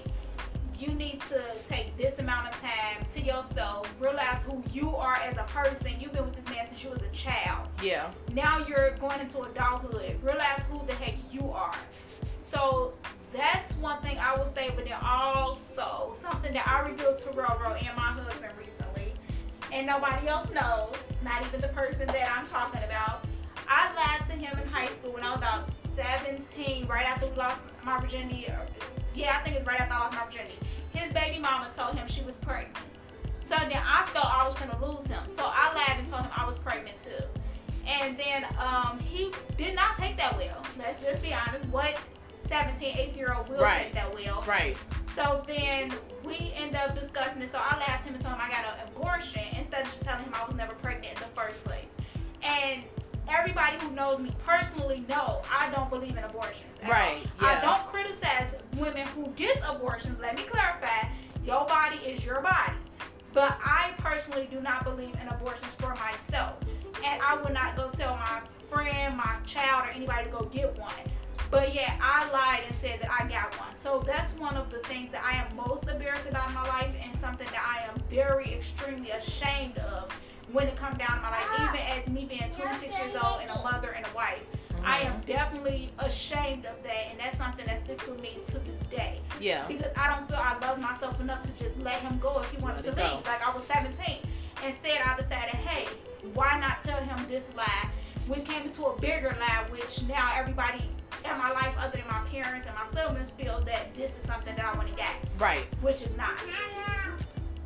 you 0.80 0.94
need 0.94 1.20
to 1.22 1.42
take 1.66 1.96
this 1.98 2.20
amount 2.20 2.48
of 2.54 2.60
time 2.62 3.06
to 3.08 3.22
yourself, 3.22 3.94
realize 4.00 4.44
who 4.44 4.64
you 4.72 4.96
are 4.96 5.16
as 5.16 5.38
a 5.38 5.44
person. 5.44 5.94
You've 6.00 6.14
been 6.14 6.26
with 6.26 6.36
this 6.36 6.46
man 6.50 6.66
since 6.66 6.84
you 6.84 6.90
was 6.90 7.04
a 7.04 7.10
child 7.10 7.68
Yeah. 7.82 8.12
now 8.34 8.66
you're 8.68 8.92
going 8.92 9.20
into 9.20 9.42
adulthood. 9.42 10.22
Realize 10.24 10.64
who 10.70 10.82
the 10.86 10.94
heck 10.94 11.16
you 11.32 11.50
are. 11.52 11.76
So 12.44 12.94
that's 13.34 13.74
one 13.74 14.00
thing 14.02 14.18
I 14.20 14.38
would 14.38 14.48
say, 14.48 14.72
but 14.76 14.86
then 14.86 14.98
also 15.04 16.14
something 16.16 16.54
that 16.54 16.68
I 16.68 16.88
revealed 16.88 17.18
to 17.20 17.30
Roro 17.30 17.72
and 17.72 17.98
my 17.98 18.12
husband 18.12 18.54
recently, 18.60 19.12
and 19.72 19.88
nobody 19.88 20.28
else 20.28 20.52
knows, 20.52 21.12
not 21.24 21.44
even 21.46 21.60
the 21.60 21.68
person 21.70 22.08
that 22.08 22.32
I'm 22.36 22.46
talking 22.46 22.84
about. 22.84 23.26
I 23.68 23.92
lied 23.96 24.26
to 24.28 24.34
him 24.34 24.58
in 24.60 24.68
high 24.68 24.88
school 24.88 25.14
when 25.14 25.24
I 25.24 25.32
was 25.32 25.38
about 25.40 25.70
17, 25.96 26.86
right 26.88 27.06
after 27.06 27.28
we 27.28 27.36
lost 27.36 27.62
my 27.84 28.00
virginity. 28.00 28.48
Yeah, 29.16 29.38
I 29.38 29.44
think 29.44 29.58
it's 29.58 29.66
right 29.66 29.80
after 29.80 29.94
I 29.94 30.00
lost 30.00 30.14
my 30.14 30.26
virginity. 30.26 30.56
His 30.94 31.12
baby 31.12 31.40
mama 31.40 31.70
told 31.76 31.96
him 31.96 32.08
she 32.08 32.22
was 32.22 32.36
pregnant. 32.36 32.78
So 33.42 33.56
then 33.56 33.74
I 33.74 34.06
felt 34.14 34.26
I 34.26 34.46
was 34.46 34.56
gonna 34.58 34.86
lose 34.86 35.08
him. 35.08 35.22
So 35.28 35.44
I 35.44 35.74
lied 35.74 36.00
and 36.00 36.08
told 36.08 36.22
him 36.22 36.32
I 36.36 36.46
was 36.46 36.58
pregnant 36.60 36.98
too. 37.00 37.24
And 37.86 38.18
then 38.18 38.46
um, 38.60 39.00
he 39.00 39.32
did 39.58 39.76
not 39.76 39.98
take 39.98 40.18
that 40.18 40.38
well. 40.38 40.64
Let's 40.78 41.00
just 41.00 41.22
be 41.22 41.34
honest. 41.34 41.66
What 41.66 42.00
17, 42.44 42.96
18 42.98 43.18
year 43.18 43.34
old 43.34 43.48
will 43.50 43.62
Right. 43.62 43.84
take 43.84 43.94
that 43.94 44.14
well? 44.14 44.44
Right. 44.48 44.78
So 45.06 45.44
then 45.48 45.94
we 46.24 46.54
end 46.56 46.76
up 46.76 46.96
discussing 46.98 47.42
it. 47.42 47.52
So 47.52 47.58
I 47.60 47.76
to 47.76 47.82
him 48.04 48.16
and 48.16 48.24
told 48.24 48.36
him 48.36 48.42
I 48.44 48.50
got 48.50 48.66
an 48.66 48.88
abortion 48.88 49.42
instead 49.58 49.84
of 49.86 49.92
just 49.92 50.04
telling 50.04 50.24
him 50.26 50.34
I 50.34 50.46
was 50.46 50.56
never 50.56 50.74
pregnant 50.76 51.16
in 51.16 51.20
the 51.20 51.30
first 51.40 51.64
place. 51.64 51.94
And 52.44 52.84
everybody 53.30 53.78
who 53.78 53.92
knows 53.92 54.20
me 54.20 54.32
personally 54.46 55.04
know 55.08 55.42
I 55.52 55.70
don't 55.70 55.90
believe 55.90 56.18
in 56.18 56.24
abortions. 56.24 56.70
Right, 56.84 57.26
I 57.40 57.54
yeah. 57.54 57.62
don't 57.62 57.86
criticize 57.86 58.54
women 58.78 59.08
who 59.08 59.28
get 59.36 59.62
abortions. 59.68 60.20
Let 60.20 60.36
me 60.36 60.44
clarify. 60.44 61.08
Your 61.46 61.66
body 61.66 61.98
is 61.98 62.26
your 62.26 62.42
body. 62.42 62.76
But 63.34 63.58
I 63.64 63.92
personally 63.98 64.48
do 64.52 64.62
not 64.62 64.84
believe 64.84 65.16
in 65.20 65.28
abortions 65.28 65.74
for 65.76 65.96
myself. 65.96 66.56
And 67.04 67.22
I 67.22 67.36
would 67.36 67.54
not 67.54 67.76
go 67.76 67.90
tell 67.90 68.16
my 68.16 68.42
friend, 68.68 69.18
my 69.18 69.36
child, 69.46 69.88
or 69.88 69.92
anybody 69.92 70.26
to 70.26 70.32
go 70.32 70.46
get 70.46 70.78
one. 70.78 70.92
But 71.54 71.76
yeah, 71.76 71.96
I 72.02 72.28
lied 72.32 72.62
and 72.68 72.76
said 72.76 73.00
that 73.02 73.12
I 73.12 73.28
got 73.30 73.56
one. 73.60 73.78
So 73.78 74.04
that's 74.08 74.34
one 74.40 74.58
of 74.58 74.72
the 74.72 74.80
things 74.80 75.12
that 75.12 75.24
I 75.24 75.36
am 75.36 75.56
most 75.56 75.88
embarrassed 75.88 76.26
about 76.28 76.48
in 76.48 76.56
my 76.56 76.68
life 76.68 76.92
and 77.04 77.16
something 77.16 77.46
that 77.52 77.64
I 77.64 77.88
am 77.88 78.00
very 78.10 78.52
extremely 78.52 79.12
ashamed 79.12 79.78
of 79.78 80.12
when 80.52 80.68
it 80.68 80.76
comes 80.76 80.98
down 80.98 81.18
to 81.18 81.22
my 81.22 81.30
life. 81.30 81.46
Even 81.62 81.76
as 82.00 82.10
me 82.10 82.26
being 82.26 82.50
26 82.50 82.98
years 82.98 83.16
old 83.24 83.42
and 83.42 83.52
a 83.52 83.62
mother 83.62 83.92
and 83.92 84.04
a 84.04 84.16
wife. 84.16 84.42
Mm-hmm. 84.74 84.84
I 84.84 85.02
am 85.02 85.22
definitely 85.28 85.92
ashamed 86.00 86.66
of 86.66 86.82
that 86.82 87.08
and 87.12 87.20
that's 87.20 87.38
something 87.38 87.68
that 87.68 87.78
sticks 87.86 88.08
with 88.08 88.20
me 88.20 88.36
to 88.48 88.58
this 88.60 88.82
day 88.86 89.22
Yeah. 89.40 89.68
because 89.68 89.86
I 89.96 90.08
don't 90.16 90.28
feel 90.28 90.38
I 90.40 90.58
love 90.60 90.80
myself 90.80 91.22
enough 91.22 91.44
to 91.44 91.52
just 91.52 91.78
let 91.78 92.02
him 92.02 92.18
go 92.18 92.40
if 92.40 92.50
he 92.50 92.58
wanted 92.58 92.84
Let 92.84 92.96
to 92.96 93.02
leave. 93.02 93.24
go. 93.24 93.30
Like 93.30 93.48
I 93.48 93.54
was 93.54 93.64
17. 93.66 94.18
Instead, 94.66 95.02
I 95.06 95.16
decided, 95.16 95.54
hey, 95.54 95.88
why 96.34 96.60
not 96.60 96.80
tell 96.82 96.98
him 97.00 97.24
this 97.30 97.52
lie? 97.56 97.90
which 98.28 98.46
came 98.46 98.64
into 98.64 98.86
a 98.86 99.00
bigger 99.02 99.36
lie, 99.40 99.66
which 99.70 100.02
now 100.04 100.32
everybody 100.34 100.82
in 101.26 101.38
my 101.38 101.52
life, 101.52 101.76
other 101.80 101.98
than 101.98 102.08
my 102.08 102.20
parents 102.30 102.68
and 102.68 102.76
my 102.76 102.86
siblings, 102.94 103.30
feel 103.32 103.62
that 103.62 103.94
this 103.96 104.18
is 104.18 104.24
something 104.24 104.56
that 104.56 104.66
I 104.66 104.76
want 104.78 104.90
to 104.90 104.96
get, 104.96 105.16
Right. 105.38 105.66
which 105.82 106.02
is 106.02 106.16
not. 106.16 106.32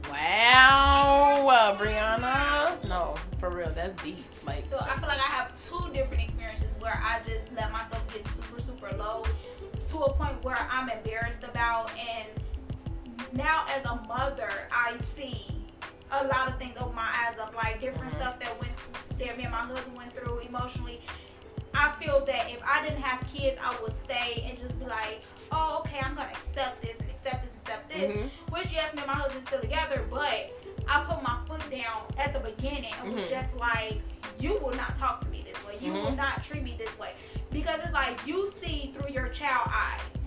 Wow, 0.10 1.47
uh, 1.49 1.78
Brianna. 1.78 2.88
No, 2.88 3.16
for 3.39 3.49
real, 3.49 3.70
that's 3.72 4.01
deep. 4.01 4.24
Like, 4.45 4.64
So 4.64 4.78
I 4.80 4.97
feel 4.99 5.10
like 5.10 5.20
I 5.20 5.32
have 5.34 5.53
two 5.55 5.89
different 5.93 6.24
experiences 6.24 6.76
where 6.80 7.01
I 7.03 7.20
just 7.28 7.51
let 7.53 7.72
myself 7.72 8.01
get 8.14 8.26
super, 8.26 8.62
super 8.62 8.91
low 8.97 9.26
to 9.89 9.97
a 10.03 10.14
point 10.14 10.41
where 10.43 10.58
I'm 10.72 10.89
embarrassed 10.89 11.43
about. 11.43 11.91
And 11.99 12.28
now, 13.34 13.66
as 13.70 13.84
a 13.86 13.95
mother, 14.08 14.49
I 14.72 14.95
see 14.97 15.45
a 16.12 16.26
lot 16.28 16.47
of 16.47 16.58
things 16.58 16.78
open 16.80 16.95
my 16.95 17.10
eyes 17.28 17.38
up, 17.38 17.53
like 17.53 17.82
different 17.82 18.12
Mhm. 18.14 18.16
stuff 18.16 18.39
that 18.39 18.58
went 18.62 18.72
that 19.20 19.36
me 19.38 19.43
and 19.43 19.51
my 19.51 19.58
husband 19.60 19.97
went 19.97 20.14
through 20.16 20.39
emotionally. 20.39 21.03
I 21.78 21.91
feel 22.03 22.25
that 22.25 22.49
if 22.49 22.59
I 22.65 22.82
didn't 22.84 23.01
have 23.03 23.25
kids, 23.32 23.57
I 23.63 23.78
would 23.82 23.93
stay 23.93 24.43
and 24.47 24.57
just 24.57 24.80
be 24.80 24.86
like, 24.86 25.21
oh, 25.51 25.84
okay, 25.86 25.99
I'm 25.99 26.15
gonna 26.15 26.30
accept 26.30 26.82
this 26.82 27.01
and 27.01 27.09
accept 27.11 27.43
this 27.43 27.53
and 27.53 27.61
accept 27.61 27.89
this. 27.89 28.11
Mhm. 28.11 28.30
Which 28.49 28.71
yes, 28.73 28.93
me 28.95 29.01
and 29.01 29.07
my 29.07 29.13
husband 29.13 29.43
still 29.43 29.61
together, 29.61 30.03
but 30.09 30.51
I 30.88 31.03
put 31.03 31.21
my 31.21 31.38
foot 31.47 31.61
down 31.69 32.01
at 32.17 32.34
the 32.34 32.39
beginning 32.39 32.93
and 33.03 33.13
was 33.13 33.23
Mhm. 33.23 33.30
just 33.30 33.57
like, 33.57 33.99
you 34.39 34.57
will 34.57 34.73
not 34.73 34.95
talk 34.95 35.19
to 35.21 35.30
me 35.30 35.43
this 35.43 35.63
way. 35.65 35.78
You 35.80 35.93
will 35.93 36.11
Mhm. 36.11 36.15
not 36.17 36.43
treat 36.43 36.63
me 36.63 36.75
this 36.78 36.97
way. 36.97 37.13
Because 37.51 37.80
it's 37.84 37.93
like 37.93 38.25
you 38.25 38.49
see 38.49 38.91
through 38.93 39.11
your 39.13 39.30
child 39.30 39.69
eyes. 39.71 40.17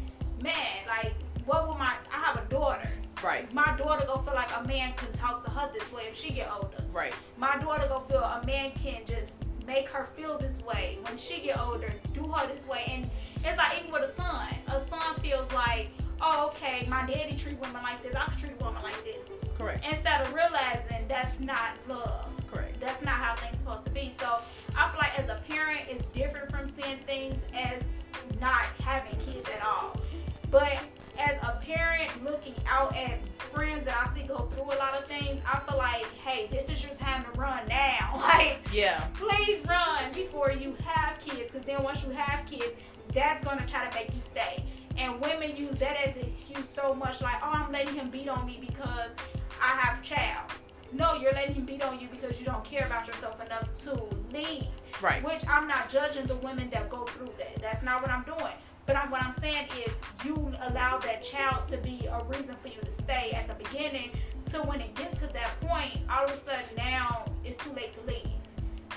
Man, 0.42 0.86
like 0.86 1.14
what 1.46 1.66
will 1.66 1.74
my 1.74 1.92
I 2.12 2.18
have 2.18 2.36
a 2.36 2.44
daughter. 2.48 2.88
right, 3.22 3.52
My 3.52 3.74
daughter 3.76 4.06
gonna 4.06 4.22
feel 4.22 4.34
like 4.34 4.50
a 4.56 4.62
man 4.66 4.92
can 4.94 5.12
talk 5.12 5.42
to 5.44 5.50
her 5.50 5.68
this 5.72 5.92
way 5.92 6.04
if 6.04 6.14
she 6.16 6.30
get 6.32 6.50
older. 6.50 6.82
right, 6.92 7.14
My 7.36 7.56
daughter 7.56 7.86
gonna 7.88 8.04
feel 8.06 8.22
a 8.22 8.42
man 8.46 8.70
can 8.82 9.04
just 9.04 9.34
make 9.70 9.88
her 9.88 10.04
feel 10.04 10.36
this 10.36 10.58
way 10.62 10.98
when 11.02 11.16
she 11.16 11.40
get 11.40 11.58
older, 11.60 11.92
do 12.12 12.24
her 12.24 12.46
this 12.48 12.66
way. 12.66 12.82
And 12.88 13.04
it's 13.44 13.56
like 13.56 13.78
even 13.78 13.92
with 13.92 14.02
a 14.02 14.08
son. 14.08 14.48
A 14.68 14.80
son 14.80 15.14
feels 15.22 15.50
like, 15.52 15.90
oh 16.20 16.48
okay, 16.48 16.86
my 16.88 17.06
daddy 17.06 17.36
treat 17.36 17.58
women 17.60 17.82
like 17.82 18.02
this, 18.02 18.14
I 18.16 18.24
can 18.24 18.36
treat 18.36 18.52
a 18.60 18.64
woman 18.64 18.82
like 18.82 19.02
this. 19.04 19.28
correct, 19.56 19.84
Instead 19.88 20.22
of 20.22 20.34
realizing 20.34 21.06
that's 21.08 21.38
not 21.40 21.70
love. 21.88 22.26
correct. 22.50 22.80
That's 22.80 23.02
not 23.02 23.14
how 23.14 23.36
things 23.36 23.58
supposed 23.58 23.84
to 23.84 23.90
be. 23.90 24.10
So 24.10 24.38
I 24.76 24.88
feel 24.90 24.98
like 24.98 25.16
as 25.18 25.28
a 25.28 25.40
parent, 25.48 25.82
it's 25.88 26.06
different 26.06 26.50
from 26.50 26.66
seeing 26.66 26.98
things 27.06 27.44
as 27.54 28.02
not 28.40 28.64
having 28.82 29.18
kids 29.20 29.48
at 29.54 29.62
all. 29.62 30.00
But 30.50 30.78
as 31.20 31.36
a 31.42 31.58
parent 31.64 32.10
looking 32.24 32.54
out 32.66 32.96
at 32.96 33.18
friends 33.38 33.84
that 33.84 33.96
I 34.06 34.14
see 34.14 34.22
go 34.26 34.46
through 34.46 34.64
a 34.64 34.78
lot 34.78 34.94
of 34.96 35.06
things, 35.06 35.40
I 35.46 35.58
feel 35.60 35.76
like, 35.78 36.04
hey, 36.18 36.48
this 36.50 36.68
is 36.68 36.82
your 36.84 36.94
time 36.94 37.24
to 37.24 37.30
run 37.38 37.66
now. 37.68 38.06
Like, 38.30 38.60
Yeah, 38.72 39.06
please 39.14 39.60
run 39.66 40.12
before 40.14 40.52
you 40.52 40.76
have 40.84 41.18
kids. 41.18 41.50
Because 41.50 41.66
then 41.66 41.82
once 41.82 42.02
you 42.04 42.10
have 42.10 42.46
kids, 42.46 42.74
that's 43.12 43.42
going 43.42 43.58
to 43.58 43.66
try 43.66 43.86
to 43.88 43.94
make 43.94 44.14
you 44.14 44.20
stay. 44.20 44.64
And 44.96 45.20
women 45.20 45.56
use 45.56 45.76
that 45.76 45.96
as 46.06 46.16
an 46.16 46.22
excuse 46.22 46.68
so 46.68 46.94
much 46.94 47.20
like, 47.20 47.36
oh, 47.42 47.50
I'm 47.52 47.72
letting 47.72 47.94
him 47.94 48.10
beat 48.10 48.28
on 48.28 48.46
me 48.46 48.58
because 48.60 49.10
I 49.60 49.68
have 49.68 50.00
a 50.00 50.02
child. 50.02 50.50
No, 50.92 51.14
you're 51.14 51.32
letting 51.32 51.54
him 51.54 51.64
beat 51.64 51.82
on 51.82 52.00
you 52.00 52.08
because 52.10 52.38
you 52.40 52.46
don't 52.46 52.64
care 52.64 52.84
about 52.86 53.06
yourself 53.06 53.44
enough 53.44 53.72
to 53.84 54.02
leave. 54.32 54.66
right, 55.00 55.22
Which 55.24 55.42
I'm 55.48 55.66
not 55.68 55.88
judging 55.88 56.26
the 56.26 56.36
women 56.36 56.68
that 56.70 56.88
go 56.88 57.04
through 57.04 57.30
that. 57.38 57.60
That's 57.62 57.82
not 57.82 58.02
what 58.02 58.10
I'm 58.10 58.24
doing. 58.24 58.54
But 58.86 58.96
I'm, 58.96 59.10
what 59.10 59.22
I'm 59.22 59.38
saying 59.40 59.68
is, 59.86 59.94
you 60.24 60.52
allow 60.68 60.98
that 60.98 61.22
child 61.22 61.66
to 61.66 61.76
be 61.76 62.06
a 62.10 62.22
reason 62.24 62.56
for 62.60 62.68
you 62.68 62.80
to 62.84 62.90
stay 62.90 63.32
at 63.34 63.46
the 63.46 63.54
beginning. 63.62 64.10
To 64.50 64.58
when 64.62 64.80
it 64.80 64.94
gets 64.96 65.20
to 65.20 65.28
that 65.28 65.60
point, 65.60 65.98
all 66.10 66.24
of 66.24 66.30
a 66.30 66.36
sudden 66.36 66.64
now 66.76 67.24
it's 67.44 67.56
too 67.56 67.72
late 67.72 67.92
to 67.92 68.00
leave. 68.02 68.30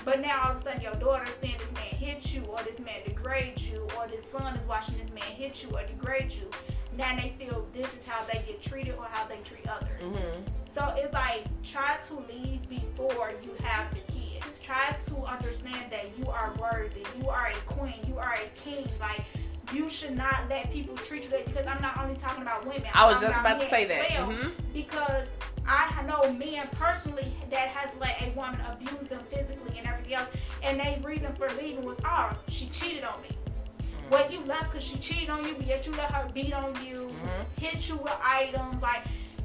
But 0.04 0.20
now 0.20 0.42
all 0.44 0.50
of 0.50 0.56
a 0.56 0.60
sudden 0.60 0.80
your 0.82 0.94
daughter's 0.96 1.34
seeing 1.34 1.56
this 1.58 1.72
man 1.72 1.84
hit 1.84 2.34
you, 2.34 2.42
or 2.42 2.60
this 2.62 2.80
man 2.80 3.00
degrade 3.06 3.60
you, 3.60 3.86
or 3.96 4.06
this 4.08 4.24
son 4.28 4.56
is 4.56 4.64
watching 4.66 4.96
this 4.98 5.10
man 5.10 5.22
hit 5.22 5.62
you 5.62 5.70
or 5.70 5.84
degrade 5.86 6.32
you. 6.32 6.50
Now 6.96 7.16
they 7.16 7.34
feel 7.38 7.66
this 7.72 7.94
is 7.96 8.06
how 8.06 8.24
they 8.24 8.42
get 8.46 8.60
treated 8.62 8.96
or 8.96 9.04
how 9.04 9.26
they 9.26 9.38
treat 9.44 9.66
others. 9.68 10.02
mm-hmm. 10.02 10.40
So 10.64 10.92
it's 10.96 11.12
like 11.12 11.44
try 11.62 11.98
to 12.08 12.14
leave 12.28 12.68
before 12.68 13.32
you 13.42 13.52
have 13.62 13.92
the 13.94 14.00
kids. 14.12 14.58
Try 14.58 14.96
to 15.06 15.16
understand 15.24 15.90
that 15.90 16.06
you 16.18 16.26
are 16.28 16.52
worthy. 16.60 17.04
You 17.20 17.28
are 17.28 17.48
a 17.48 17.72
queen. 17.72 17.94
You 18.06 18.18
are 18.18 18.34
a 18.34 18.48
king. 18.58 18.88
Like 19.00 19.24
you 19.72 19.88
should 19.88 20.16
not 20.16 20.48
let 20.48 20.72
people 20.72 20.96
treat 20.96 21.24
you 21.24 21.30
that 21.30 21.46
because 21.46 21.66
I'm 21.66 21.80
not 21.80 21.96
only 21.98 22.16
talking 22.16 22.42
about 22.42 22.66
women. 22.66 22.88
I 22.94 23.02
I'm 23.04 23.12
was 23.12 23.20
just 23.20 23.38
about 23.38 23.60
to 23.60 23.68
say 23.68 23.84
that. 23.86 24.10
well, 24.28 24.30
hmm 24.32 24.48
Because 24.72 25.28
I 25.66 26.02
know 26.06 26.32
men 26.32 26.66
personally 26.72 27.32
that 27.50 27.68
has 27.68 27.90
let 28.00 28.20
a 28.22 28.30
woman 28.36 28.60
abuse 28.70 29.06
them 29.06 29.20
physically 29.30 29.78
and 29.78 29.86
everything 29.86 30.14
else, 30.14 30.28
and 30.62 30.78
their 30.78 30.98
reason 31.02 31.34
for 31.34 31.48
leaving 31.60 31.84
was, 31.84 31.96
oh, 32.04 32.32
she 32.48 32.66
cheated 32.66 33.04
on 33.04 33.20
me. 33.22 33.28
Mm-hmm. 33.30 34.10
Well, 34.10 34.30
you 34.30 34.40
left 34.44 34.72
because 34.72 34.84
she 34.84 34.96
cheated 34.98 35.30
on 35.30 35.44
you, 35.46 35.54
but 35.54 35.66
yet 35.66 35.86
you 35.86 35.92
let 35.92 36.10
her 36.10 36.28
beat 36.34 36.52
on 36.52 36.74
you, 36.84 37.08
Mhm. 37.10 37.60
hit 37.62 37.88
you 37.88 37.96
with 37.96 38.16
items, 38.22 38.82
like 38.82 39.04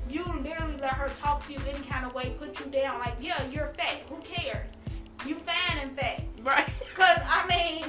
you 0.09 0.23
literally 0.25 0.75
let 0.77 0.93
her 0.93 1.09
talk 1.09 1.43
to 1.43 1.53
you 1.53 1.59
any 1.69 1.85
kind 1.85 2.05
of 2.05 2.13
way, 2.13 2.35
put 2.37 2.59
you 2.59 2.65
down. 2.65 2.99
Like, 2.99 3.15
yeah, 3.21 3.43
you're 3.45 3.67
fat. 3.77 4.01
Who 4.09 4.17
cares? 4.17 4.75
You 5.25 5.35
fine 5.35 5.77
and 5.77 5.95
fat. 5.95 6.23
Right. 6.45 6.67
Cause 6.95 7.23
I 7.27 7.45
mean, 7.47 7.83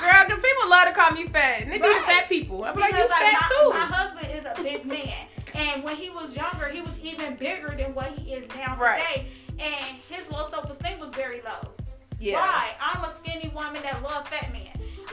Girl, 0.00 0.24
because 0.26 0.42
people 0.42 0.68
love 0.68 0.88
to 0.88 0.92
call 0.94 1.10
me 1.12 1.26
fat. 1.28 1.62
And 1.62 1.70
they 1.72 1.78
be 1.78 1.88
the 1.88 2.00
fat 2.00 2.28
people. 2.28 2.64
I'm 2.64 2.74
like, 2.76 2.90
you 2.92 2.96
because, 2.96 3.10
like, 3.10 3.22
fat 3.22 3.42
my, 3.42 3.62
too. 3.62 3.70
my 3.70 3.76
husband 3.78 4.32
is 4.32 4.44
a 4.44 4.62
big 4.62 4.84
man, 4.84 5.26
and 5.54 5.84
when 5.84 5.94
he 5.96 6.10
was 6.10 6.36
younger, 6.36 6.68
he 6.68 6.80
was 6.82 6.98
even 7.00 7.36
bigger 7.36 7.74
than 7.76 7.94
what 7.94 8.10
he 8.18 8.32
is 8.34 8.48
now 8.56 8.76
Right. 8.78 9.00
today. 9.00 9.28
And 9.60 9.96
his 10.08 10.28
low 10.30 10.48
self 10.50 10.68
esteem 10.68 10.98
was 10.98 11.10
very 11.10 11.40
low. 11.42 11.70
yeah. 12.18 12.34
Why? 12.34 12.70
I'm 12.80 13.04
a 13.04 13.14
skinny 13.14 13.48
woman 13.54 13.80
that 13.82 14.02
love 14.02 14.26
fat 14.28 14.52
men. 14.52 14.68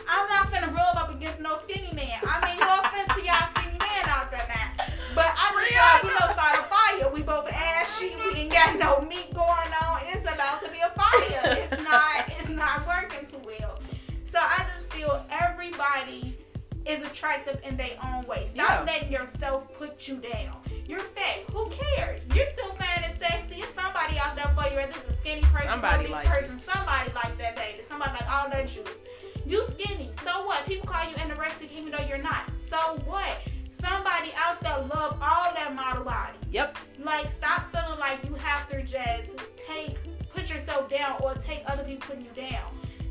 I'm 0.07 0.27
not 0.29 0.51
finna 0.51 0.73
rub 0.73 0.97
up 0.97 1.13
against 1.13 1.39
no 1.41 1.55
skinny 1.55 1.91
man. 1.93 2.19
I 2.23 2.45
mean, 2.49 2.59
no 2.59 2.79
offense 2.83 3.09
to 3.19 3.25
y'all 3.25 3.49
skinny 3.55 3.77
men 3.77 4.05
out 4.09 4.31
there 4.31 4.45
now. 4.47 4.85
But 5.15 5.25
I 5.27 5.51
just 5.69 5.75
like 5.77 6.03
we 6.03 6.09
gonna 6.19 6.33
start 6.33 6.59
a 6.59 6.63
fire. 6.63 7.13
We 7.13 7.21
both 7.21 7.49
ashy. 7.51 8.15
We 8.15 8.39
ain't 8.41 8.51
got 8.51 8.77
no 8.79 9.01
meat 9.01 9.33
going 9.33 9.71
on. 9.83 9.99
It's 10.07 10.23
about 10.23 10.61
to 10.61 10.69
be 10.69 10.79
a 10.79 10.89
fire. 10.99 11.57
It's 11.57 11.83
not. 11.83 12.27
It's 12.39 12.49
not 12.49 12.85
working 12.87 13.25
too 13.25 13.39
well. 13.45 13.79
So 14.23 14.39
I 14.39 14.65
just 14.73 14.91
feel 14.91 15.23
everybody 15.29 16.37
is 16.85 17.01
attractive 17.03 17.61
in 17.63 17.77
their 17.77 17.95
own 18.03 18.25
way. 18.25 18.47
Stop 18.47 18.69
Yeah. 18.69 18.83
letting 18.93 19.11
yourself 19.11 19.71
put 19.77 20.07
you 20.07 20.17
down. 20.17 20.57
You're 20.85 20.99
fat. 20.99 21.43
Who 21.53 21.69
cares? 21.69 22.25
You're 22.33 22.47
still 22.53 22.73
fine 22.73 23.03
and 23.05 23.15
sexy. 23.15 23.61
It's 23.61 23.73
somebody 23.73 24.17
out 24.19 24.35
there 24.35 24.51
for 24.55 24.67
you. 24.69 24.75
Whether 24.75 24.91
it's 24.99 25.09
a 25.09 25.13
skinny 25.13 25.41
person, 25.43 25.69
Somebody 25.69 26.07
like 26.07 26.27
person, 26.27 26.59
somebody 26.59 27.11
like 27.15 27.37
that, 27.37 27.55
baby. 27.55 27.81
Somebody 27.83 28.11
like 28.11 28.29
all 28.31 28.49
that 28.49 28.67
juice. 28.67 29.03
You 29.45 29.63
skinny. 29.65 30.11
So 30.21 30.45
what? 30.45 30.65
People 30.65 30.87
call 30.87 31.09
you 31.09 31.15
anorexic 31.17 31.71
even 31.77 31.91
though 31.91 32.05
you're 32.07 32.17
not. 32.17 32.55
So 32.55 32.77
what? 33.05 33.41
Somebody 33.69 34.31
out 34.37 34.61
there 34.61 34.77
love 34.79 35.17
all 35.21 35.53
that 35.53 35.73
model 35.75 36.03
body. 36.03 36.37
Yep. 36.51 36.77
Like 37.03 37.31
stop 37.31 37.71
feeling 37.71 37.99
like 37.99 38.23
you 38.27 38.35
have 38.35 38.69
to 38.69 38.83
just 38.83 39.33
take 39.55 39.97
put 40.29 40.49
yourself 40.49 40.89
down 40.89 41.17
or 41.21 41.33
take 41.35 41.61
other 41.67 41.83
people 41.83 42.07
putting 42.07 42.25
you 42.25 42.31
down. 42.49 42.63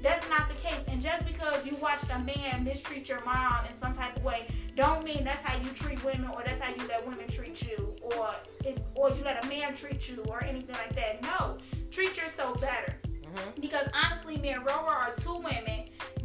That's 0.02 0.28
not 0.28 0.48
the 0.48 0.54
case. 0.56 0.80
And 0.88 1.00
just 1.00 1.24
because 1.26 1.64
you 1.64 1.76
watched 1.76 2.10
a 2.10 2.18
man 2.18 2.64
mistreat 2.64 3.08
your 3.08 3.24
mom 3.24 3.64
in 3.68 3.74
some 3.74 3.94
type 3.94 4.16
of 4.16 4.24
way, 4.24 4.48
don't 4.74 5.04
mean 5.04 5.22
that's 5.22 5.40
how 5.40 5.56
you 5.62 5.68
treat 5.70 6.02
women 6.04 6.28
or 6.30 6.42
that's 6.44 6.60
how 6.60 6.74
you 6.74 6.88
let 6.88 7.06
women 7.06 7.28
treat 7.28 7.62
you 7.62 7.94
or 8.00 8.30
it, 8.64 8.82
or 8.94 9.10
you 9.10 9.22
let 9.24 9.44
a 9.44 9.48
man 9.48 9.74
treat 9.74 10.08
you 10.08 10.22
or 10.28 10.42
anything 10.42 10.74
like 10.74 10.94
that. 10.96 11.22
No, 11.22 11.58
treat 11.92 12.16
yourself 12.16 12.60
better. 12.60 12.96
hmm 13.24 13.60
Because 13.60 13.86
honestly, 13.94 14.38
me 14.38 14.48
and 14.48 14.66
Roro 14.66 14.86
are 14.86 15.14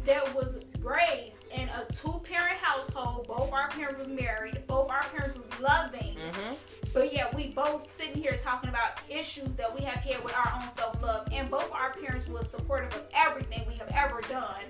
that 0.08 0.34
was 0.34 0.56
raised 0.80 1.36
in 1.54 1.68
a 1.68 1.84
two-parent 1.92 2.56
household. 2.56 3.26
Both 3.28 3.52
our 3.52 3.68
parents 3.68 3.98
was 3.98 4.08
married. 4.08 4.62
Both 4.66 4.90
our 4.90 5.04
parents 5.04 5.36
was 5.36 5.60
loving. 5.60 6.16
hmm 6.16 6.54
But 6.94 7.12
yeah, 7.12 7.26
we 7.36 7.48
both 7.48 7.90
sitting 7.90 8.22
here 8.22 8.38
talking 8.38 8.70
about 8.70 9.00
issues 9.10 9.54
that 9.56 9.74
we 9.78 9.84
have 9.84 9.98
had 9.98 10.24
with 10.24 10.34
our 10.34 10.50
own 10.56 10.66
self-love. 10.74 11.28
And 11.30 11.50
both 11.50 11.70
our 11.72 11.92
parents 11.92 12.26
was 12.26 12.48
supportive 12.48 12.94
of 12.94 13.02
everything 13.14 13.64
we 13.68 13.74
have 13.74 13.92
ever 13.94 14.22
done 14.22 14.62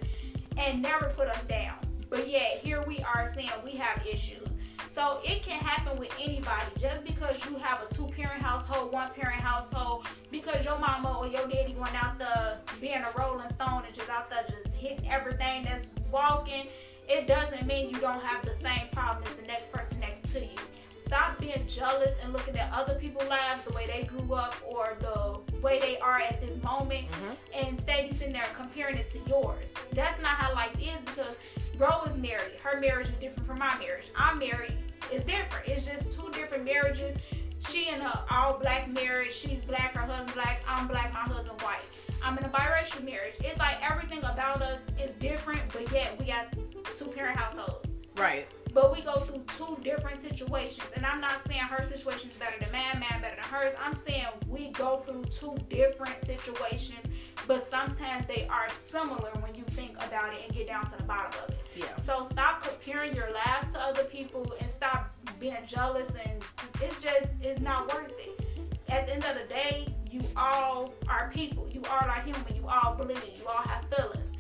and 0.57 0.83
never 0.83 1.13
put 1.17 1.29
us 1.29 1.43
down. 1.45 1.79
But 2.11 2.29
yeah, 2.29 2.57
here 2.61 2.83
we 2.83 2.99
are 3.01 3.29
saying 3.29 3.51
we 3.65 3.77
have 3.77 4.05
issues. 4.05 4.49
So 4.89 5.21
it 5.23 5.43
can 5.43 5.61
happen 5.61 5.99
with 5.99 6.13
anybody. 6.19 6.67
Just 6.81 7.05
because 7.05 7.45
you 7.45 7.57
have 7.59 7.83
a 7.83 7.95
two-parent 7.95 8.43
household, 8.43 8.91
one-parent 8.91 9.41
household, 9.41 10.07
because 10.31 10.65
your 10.65 10.79
mama 10.79 11.19
or 11.19 11.29
your 11.29 11.47
daddy 11.47 11.75
going 11.75 11.95
out 11.95 12.19
there 12.19 12.59
being 12.81 13.03
a 13.03 13.19
rolling 13.19 13.49
stone 13.51 13.83
and 13.87 13.95
just 13.95 14.09
out 14.09 14.31
there 14.31 14.45
just 14.49 14.75
hitting 14.75 15.07
everything 15.11 15.65
that's 15.65 15.89
walking, 16.11 16.67
it 17.09 17.27
doesn't 17.27 17.67
mean 17.67 17.91
you 17.91 18.01
don't 18.01 18.23
have 18.23 18.45
the 18.45 18.55
same 18.55 18.89
problem 18.93 19.25
as 19.27 19.35
the 19.35 19.47
next 19.47 19.71
person 19.73 20.01
next 20.01 20.27
to 20.29 20.41
you. 20.41 20.59
Stop 20.99 21.39
being 21.39 21.65
jealous 21.67 22.15
and 22.23 22.33
looking 22.33 22.57
at 22.57 22.73
other 22.73 22.95
people's 22.95 23.29
lives, 23.29 23.63
the 23.63 23.73
way 23.73 23.87
they 23.87 24.05
grew 24.05 24.35
up 24.35 24.55
or 24.67 24.97
the 25.01 25.39
way 25.61 25.79
they 25.81 25.97
are 25.99 26.19
at 26.19 26.41
this 26.41 26.61
moment, 26.63 27.07
hmm 27.15 27.33
and 27.55 27.77
steady 27.77 28.13
sitting 28.13 28.33
there 28.33 28.47
comparing 28.55 28.97
it 28.97 29.09
to 29.11 29.19
yours. 29.29 29.73
That's 29.93 30.21
not 30.21 30.31
how 30.33 30.55
life 30.55 30.75
is 30.81 30.99
because 31.07 31.37
Ro 31.77 32.03
is 32.07 32.17
married. 32.17 32.53
Her 32.63 32.79
marriage 32.81 33.09
is 33.09 33.17
different 33.17 33.47
from 33.49 33.59
my 33.59 33.77
marriage. 33.79 34.11
I'm 34.17 34.39
married. 34.39 34.75
It's 35.11 35.25
different. 35.25 35.67
It's 35.67 35.85
just 35.85 36.13
two 36.13 36.31
different 36.33 36.65
marriages. 36.65 37.17
she 37.59 37.89
and 37.89 38.01
her 38.03 38.23
all 38.31 38.59
black 38.59 38.89
marriage. 38.89 39.33
She's 39.33 39.63
black, 39.63 39.95
her 39.95 40.03
husband 40.03 40.35
black. 40.35 40.63
I'm 40.69 40.87
black, 40.87 41.13
my 41.13 41.21
husband 41.21 41.61
white. 41.63 41.81
I'm 42.23 42.39
in 42.39 42.45
a 42.45 42.49
biracial 42.49 43.03
marriage. 43.05 43.35
It's 43.41 43.59
like 43.59 43.79
everything 43.83 44.21
about 44.21 44.63
us 44.63 44.83
is 45.03 45.15
different, 45.15 45.63
but 45.73 45.91
yet 45.93 46.17
we 46.19 46.27
got 46.27 46.47
two 46.95 47.07
parent 47.07 47.37
households. 47.37 47.91
Right. 48.17 48.47
But 48.73 48.93
we 48.93 49.03
go 49.03 49.21
through 49.21 49.45
two 49.49 49.79
different 49.83 50.19
situations. 50.19 50.93
And 50.95 51.05
I'm 51.05 51.21
not 51.21 51.47
saying 51.47 51.61
her 51.61 51.83
situation 51.85 52.31
is 52.31 52.37
better 52.37 52.59
than 52.61 52.71
man, 52.71 53.01
man 53.01 53.21
better 53.21 53.37
than 53.37 53.45
hers. 53.45 53.73
I'm 53.81 53.95
saying 53.95 54.27
we 54.47 54.69
go 54.71 54.99
through 55.07 55.25
two 55.25 55.57
different 55.69 56.19
situations, 56.19 57.01
but 57.47 57.65
sometimes 57.65 58.27
they 58.27 58.47
are 58.51 58.69
similar 58.69 59.31
when 59.41 59.55
you 59.55 59.65
think 59.71 59.97
about 59.97 60.33
it 60.35 60.41
and 60.47 60.55
get 60.55 60.67
down 60.67 60.87
to 60.87 60.97
the 60.97 61.03
bottom 61.05 61.33
of 61.45 61.51
it. 61.51 61.59
Yeah. 61.77 61.97
So 61.97 62.23
stop 62.23 62.63
comparing 62.63 63.15
your 63.15 63.31
lives 63.33 63.69
to 63.73 63.81
other 63.81 64.05
people 64.05 64.53
and 64.61 64.71
stop 64.71 65.11
being 65.41 65.57
jealous 65.67 66.11
and 66.11 66.43
it's 66.81 67.01
just 67.01 67.29
it's 67.41 67.61
not 67.61 67.93
worth 67.93 68.13
it. 68.19 68.41
At 68.89 69.07
the 69.07 69.15
end 69.15 69.25
of 69.25 69.37
the 69.37 69.47
day, 69.53 69.95
you 70.11 70.23
all 70.37 70.95
are 71.09 71.31
people. 71.35 71.69
You 71.71 71.83
all 71.91 72.09
are 72.09 72.21
human. 72.23 72.55
You 72.55 72.67
all 72.67 72.95
bleed. 72.95 73.19
You 73.39 73.47
all 73.47 73.63
have 73.63 73.85
feelings. 73.91 74.33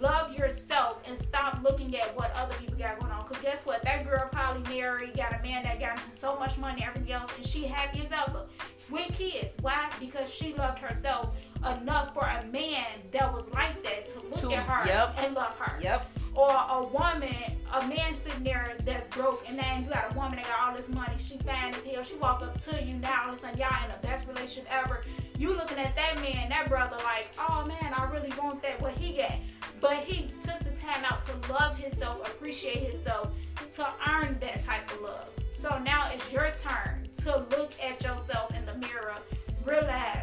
Love 0.00 0.34
yourself 0.34 1.02
and 1.06 1.18
stop 1.18 1.62
looking 1.62 1.94
at 1.94 2.16
what 2.16 2.32
other 2.34 2.54
people 2.54 2.74
got 2.76 2.98
going 2.98 3.12
on. 3.12 3.22
Cause 3.26 3.36
guess 3.42 3.66
what? 3.66 3.82
That 3.82 4.06
girl 4.08 4.26
probably 4.32 4.62
married, 4.74 5.14
got 5.14 5.38
a 5.38 5.42
man 5.42 5.62
that 5.64 5.78
got 5.78 6.00
so 6.14 6.38
much 6.38 6.56
money, 6.56 6.82
everything 6.82 7.12
else, 7.12 7.30
and 7.36 7.46
she 7.46 7.64
happy 7.64 8.00
as 8.00 8.10
ever 8.10 8.46
with 8.90 9.08
kids. 9.12 9.58
Why? 9.60 9.90
Because 10.00 10.32
she 10.32 10.54
loved 10.54 10.78
herself 10.78 11.36
enough 11.64 12.14
for 12.14 12.24
a 12.24 12.44
man 12.46 12.84
that 13.12 13.32
was 13.32 13.44
like 13.52 13.82
that 13.82 14.08
to 14.08 14.20
look 14.26 14.40
To- 14.40 14.52
at 14.52 14.64
her 14.66 14.86
yep. 14.86 15.14
and 15.18 15.34
love 15.34 15.56
her 15.58 15.78
Yep. 15.80 16.10
or 16.34 16.50
a 16.50 16.82
woman, 16.84 17.34
a 17.72 17.86
man 17.86 18.14
sitting 18.14 18.44
there 18.44 18.76
that's 18.84 19.06
broke, 19.08 19.44
and 19.48 19.58
then 19.58 19.84
you 19.84 19.90
got 19.90 20.14
a 20.14 20.18
woman 20.18 20.36
that 20.36 20.46
got 20.46 20.68
all 20.70 20.74
this 20.76 20.88
money, 20.88 21.14
she 21.18 21.36
fine 21.38 21.74
as 21.74 21.82
hell, 21.84 22.02
she 22.02 22.14
walk 22.16 22.42
up 22.42 22.56
to 22.58 22.82
you 22.82 22.94
now, 22.94 23.24
all 23.24 23.28
of 23.30 23.34
a 23.34 23.38
sudden 23.38 23.58
y'all 23.58 23.84
in 23.84 23.90
the 23.90 24.06
best 24.06 24.26
relationship 24.26 24.66
ever. 24.72 25.04
You 25.36 25.54
looking 25.54 25.78
at 25.78 25.94
that 25.96 26.16
man, 26.20 26.48
that 26.50 26.68
brother, 26.68 26.96
like, 27.04 27.30
oh 27.38 27.64
man, 27.66 27.92
I 27.94 28.04
really 28.10 28.32
want 28.40 28.62
that 28.62 28.80
what 28.80 28.92
he 28.92 29.12
got. 29.16 29.32
But 29.80 30.04
he 30.04 30.30
took 30.40 30.58
the 30.60 30.70
time 30.78 31.02
out 31.04 31.22
to 31.24 31.52
love 31.52 31.76
himself, 31.76 32.26
appreciate 32.26 32.78
himself, 32.90 33.30
to 33.74 33.86
earn 34.08 34.36
that 34.40 34.62
type 34.64 34.90
of 34.92 35.00
love. 35.00 35.28
So 35.52 35.78
now 35.78 36.10
it's 36.12 36.30
your 36.32 36.52
turn 36.58 37.08
to 37.22 37.38
look 37.56 37.72
at 37.82 38.02
yourself 38.02 38.54
in 38.56 38.66
the 38.66 38.74
mirror, 38.74 39.16
realize 39.64 40.19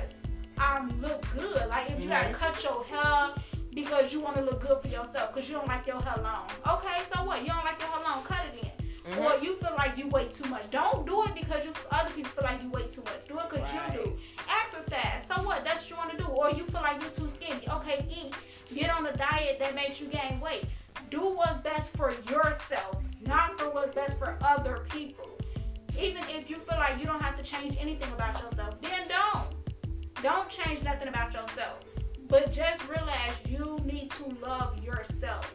good. 1.68 1.70
Like 1.70 1.90
if 1.90 2.00
you 2.00 2.10
gotta 2.10 2.34
cut 2.34 2.64
your 2.64 2.84
hair 2.86 3.30
because 3.74 4.12
you 4.14 4.20
want 4.20 4.36
to 4.38 4.44
look 4.44 4.62
good 4.62 4.82
for 4.82 4.88
yourself 4.88 5.34
because 5.34 5.48
you 5.50 5.56
don't 5.56 5.68
like 5.68 5.86
your 5.86 6.02
hair 6.02 6.22
long. 6.24 6.50
Okay, 6.68 7.02
so 7.14 7.24
what? 7.24 7.42
You 7.42 7.50
don't 7.50 7.64
like 7.66 7.80
your 7.80 7.90
hair 7.90 8.02
long? 8.04 8.24
Cut 8.24 8.46
it 8.54 8.64
in. 8.64 9.12
Mhm. 9.12 9.24
Or 9.24 9.44
you 9.44 9.56
feel 9.56 9.74
like 9.78 9.98
you 9.98 10.08
weigh 10.10 10.28
too 10.28 10.50
much. 10.50 10.70
Don't 10.72 11.06
do 11.06 11.24
it 11.24 11.34
because 11.36 11.64
you 11.66 11.74
other 11.92 12.10
people 12.12 12.32
feel 12.32 12.44
like 12.44 12.62
you 12.62 12.70
weigh 12.70 12.88
too 12.88 13.02
much. 13.04 13.28
Do 13.28 13.40
it 13.40 13.50
because 13.50 13.74
Right. 13.74 13.94
you 13.94 14.04
do. 14.04 14.20
Exercise. 14.62 15.26
So 15.26 15.36
what? 15.44 15.64
That's 15.64 15.82
what 15.84 15.90
you 15.92 15.96
want 15.98 16.12
to 16.12 16.18
do. 16.18 16.26
Or 16.30 16.50
you 16.52 16.66
feel 16.66 16.82
like 16.82 17.02
you're 17.02 17.12
too 17.12 17.30
skinny. 17.30 17.70
Okay, 17.70 18.06
eat. 18.10 18.34
Get 18.74 18.90
on 18.90 19.06
a 19.06 19.16
diet 19.16 19.60
that 19.60 19.76
makes 19.76 20.02
you 20.02 20.08
gain 20.08 20.40
weight. 20.42 20.66
Do 21.10 21.30
what's 21.30 21.58
best 21.60 21.96
for 21.96 22.12
yourself, 22.30 22.98
not 23.22 23.58
for 23.60 23.70
what's 23.70 23.94
best 23.96 24.18
for 24.20 24.38
other 24.42 24.80
people. 24.90 25.30
Even 25.98 26.24
if 26.30 26.50
you 26.50 26.58
feel 26.58 26.78
like 26.78 27.00
you 27.00 27.06
don't 27.06 27.22
have 27.22 27.36
to 27.38 27.44
change 27.44 27.78
anything 27.80 28.12
about 28.12 28.42
yourself, 28.42 28.76
then 28.82 29.08
don't. 29.08 29.47
Don't 30.22 30.50
change 30.50 30.84
nothing 30.84 31.08
about 31.08 31.34
yourself. 31.34 31.80
But 32.28 32.52
just 32.52 32.88
realize 32.88 33.34
you 33.48 33.80
need 33.86 34.12
to 34.12 34.26
love 34.42 34.84
yourself. 34.84 35.54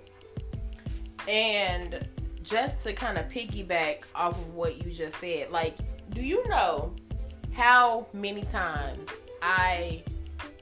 And 1.28 2.08
just 2.42 2.80
to 2.80 2.92
kind 2.92 3.18
of 3.18 3.28
piggyback 3.28 4.04
off 4.14 4.40
of 4.40 4.54
what 4.54 4.84
you 4.84 4.90
just 4.90 5.18
said, 5.18 5.50
like, 5.50 5.76
do 6.10 6.22
you 6.22 6.46
know 6.48 6.94
how 7.52 8.06
many 8.12 8.42
times 8.42 9.10
I 9.42 10.02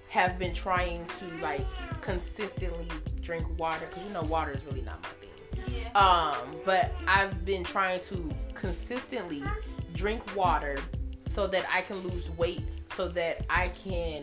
have 0.09 0.39
been 0.39 0.53
trying 0.53 1.07
to 1.19 1.27
like 1.41 1.67
consistently 2.01 2.89
drink 3.21 3.47
water? 3.59 3.87
Because 3.89 4.05
you 4.07 4.13
know, 4.13 4.23
water 4.23 4.53
is 4.53 4.65
really 4.65 4.83
not 4.83 5.03
my 5.03 5.09
thing. 5.09 5.75
Yeah. 5.75 5.93
Um, 5.99 6.57
but 6.65 6.93
I've 7.07 7.45
been 7.45 7.65
trying 7.65 8.01
to 8.01 8.31
consistently 8.55 9.43
drink 9.95 10.37
water 10.37 10.79
so 11.29 11.47
that 11.47 11.65
I 11.73 11.83
can 11.83 11.97
lose 11.99 12.29
weight, 12.31 12.63
so 12.97 13.09
that 13.09 13.45
I 13.49 13.69
can 13.69 14.23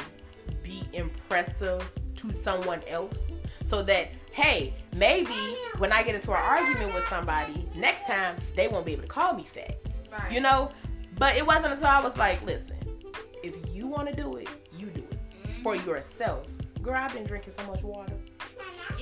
be 0.64 0.84
impressive 0.94 1.90
to 2.16 2.34
someone 2.34 2.82
else. 2.88 3.18
So 3.66 3.84
that, 3.84 4.10
hey, 4.32 4.74
maybe 4.96 5.58
when 5.78 5.92
I 5.92 6.04
get 6.04 6.16
into 6.16 6.32
an 6.32 6.38
argument 6.38 6.94
with 6.94 7.08
somebody, 7.08 7.66
next 7.76 8.06
time 8.06 8.36
they 8.56 8.68
won't 8.68 8.86
be 8.86 8.94
able 8.94 9.04
to 9.04 9.08
call 9.08 9.34
me 9.34 9.44
fat. 9.44 9.78
right. 10.12 10.32
You 10.32 10.42
know? 10.42 10.72
But 11.18 11.36
it 11.36 11.46
wasn't 11.46 11.74
until 11.74 11.88
I 11.88 12.02
was 12.02 12.16
like, 12.18 12.44
listen, 12.46 12.78
if 13.44 13.56
you 13.74 13.88
want 13.88 14.08
to 14.08 14.16
do 14.16 14.36
it, 14.36 14.50
you 14.78 14.88
do 14.88 15.04
it 15.10 15.50
for 15.64 15.76
mm-hmm. 15.76 15.90
yourself. 15.90 16.48
Girl, 16.82 16.96
I've 16.96 17.14
been 17.14 17.26
drinking 17.26 17.54
so 17.58 17.66
much 17.66 17.84
water. 17.84 18.14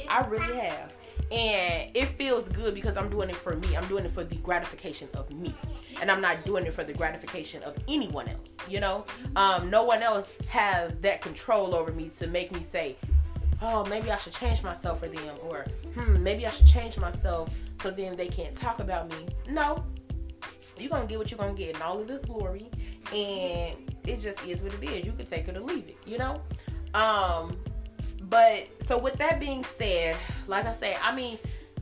I 0.08 0.26
really 0.26 0.56
have. 0.60 0.94
And 1.32 1.90
it 1.96 2.18
feels 2.18 2.48
good 2.50 2.76
because 2.76 2.98
I'm 2.98 3.10
doing 3.10 3.30
it 3.30 3.36
for 3.36 3.56
me. 3.56 3.76
I'm 3.76 3.88
doing 3.88 4.06
it 4.06 4.12
for 4.12 4.24
the 4.24 4.36
gratification 4.36 5.10
of 5.16 5.32
me. 5.32 5.56
And 6.02 6.12
I'm 6.12 6.22
not 6.22 6.44
doing 6.46 6.66
it 6.66 6.74
for 6.74 6.84
the 6.84 6.94
gratification 6.94 7.64
of 7.64 7.76
anyone 7.88 8.28
else. 8.28 8.50
You 8.68 8.80
know? 8.80 9.06
Um, 9.36 9.70
no 9.70 9.84
one 9.84 10.02
else 10.04 10.34
has 10.50 10.94
that 11.02 11.22
control 11.22 11.76
over 11.76 11.92
me 11.92 12.12
to 12.20 12.28
make 12.28 12.52
me 12.52 12.66
say, 12.72 12.96
oh, 13.62 13.86
maybe 13.86 14.12
I 14.12 14.18
should 14.18 14.34
change 14.34 14.62
myself 14.62 15.00
for 15.00 15.08
them. 15.08 15.36
Or, 15.44 15.66
hmm, 15.96 16.22
maybe 16.22 16.46
I 16.46 16.52
should 16.52 16.68
change 16.68 16.98
myself 16.98 17.56
so 17.82 17.92
then 17.92 18.16
they 18.16 18.28
can't 18.28 18.56
talk 18.56 18.80
about 18.80 19.10
me. 19.10 19.28
No. 19.50 19.84
You're 20.78 20.90
to 20.90 21.06
get 21.08 21.18
what 21.18 21.32
you're 21.32 21.40
to 21.40 21.54
get 21.54 21.76
in 21.76 21.82
all 21.82 22.00
of 22.00 22.08
this 22.08 22.22
glory. 22.22 22.70
And 23.14 23.76
it 24.06 24.20
just 24.20 24.46
is 24.46 24.62
what 24.62 24.74
it 24.74 24.84
is. 24.84 25.06
You 25.06 25.14
can 25.14 25.26
take 25.26 25.48
it 25.48 25.58
or 25.58 25.62
leave 25.62 25.88
it, 25.88 25.98
you 26.06 26.18
know? 26.18 26.42
Um, 26.94 27.58
but 28.30 28.68
so 28.86 28.98
with 28.98 29.16
that 29.16 29.40
being 29.40 29.64
said, 29.64 30.16
like 30.48 30.66
I 30.66 30.74
say, 30.74 30.98
I 31.02 31.16
mean, 31.16 31.38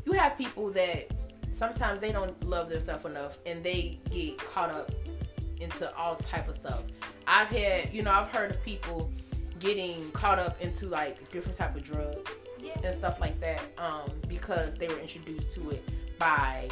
you 0.06 0.14
have 0.14 0.38
people 0.38 0.72
that 0.72 1.10
sometimes 1.52 2.00
they 2.00 2.12
don't 2.12 2.42
love 2.48 2.70
themselves 2.70 3.06
enough 3.06 3.38
and 3.46 3.64
they 3.64 4.00
get 4.12 4.38
caught 4.38 4.72
up 4.72 4.92
into 5.62 5.94
all 5.96 6.16
type 6.16 6.48
of 6.48 6.56
stuff. 6.56 6.84
I've 7.28 7.48
had, 7.48 7.94
you 7.94 8.02
know, 8.04 8.12
I've 8.12 8.28
heard 8.28 8.52
of 8.52 8.62
people 8.64 9.12
getting 9.60 10.12
caught 10.12 10.40
up 10.40 10.60
into 10.62 10.88
like 10.88 11.30
different 11.32 11.58
type 11.58 11.76
of 11.76 11.84
drugs 11.84 12.30
Yeah. 12.60 12.72
and 12.84 12.94
stuff 12.94 13.20
like 13.22 13.40
that 13.40 13.62
um, 13.78 14.12
because 14.28 14.76
they 14.76 14.88
were 14.88 15.00
introduced 15.00 15.52
to 15.52 15.70
it 15.72 15.88
by 16.20 16.68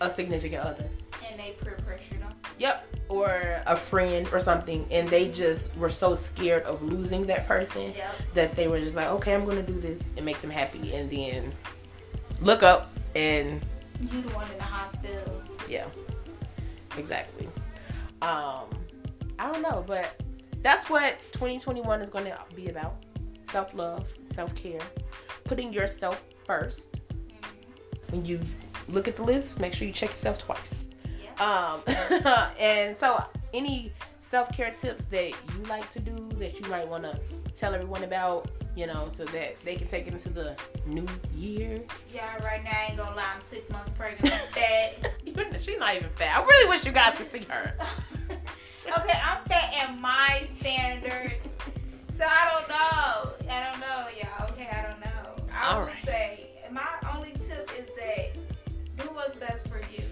a 0.00 0.08
significant 0.10 0.64
other. 0.64 0.88
And 1.30 1.38
they 1.38 1.54
peer 1.62 1.78
pressure 1.84 2.14
them. 2.18 2.32
Yep. 2.58 2.81
Or 3.12 3.60
a 3.66 3.76
friend 3.76 4.26
or 4.32 4.40
something, 4.40 4.86
and 4.90 5.06
they 5.08 5.28
just 5.28 5.74
were 5.76 5.90
so 5.90 6.14
scared 6.14 6.62
of 6.64 6.82
losing 6.82 7.26
that 7.26 7.46
person 7.46 7.92
Yep. 7.94 8.14
that 8.34 8.56
they 8.56 8.68
were 8.68 8.80
just 8.80 8.96
like, 8.96 9.08
okay, 9.08 9.34
I'm 9.34 9.44
gonna 9.44 9.62
do 9.62 9.78
this 9.78 10.00
and 10.16 10.24
make 10.24 10.40
them 10.40 10.50
happy, 10.50 10.94
and 10.94 11.10
then 11.10 11.52
look 12.40 12.62
up 12.62 12.90
and 13.14 13.60
You 14.10 14.22
the 14.22 14.30
one 14.34 14.50
in 14.50 14.56
the 14.56 14.64
hospital. 14.64 15.42
yeah, 15.68 15.84
exactly. 16.96 17.46
Um, 18.22 18.64
I 19.38 19.52
don't 19.52 19.60
know, 19.62 19.84
but 19.86 20.18
that's 20.62 20.88
what 20.88 21.20
2021 21.32 22.00
is 22.00 22.08
gonna 22.08 22.38
be 22.56 22.68
about: 22.68 22.94
self 23.50 23.74
love, 23.74 24.10
self 24.34 24.54
care, 24.54 24.80
putting 25.44 25.70
yourself 25.72 26.22
first. 26.46 27.02
When 28.08 28.24
you 28.24 28.40
look 28.88 29.06
at 29.06 29.16
the 29.16 29.22
list, 29.22 29.60
make 29.60 29.74
sure 29.74 29.86
you 29.86 29.92
check 29.92 30.10
yourself 30.10 30.38
twice. 30.38 30.86
Um, 31.42 31.80
and 32.60 32.96
so 32.96 33.24
any 33.52 33.92
self 34.20 34.52
care 34.52 34.70
tips 34.70 35.06
that 35.06 35.30
you 35.30 35.62
like 35.68 35.90
to 35.90 35.98
do 35.98 36.28
that 36.38 36.60
you 36.60 36.68
might 36.68 36.86
want 36.86 37.02
to 37.02 37.18
tell 37.56 37.74
everyone 37.74 38.04
about, 38.04 38.48
you 38.76 38.86
know, 38.86 39.10
so 39.16 39.24
that 39.26 39.56
they 39.64 39.74
can 39.74 39.88
take 39.88 40.06
it 40.06 40.12
into 40.12 40.28
the 40.28 40.56
new 40.86 41.06
year. 41.34 41.82
Yeah, 42.14 42.36
right 42.44 42.62
now 42.62 42.70
I 42.70 42.86
ain't 42.88 42.96
gonna 42.96 43.16
lie, 43.16 43.30
I'm 43.34 43.40
six 43.40 43.70
months 43.70 43.88
pregnant. 43.88 44.32
I'm 44.32 44.52
fat. 44.52 45.12
She's 45.60 45.78
not 45.78 45.96
even 45.96 46.10
fat. 46.10 46.38
I 46.38 46.44
really 46.44 46.68
wish 46.68 46.84
you 46.84 46.92
guys 46.92 47.16
could 47.16 47.30
see 47.30 47.44
her. 47.48 47.74
okay, 48.30 49.20
I'm 49.22 49.44
fat 49.44 49.74
at 49.82 49.98
my 49.98 50.42
standards. 50.58 51.52
So 52.16 52.24
I 52.24 52.50
don't 52.52 52.68
know. 52.68 53.52
I 53.52 53.70
don't 53.70 53.80
know, 53.80 54.06
y'all. 54.20 54.50
Okay, 54.52 54.68
I 54.72 54.82
don't 54.82 55.00
know. 55.00 55.44
I 55.52 55.74
would 55.74 55.82
Alright. 55.82 56.04
say 56.04 56.50
my 56.70 56.86
only 57.14 57.32
tip 57.32 57.70
is 57.78 57.90
that 57.98 58.34
do 58.96 59.04
what's 59.14 59.38
best 59.38 59.68
for 59.68 59.80
you, 59.92 60.04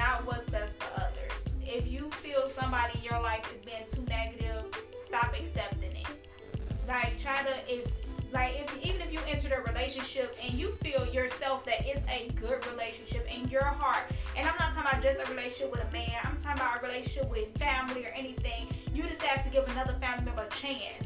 not 0.00 0.26
what's 0.26 0.46
best 0.46 0.76
for 0.80 0.90
others. 0.98 1.56
If 1.62 1.86
you 1.92 2.10
feel 2.10 2.48
somebody 2.48 2.98
in 2.98 3.04
your 3.04 3.20
life 3.20 3.44
is 3.52 3.60
being 3.60 3.84
too 3.86 4.02
negative, 4.08 4.64
stop 5.00 5.34
accepting 5.38 5.92
it. 5.92 6.06
Like 6.88 7.18
try 7.18 7.42
to 7.42 7.54
if 7.68 7.92
like 8.32 8.54
if 8.60 8.86
even 8.86 9.02
if 9.02 9.12
you 9.12 9.20
entered 9.28 9.52
a 9.52 9.60
relationship 9.70 10.36
and 10.42 10.54
you 10.54 10.70
feel 10.70 11.04
yourself 11.06 11.66
that 11.66 11.80
it's 11.80 12.04
a 12.08 12.30
good 12.34 12.66
relationship 12.72 13.28
in 13.32 13.46
your 13.48 13.64
heart, 13.64 14.04
and 14.36 14.48
I'm 14.48 14.54
not 14.58 14.72
talking 14.74 14.90
about 14.90 15.02
just 15.02 15.18
a 15.20 15.30
relationship 15.30 15.70
with 15.70 15.84
a 15.86 15.92
man, 15.92 16.16
I'm 16.24 16.36
talking 16.38 16.62
about 16.62 16.82
a 16.82 16.86
relationship 16.86 17.30
with 17.30 17.48
family 17.58 18.06
or 18.06 18.12
anything, 18.16 18.68
you 18.94 19.02
decide 19.02 19.42
to 19.42 19.50
give 19.50 19.68
another 19.68 19.94
family 20.00 20.24
member 20.24 20.46
a 20.50 20.54
chance. 20.54 21.04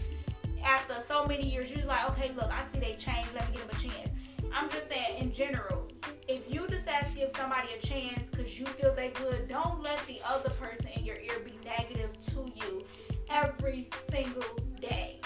After 0.64 1.00
so 1.00 1.26
many 1.26 1.48
years, 1.48 1.70
you're 1.70 1.78
just 1.78 1.88
like, 1.88 2.08
okay, 2.10 2.30
look, 2.36 2.50
I 2.52 2.62
see 2.64 2.78
they 2.78 2.94
changed, 2.94 3.30
let 3.34 3.50
me 3.50 3.56
give 3.56 3.66
them 3.66 3.76
a 3.76 3.82
chance. 3.82 4.10
I'm 4.54 4.70
just 4.70 4.88
saying 4.88 5.18
in 5.18 5.32
general, 5.32 5.88
if 6.28 6.52
you 6.52 6.66
decide 6.68 7.08
to 7.08 7.14
give 7.14 7.30
somebody 7.32 7.68
a 7.76 7.84
chance 7.84 8.28
because 8.28 8.58
you 8.58 8.66
feel 8.66 8.94
they 8.94 9.10
good, 9.10 9.48
don't 9.48 9.82
let 9.82 10.04
the 10.06 10.20
other 10.24 10.50
person 10.50 10.90
in 10.96 11.04
your 11.04 11.16
ear 11.16 11.40
be 11.44 11.58
negative 11.64 12.16
to 12.28 12.52
you 12.54 12.84
every 13.28 13.88
single 14.08 14.44
day. 14.80 15.20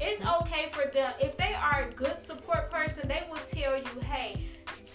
It's 0.00 0.24
okay 0.40 0.68
for 0.70 0.90
them 0.90 1.12
if 1.20 1.36
they 1.36 1.54
are 1.54 1.86
a 1.88 1.92
good 1.92 2.18
support 2.18 2.70
person. 2.70 3.06
They 3.06 3.24
will 3.30 3.38
tell 3.38 3.76
you, 3.76 4.00
"Hey, 4.00 4.48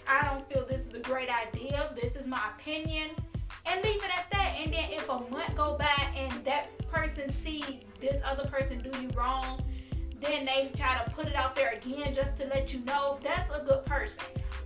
I 0.07 0.23
don't 0.25 0.49
feel 0.49 0.65
this 0.65 0.87
is 0.87 0.93
a 0.93 0.99
great 0.99 1.29
idea. 1.29 1.91
This 1.95 2.15
is 2.15 2.25
my 2.27 2.41
opinion." 2.55 3.11
And 3.65 3.83
leave 3.83 4.03
it 4.03 4.17
at 4.17 4.29
that. 4.31 4.55
And 4.57 4.73
then 4.73 4.91
if 4.91 5.07
a 5.07 5.19
month 5.29 5.55
go 5.55 5.77
by 5.77 6.11
and 6.15 6.43
that 6.45 6.77
person 6.89 7.29
see 7.29 7.81
this 8.01 8.21
other 8.25 8.47
person 8.47 8.79
do 8.79 8.89
you 8.99 9.09
wrong, 9.09 9.63
then 10.19 10.45
they 10.45 10.71
try 10.75 11.01
to 11.03 11.09
put 11.11 11.27
it 11.27 11.35
out 11.35 11.55
there 11.55 11.73
again 11.73 12.13
just 12.13 12.35
to 12.37 12.47
let 12.47 12.73
you 12.73 12.79
know 12.79 13.19
that's 13.21 13.51
a 13.51 13.63
good 13.67 13.85
person. 13.85 14.23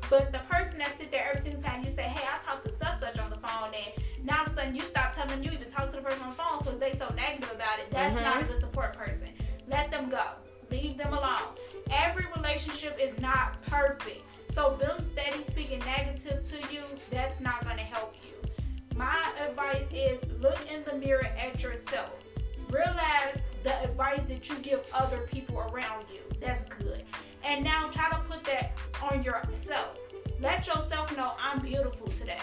But 0.10 0.32
the 0.32 0.40
person 0.40 0.80
that 0.80 0.98
sit 0.98 1.12
there 1.12 1.28
every 1.30 1.42
single 1.42 1.62
time 1.62 1.84
you 1.84 1.92
say, 1.92 2.04
hey, 2.04 2.26
I 2.28 2.44
talked 2.44 2.66
to 2.66 2.72
such 2.72 3.00
such 3.00 3.18
on 3.20 3.30
the 3.30 3.38
phone, 3.38 3.72
and 3.74 4.26
now 4.26 4.40
all 4.40 4.42
of 4.46 4.48
a 4.48 4.52
sudden 4.52 4.76
you 4.76 4.82
stop 4.82 5.14
telling 5.14 5.30
them 5.30 5.44
you 5.44 5.52
even 5.52 5.70
talk 5.70 5.90
to 5.90 5.96
the 5.96 6.02
person 6.02 6.22
on 6.24 6.30
the 6.30 6.36
phone 6.36 6.60
because 6.60 6.80
they 6.80 6.94
so 6.94 7.08
negative 7.16 7.52
about 7.54 7.80
it. 7.80 7.92
That's 7.92 8.16
mm-hmm. 8.16 8.26
not 8.26 8.42
a 8.42 8.46
good 8.46 8.60
support 8.60 8.94
person. 8.94 9.30
Let 9.68 9.92
them 9.92 10.10
go. 10.10 10.24
Leave 10.70 10.98
them 10.98 11.14
alone. 11.14 11.56
Every 11.92 12.26
relationship 12.36 12.98
is 13.00 13.20
not 13.20 13.62
perfect. 13.64 14.22
So 14.50 14.78
them 14.80 15.00
steady 15.00 15.44
speaking 15.44 15.80
negative 15.80 16.44
to 16.44 16.74
you, 16.74 16.84
that's 17.10 17.40
not 17.40 17.64
gonna 17.64 17.82
help 17.82 18.16
you. 18.26 18.36
My 18.96 19.32
advice 19.48 19.86
is 19.94 20.24
look 20.42 20.60
in 20.70 20.84
the 20.84 20.96
mirror 20.96 21.26
at 21.38 21.64
yourself. 21.64 22.12
Realize 22.70 23.42
the 23.64 23.84
advice 23.84 24.22
that 24.28 24.50
you 24.50 24.56
give 24.58 24.82
other 24.94 25.28
people 25.32 25.60
around 25.60 26.06
you. 26.12 26.22
That's 26.40 26.66
good. 26.66 27.04
And 27.44 27.64
now 27.64 27.90
try 27.90 28.10
to 28.10 28.18
put 28.30 28.44
that 28.46 28.78
on 29.02 29.24
yourself. 29.24 29.98
Let 30.40 30.68
yourself 30.68 31.16
know 31.16 31.34
I'm 31.40 31.60
beautiful 31.60 32.08
today. 32.08 32.40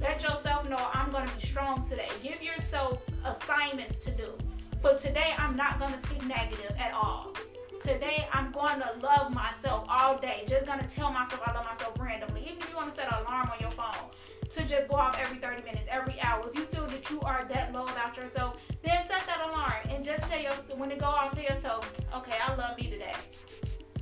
Let 0.00 0.22
yourself 0.22 0.68
know 0.68 0.90
I'm 0.92 1.10
going 1.10 1.26
to 1.26 1.34
be 1.34 1.40
strong 1.40 1.82
today. 1.82 2.08
Give 2.22 2.42
yourself 2.42 3.02
assignments 3.24 3.96
to 3.98 4.10
do. 4.10 4.36
For 4.80 4.94
today, 4.94 5.34
I'm 5.38 5.56
not 5.56 5.80
going 5.80 5.92
to 5.92 5.98
speak 5.98 6.24
negative 6.24 6.76
at 6.78 6.92
all. 6.94 7.34
Today, 7.80 8.28
I'm 8.32 8.52
going 8.52 8.80
to 8.80 8.92
love 9.02 9.32
myself 9.32 9.86
all 9.88 10.18
day. 10.18 10.44
Just 10.46 10.66
going 10.66 10.78
to 10.78 10.86
tell 10.86 11.10
myself 11.12 11.42
I 11.44 11.52
love 11.52 11.64
myself 11.64 11.96
randomly. 11.98 12.42
Even 12.42 12.58
if 12.62 12.70
you 12.70 12.76
want 12.76 12.94
to 12.94 13.00
set 13.00 13.12
an 13.12 13.24
alarm 13.24 13.50
on 13.52 13.58
your 13.60 13.70
phone 13.72 14.10
to 14.50 14.64
just 14.66 14.88
go 14.88 14.96
off 14.96 15.18
every 15.20 15.38
30 15.38 15.62
minutes, 15.62 15.88
every 15.90 16.14
hour. 16.22 16.48
If 16.48 16.54
you 16.54 16.62
feel 16.62 16.86
that 16.86 17.10
you 17.10 17.20
are 17.20 17.44
that 17.48 17.72
low 17.72 17.84
about 17.84 18.16
yourself, 18.16 18.56
then 18.82 19.02
set 19.02 19.26
that 19.26 19.40
alarm 19.48 19.88
and 19.90 20.02
just 20.02 20.24
tell 20.30 20.40
yourself, 20.40 20.78
when 20.78 20.90
it 20.90 20.98
go 20.98 21.06
off, 21.06 21.34
tell 21.34 21.44
yourself, 21.44 22.00
okay, 22.14 22.36
I 22.42 22.54
love 22.54 22.76
me 22.78 22.90
today. 22.90 23.14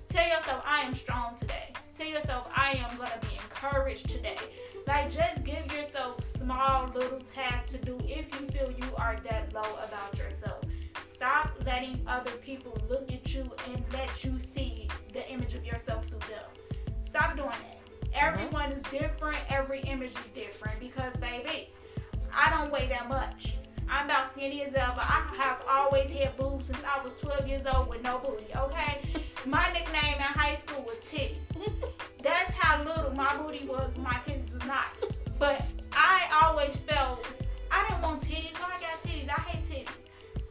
Tell 0.09 0.27
yourself, 0.29 0.63
I 0.65 0.81
am 0.81 0.95
strong 0.95 1.37
today. 1.37 1.73
Tell 1.93 2.07
yourself, 2.07 2.49
I 2.55 2.73
am 2.73 2.97
to 2.99 3.27
be 3.27 3.35
encouraged 3.35 4.09
today. 4.09 4.39
Like, 4.87 5.11
just 5.11 5.43
give 5.45 5.73
yourself 5.73 6.25
small 6.25 6.89
little 6.95 7.21
tasks 7.21 7.73
to 7.73 7.79
do 7.79 7.99
if 8.05 8.33
you 8.39 8.47
feel 8.49 8.71
you 8.71 8.95
are 8.97 9.17
that 9.25 9.53
low 9.53 9.79
about 9.83 10.17
yourself. 10.17 10.65
Stop 11.03 11.51
letting 11.65 12.03
other 12.07 12.31
people 12.33 12.79
look 12.89 13.11
at 13.11 13.35
you 13.35 13.51
and 13.69 13.85
let 13.93 14.25
you 14.25 14.39
see 14.39 14.89
the 15.13 15.29
image 15.31 15.55
of 15.55 15.65
yourself 15.65 16.07
through 16.07 16.21
them. 16.21 16.45
Stop 17.03 17.37
doing 17.37 17.49
that. 17.49 17.86
Uh-huh. 18.17 18.27
Everyone 18.27 18.73
is 18.73 18.83
different. 18.85 19.39
Every 19.49 19.81
image 19.81 20.13
is 20.13 20.29
different 20.29 20.81
because, 20.81 21.15
baby, 21.17 21.71
I 22.35 22.51
don't 22.51 22.73
weigh 22.73 22.89
that 22.89 23.09
much. 23.09 23.55
I'm 23.89 24.07
about 24.07 24.29
skinny 24.31 24.63
as 24.63 24.75
ever. 24.75 24.99
I 24.99 25.33
have 25.37 25.63
always 25.71 26.11
had 26.11 26.37
boobs 26.37 26.67
since 26.67 26.81
I 26.85 27.03
was 27.03 27.13
12 27.15 27.47
years 27.49 27.67
old 27.73 27.89
with 27.89 28.03
no 28.03 28.19
booty, 28.19 28.47
okay? 28.57 29.01
My 29.45 29.71
nickname 29.73 30.17
in 30.17 30.23
high 30.23 30.57
school 30.57 30.83
was 30.83 30.97
titties. 30.99 31.39
That's 32.23 32.51
how 32.53 32.83
little 32.83 33.15
my 33.15 33.37
booty 33.37 33.65
was, 33.67 33.91
my 33.99 34.15
titties 34.15 34.53
was 34.53 34.65
not. 34.65 34.87
But 35.39 35.65
I 35.93 36.27
always 36.43 36.77
felt 36.77 37.25
I 37.71 37.87
didn't 37.89 38.03
want 38.03 38.23
titties. 38.23 38.55
Why 38.55 38.75
I 38.77 38.81
got 38.81 39.01
titties? 39.03 39.29
I 39.29 39.41
hate 39.43 39.63
titties. 39.65 39.89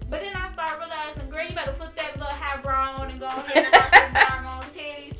But 0.09 0.21
then 0.21 0.33
I 0.35 0.51
started 0.53 0.79
realizing, 0.79 1.29
girl, 1.29 1.45
you 1.45 1.55
better 1.55 1.73
put 1.73 1.95
that 1.97 2.13
little 2.13 2.31
high 2.31 2.61
bra 2.61 2.95
on 2.99 3.09
and 3.09 3.19
go 3.19 3.27
ahead 3.27 3.65
and 3.65 3.73
rock 3.73 3.91
them 3.91 4.45
on 4.45 4.63
titties. 4.65 5.17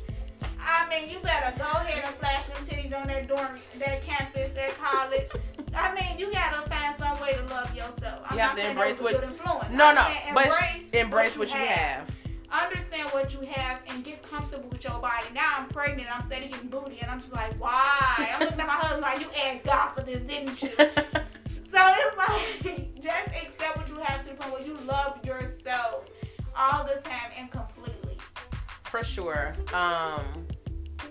I 0.66 0.88
mean, 0.90 1.08
you 1.08 1.20
better 1.20 1.56
go 1.56 1.64
ahead 1.64 2.04
and 2.04 2.14
flash 2.16 2.44
them 2.46 2.56
titties 2.66 2.98
on 2.98 3.06
that 3.06 3.28
dorm, 3.28 3.58
that 3.78 4.02
campus, 4.02 4.52
that 4.54 4.76
college. 4.76 5.28
I 5.74 5.94
mean, 5.94 6.18
you 6.18 6.32
gotta 6.32 6.68
find 6.68 6.94
some 6.96 7.20
way 7.20 7.34
to 7.34 7.42
love 7.54 7.74
yourself. 7.74 8.22
I'm 8.28 8.36
you 8.36 8.42
have 8.42 8.56
to 8.56 8.70
embrace 8.70 9.00
what. 9.00 9.22
Influence. 9.22 9.72
No, 9.72 9.86
I'm 9.88 9.94
no, 9.94 10.06
but 10.34 10.46
embrace, 10.46 10.90
embrace 10.90 11.36
what, 11.36 11.48
you, 11.48 11.54
what 11.54 11.68
have. 11.68 12.08
have. 12.08 12.16
Understand 12.50 13.10
what 13.10 13.32
you 13.32 13.40
have 13.42 13.80
and 13.88 14.04
get 14.04 14.22
comfortable 14.22 14.68
with 14.70 14.82
your 14.82 14.98
body. 14.98 15.26
Now 15.34 15.54
I'm 15.56 15.68
pregnant. 15.68 16.08
I'm 16.14 16.24
steady 16.24 16.48
getting 16.48 16.68
booty, 16.68 16.98
and 17.00 17.10
I'm 17.10 17.20
just 17.20 17.32
like, 17.32 17.52
why? 17.60 18.30
I'm 18.34 18.40
looking 18.40 18.60
at 18.60 18.66
my 18.66 18.72
husband 18.72 19.02
like, 19.02 19.20
you 19.20 19.28
asked 19.44 19.64
God 19.64 19.90
for 19.90 20.02
this, 20.02 20.20
didn't 20.22 20.62
you? 20.62 20.68
so 20.76 21.78
it's 21.78 22.16
like, 22.16 23.00
just 23.00 23.28
accept 23.42 23.76
what 23.76 23.88
you 23.88 23.96
have 24.00 24.22
to 24.22 24.30
the 24.30 24.34
point 24.34 24.52
where 24.52 24.62
you 24.62 24.76
love 24.86 25.24
yourself 25.24 26.06
all 26.56 26.84
the 26.84 27.00
time 27.02 27.30
and 27.38 27.50
completely. 27.50 28.16
For 28.84 29.02
sure. 29.02 29.54
Um 29.74 30.46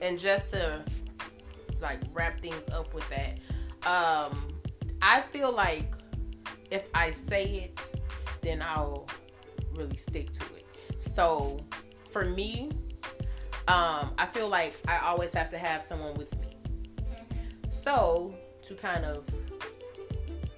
and 0.02 0.20
just 0.20 0.48
to 0.50 0.84
like 1.82 2.00
wrap 2.14 2.40
things 2.40 2.62
up 2.72 2.94
with 2.94 3.08
that, 3.10 3.40
um, 3.88 4.48
I 5.02 5.22
feel 5.22 5.52
like 5.52 5.94
if 6.72 6.88
I 6.94 7.12
say 7.12 7.46
it, 7.76 8.02
then 8.42 8.62
I'll 8.62 9.08
really 9.74 9.98
stick 9.98 10.32
to 10.32 10.44
it. 10.56 10.66
So 11.00 11.60
for 12.12 12.26
me, 12.26 12.72
um, 13.68 14.14
I 14.18 14.28
feel 14.32 14.48
like 14.48 14.76
I 14.88 15.00
always 15.00 15.34
have 15.34 15.50
to 15.52 15.58
have 15.58 15.84
someone 15.84 16.16
with 16.16 16.34
me. 16.40 16.48
So 17.72 18.34
to 18.64 18.74
kind 18.74 19.06
of 19.06 19.26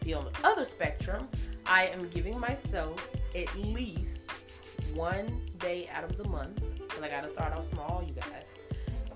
be 0.03 0.13
on 0.13 0.25
the 0.25 0.47
other 0.47 0.65
spectrum, 0.65 1.27
I 1.65 1.87
am 1.87 2.07
giving 2.09 2.39
myself 2.39 3.09
at 3.35 3.53
least 3.57 4.23
one 4.93 5.41
day 5.57 5.89
out 5.93 6.03
of 6.03 6.17
the 6.17 6.27
month. 6.29 6.63
And 6.95 7.03
I 7.03 7.09
gotta 7.09 7.29
start 7.29 7.53
off 7.53 7.65
small, 7.65 8.03
you 8.07 8.13
guys 8.13 8.55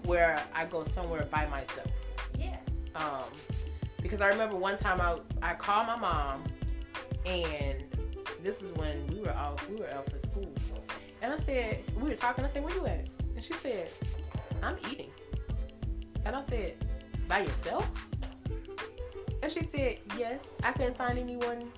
where 0.03 0.41
I 0.53 0.65
go 0.65 0.83
somewhere 0.83 1.27
by 1.31 1.45
myself. 1.47 1.87
Yeah. 2.37 2.57
Um, 2.95 3.23
because 4.01 4.21
I 4.21 4.27
remember 4.27 4.55
one 4.55 4.77
time 4.77 4.99
I 4.99 5.17
I 5.41 5.55
called 5.55 5.87
my 5.87 5.95
mom, 5.95 6.43
and 7.25 7.83
this 8.41 8.61
is 8.61 8.71
when 8.73 9.05
we 9.07 9.21
were 9.21 9.33
off 9.33 9.67
we 9.69 9.75
were 9.75 9.89
out 9.89 10.09
for 10.09 10.19
school, 10.19 10.51
and 11.21 11.33
I 11.33 11.39
said 11.45 11.83
we 11.95 12.09
were 12.09 12.15
talking. 12.15 12.43
I 12.43 12.49
said, 12.49 12.63
"Where 12.63 12.73
you 12.73 12.85
at?" 12.85 13.07
And 13.35 13.43
she 13.43 13.53
said, 13.53 13.89
"I'm 14.61 14.77
eating." 14.89 15.11
And 16.25 16.35
I 16.35 16.43
said, 16.45 16.77
"By 17.27 17.41
yourself?" 17.41 17.89
And 19.41 19.51
she 19.51 19.63
said, 19.63 19.99
"Yes, 20.17 20.49
I 20.63 20.71
couldn't 20.71 20.97
find 20.97 21.17
anyone 21.17 21.71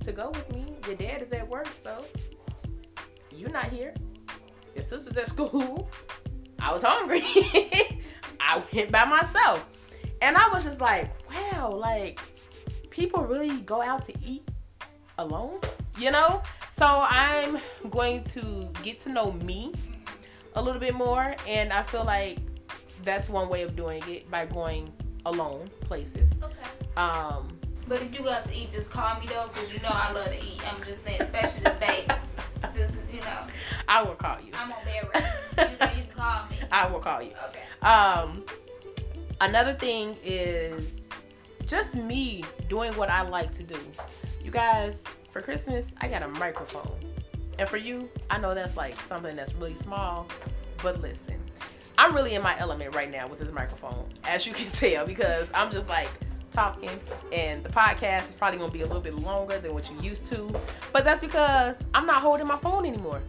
to 0.00 0.12
go 0.12 0.30
with 0.30 0.52
me. 0.52 0.76
Your 0.86 0.96
dad 0.96 1.22
is 1.22 1.32
at 1.32 1.48
work, 1.48 1.68
so 1.82 2.04
you're 3.30 3.50
not 3.50 3.66
here. 3.66 3.94
Your 4.74 4.82
sister's 4.82 5.16
at 5.16 5.28
school. 5.28 5.88
I 6.62 6.72
was 6.72 6.82
hungry. 6.82 7.22
I 8.40 8.62
went 8.72 8.92
by 8.92 9.04
myself. 9.04 9.66
And 10.20 10.36
I 10.36 10.48
was 10.48 10.64
just 10.64 10.80
like, 10.80 11.10
wow, 11.28 11.72
like 11.72 12.20
people 12.90 13.24
really 13.24 13.58
go 13.62 13.82
out 13.82 14.04
to 14.04 14.14
eat 14.24 14.48
alone, 15.18 15.58
you 15.98 16.12
know? 16.12 16.42
So 16.78 16.86
I'm 16.86 17.58
going 17.90 18.22
to 18.24 18.68
get 18.84 19.00
to 19.00 19.08
know 19.08 19.32
me 19.32 19.74
a 20.54 20.62
little 20.62 20.80
bit 20.80 20.94
more. 20.94 21.34
And 21.48 21.72
I 21.72 21.82
feel 21.82 22.04
like 22.04 22.38
that's 23.02 23.28
one 23.28 23.48
way 23.48 23.62
of 23.62 23.74
doing 23.74 24.02
it 24.06 24.30
by 24.30 24.46
going 24.46 24.92
alone 25.26 25.68
places. 25.80 26.30
Okay. 26.40 26.54
Um, 26.96 27.48
but 27.88 28.00
if 28.00 28.14
you 28.14 28.24
go 28.24 28.30
out 28.30 28.44
to 28.44 28.54
eat, 28.54 28.70
just 28.70 28.90
call 28.90 29.18
me 29.18 29.26
though, 29.26 29.50
because 29.52 29.74
you 29.74 29.80
know 29.80 29.90
I 29.90 30.12
love 30.12 30.26
to 30.26 30.38
eat. 30.38 30.60
I'm 30.72 30.80
just 30.84 31.02
saying, 31.02 31.20
especially 31.20 31.62
this 31.62 31.74
baby. 31.74 32.12
This 32.72 32.96
is, 32.96 33.12
you 33.12 33.20
know. 33.20 33.46
I 33.86 34.02
will 34.02 34.14
call 34.14 34.38
you. 34.40 34.52
I'm 34.54 34.72
on 34.72 34.78
bed 34.84 35.08
rest. 35.12 35.36
You 35.58 35.78
know, 35.78 35.92
you 35.94 36.04
call 36.22 36.48
me. 36.48 36.56
I 36.70 36.86
will 36.90 37.00
call 37.00 37.22
you. 37.22 37.32
Okay. 37.48 37.86
Um, 37.86 38.44
another 39.40 39.74
thing 39.74 40.16
is 40.24 41.00
just 41.66 41.94
me 41.94 42.44
doing 42.68 42.94
what 42.96 43.10
I 43.10 43.22
like 43.22 43.52
to 43.54 43.62
do. 43.62 43.78
You 44.44 44.50
guys, 44.50 45.04
for 45.30 45.40
Christmas, 45.40 45.92
I 46.00 46.08
got 46.08 46.22
a 46.22 46.28
microphone. 46.28 46.98
And 47.58 47.68
for 47.68 47.76
you, 47.76 48.08
I 48.30 48.38
know 48.38 48.54
that's 48.54 48.76
like 48.76 48.98
something 49.02 49.36
that's 49.36 49.54
really 49.54 49.76
small, 49.76 50.26
but 50.82 51.00
listen, 51.00 51.38
I'm 51.98 52.14
really 52.14 52.34
in 52.34 52.42
my 52.42 52.58
element 52.58 52.94
right 52.94 53.10
now 53.10 53.28
with 53.28 53.40
this 53.40 53.52
microphone, 53.52 54.08
as 54.24 54.46
you 54.46 54.52
can 54.52 54.70
tell, 54.72 55.06
because 55.06 55.50
I'm 55.54 55.70
just 55.70 55.88
like 55.88 56.08
talking, 56.50 56.90
and 57.30 57.62
the 57.62 57.68
podcast 57.68 58.28
is 58.28 58.34
probably 58.34 58.58
gonna 58.58 58.72
be 58.72 58.80
a 58.82 58.86
little 58.86 59.02
bit 59.02 59.14
longer 59.14 59.58
than 59.58 59.72
what 59.72 59.90
you 59.90 60.00
used 60.00 60.26
to, 60.26 60.52
but 60.92 61.04
that's 61.04 61.20
because 61.20 61.82
I'm 61.94 62.06
not 62.06 62.16
holding 62.16 62.46
my 62.46 62.56
phone 62.56 62.86
anymore. 62.86 63.22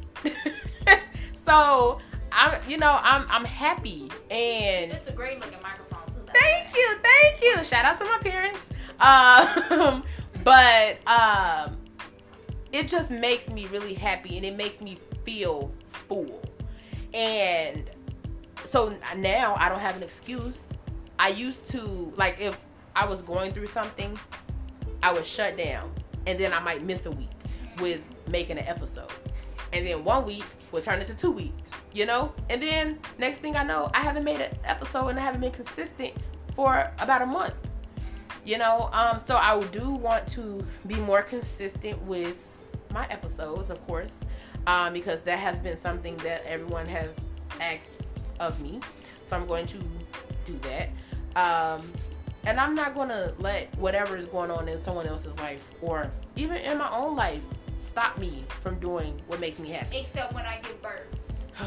so 1.45 1.99
I'm, 2.33 2.59
you 2.67 2.77
know, 2.77 2.99
I'm 3.01 3.25
I'm 3.29 3.45
happy, 3.45 4.09
and 4.29 4.91
it's 4.91 5.07
a 5.07 5.11
great 5.11 5.39
looking 5.39 5.61
microphone 5.61 6.05
too. 6.07 6.21
Thank 6.33 6.75
you, 6.75 6.97
thank 7.03 7.43
you. 7.43 7.63
Shout 7.63 7.85
out 7.85 7.97
to 7.99 8.05
my 8.05 8.17
parents. 8.19 8.69
Um, 8.99 10.03
but 10.43 11.07
um, 11.07 11.77
it 12.71 12.87
just 12.87 13.11
makes 13.11 13.49
me 13.49 13.67
really 13.67 13.93
happy, 13.93 14.37
and 14.37 14.45
it 14.45 14.55
makes 14.55 14.81
me 14.81 14.97
feel 15.25 15.71
full, 15.91 16.41
and 17.13 17.89
so 18.65 18.95
now 19.17 19.55
I 19.55 19.69
don't 19.69 19.79
have 19.79 19.97
an 19.97 20.03
excuse 20.03 20.69
I 21.19 21.29
used 21.29 21.65
to 21.67 22.13
like 22.17 22.39
if 22.39 22.59
I 22.95 23.05
was 23.05 23.21
going 23.21 23.53
through 23.53 23.67
something, 23.67 24.17
I 25.01 25.13
would 25.13 25.25
shut 25.25 25.57
down, 25.57 25.91
and 26.27 26.39
then 26.39 26.53
I 26.53 26.59
might 26.59 26.83
miss 26.83 27.05
a 27.05 27.11
week 27.11 27.29
with 27.79 28.01
making 28.27 28.57
an 28.57 28.67
episode, 28.67 29.11
and 29.73 29.85
then 29.85 30.03
one 30.03 30.25
week 30.25 30.45
will 30.71 30.81
turn 30.81 31.01
into 31.01 31.13
two 31.13 31.31
weeks, 31.31 31.71
you 31.93 32.05
know, 32.05 32.31
and 32.49 32.61
then 32.61 32.99
next 33.17 33.39
thing 33.39 33.55
I 33.55 33.63
know, 33.63 33.89
I 33.93 34.01
haven't 34.01 34.23
made 34.23 34.39
an 34.39 34.55
episode 34.63 35.07
and 35.09 35.19
I 35.19 35.23
haven't 35.23 35.41
been 35.41 35.51
consistent 35.51 36.13
for 36.55 36.91
about 36.99 37.23
a 37.23 37.25
month, 37.25 37.55
you 38.45 38.59
know. 38.59 38.89
Um, 38.93 39.19
so 39.19 39.35
I 39.35 39.59
do 39.71 39.89
want 39.89 40.27
to 40.29 40.65
be 40.87 40.95
more 40.95 41.23
consistent 41.23 42.01
with 42.05 42.37
my 42.91 43.07
episodes, 43.07 43.71
of 43.71 43.85
course, 43.87 44.23
um, 44.67 44.93
because 44.93 45.21
that 45.21 45.39
has 45.39 45.59
been 45.59 45.77
something 45.79 46.15
that 46.17 46.45
everyone 46.45 46.85
has 46.87 47.09
asked 47.59 48.01
of 48.39 48.61
me. 48.61 48.79
So 49.25 49.35
I'm 49.35 49.47
going 49.47 49.65
to 49.67 49.77
do 50.45 50.59
that. 50.61 50.89
Um, 51.35 51.81
and 52.45 52.59
I'm 52.59 52.75
not 52.75 52.93
going 52.93 53.09
to 53.09 53.33
let 53.39 53.75
whatever 53.77 54.17
is 54.17 54.25
going 54.25 54.51
on 54.51 54.67
in 54.67 54.79
someone 54.79 55.07
else's 55.07 55.35
life 55.39 55.71
or 55.81 56.11
even 56.35 56.57
in 56.57 56.77
my 56.77 56.91
own 56.91 57.15
life 57.15 57.41
stop 57.83 58.17
me 58.17 58.43
from 58.61 58.79
doing 58.79 59.19
what 59.27 59.39
makes 59.39 59.59
me 59.59 59.69
happy. 59.69 59.97
Except 59.97 60.33
when 60.33 60.45
I 60.45 60.59
give 60.61 60.81
birth. 60.81 61.07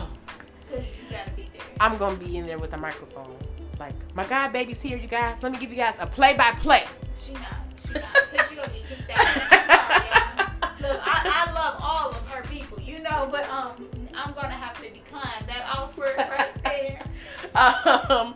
Because 0.69 0.99
you 0.99 1.05
gotta 1.09 1.31
be 1.31 1.49
there. 1.53 1.63
I'm 1.79 1.97
to 1.97 2.17
be 2.17 2.37
in 2.39 2.45
there 2.45 2.59
with 2.59 2.73
a 2.73 2.77
microphone. 2.77 3.37
Like, 3.79 3.95
my 4.17 4.27
God 4.27 4.53
baby's 4.53 4.83
here, 4.83 4.99
you 4.99 5.07
guys. 5.07 5.37
Let 5.41 5.53
me 5.53 5.59
give 5.59 5.71
you 5.71 5.77
guys 5.77 5.95
a 6.01 6.09
play 6.09 6.35
by 6.35 6.51
play. 6.55 6.87
She 7.15 7.35
not. 7.35 7.55
She 7.87 7.95
not. 7.95 8.05
Because 8.33 8.49
she 8.49 8.57
gonna 8.57 8.73
get 8.73 8.85
kicked 8.89 9.11
out. 9.11 9.27
I'm 9.53 9.67
sorry. 9.69 10.93
Look, 10.93 11.01
I, 11.05 11.47
I 11.47 11.53
love 11.53 11.81
all 11.81 12.11
of 12.11 12.29
her 12.31 12.43
people, 12.49 12.81
you 12.81 12.99
know, 12.99 13.29
but 13.31 13.49
um, 13.49 13.89
I'm 14.13 14.35
gonna 14.35 14.49
have 14.51 14.77
to 14.83 14.91
decline 14.91 15.45
that 15.47 15.71
offer 15.73 16.13
right 16.17 16.63
there. 16.65 17.03
Um, 17.55 18.35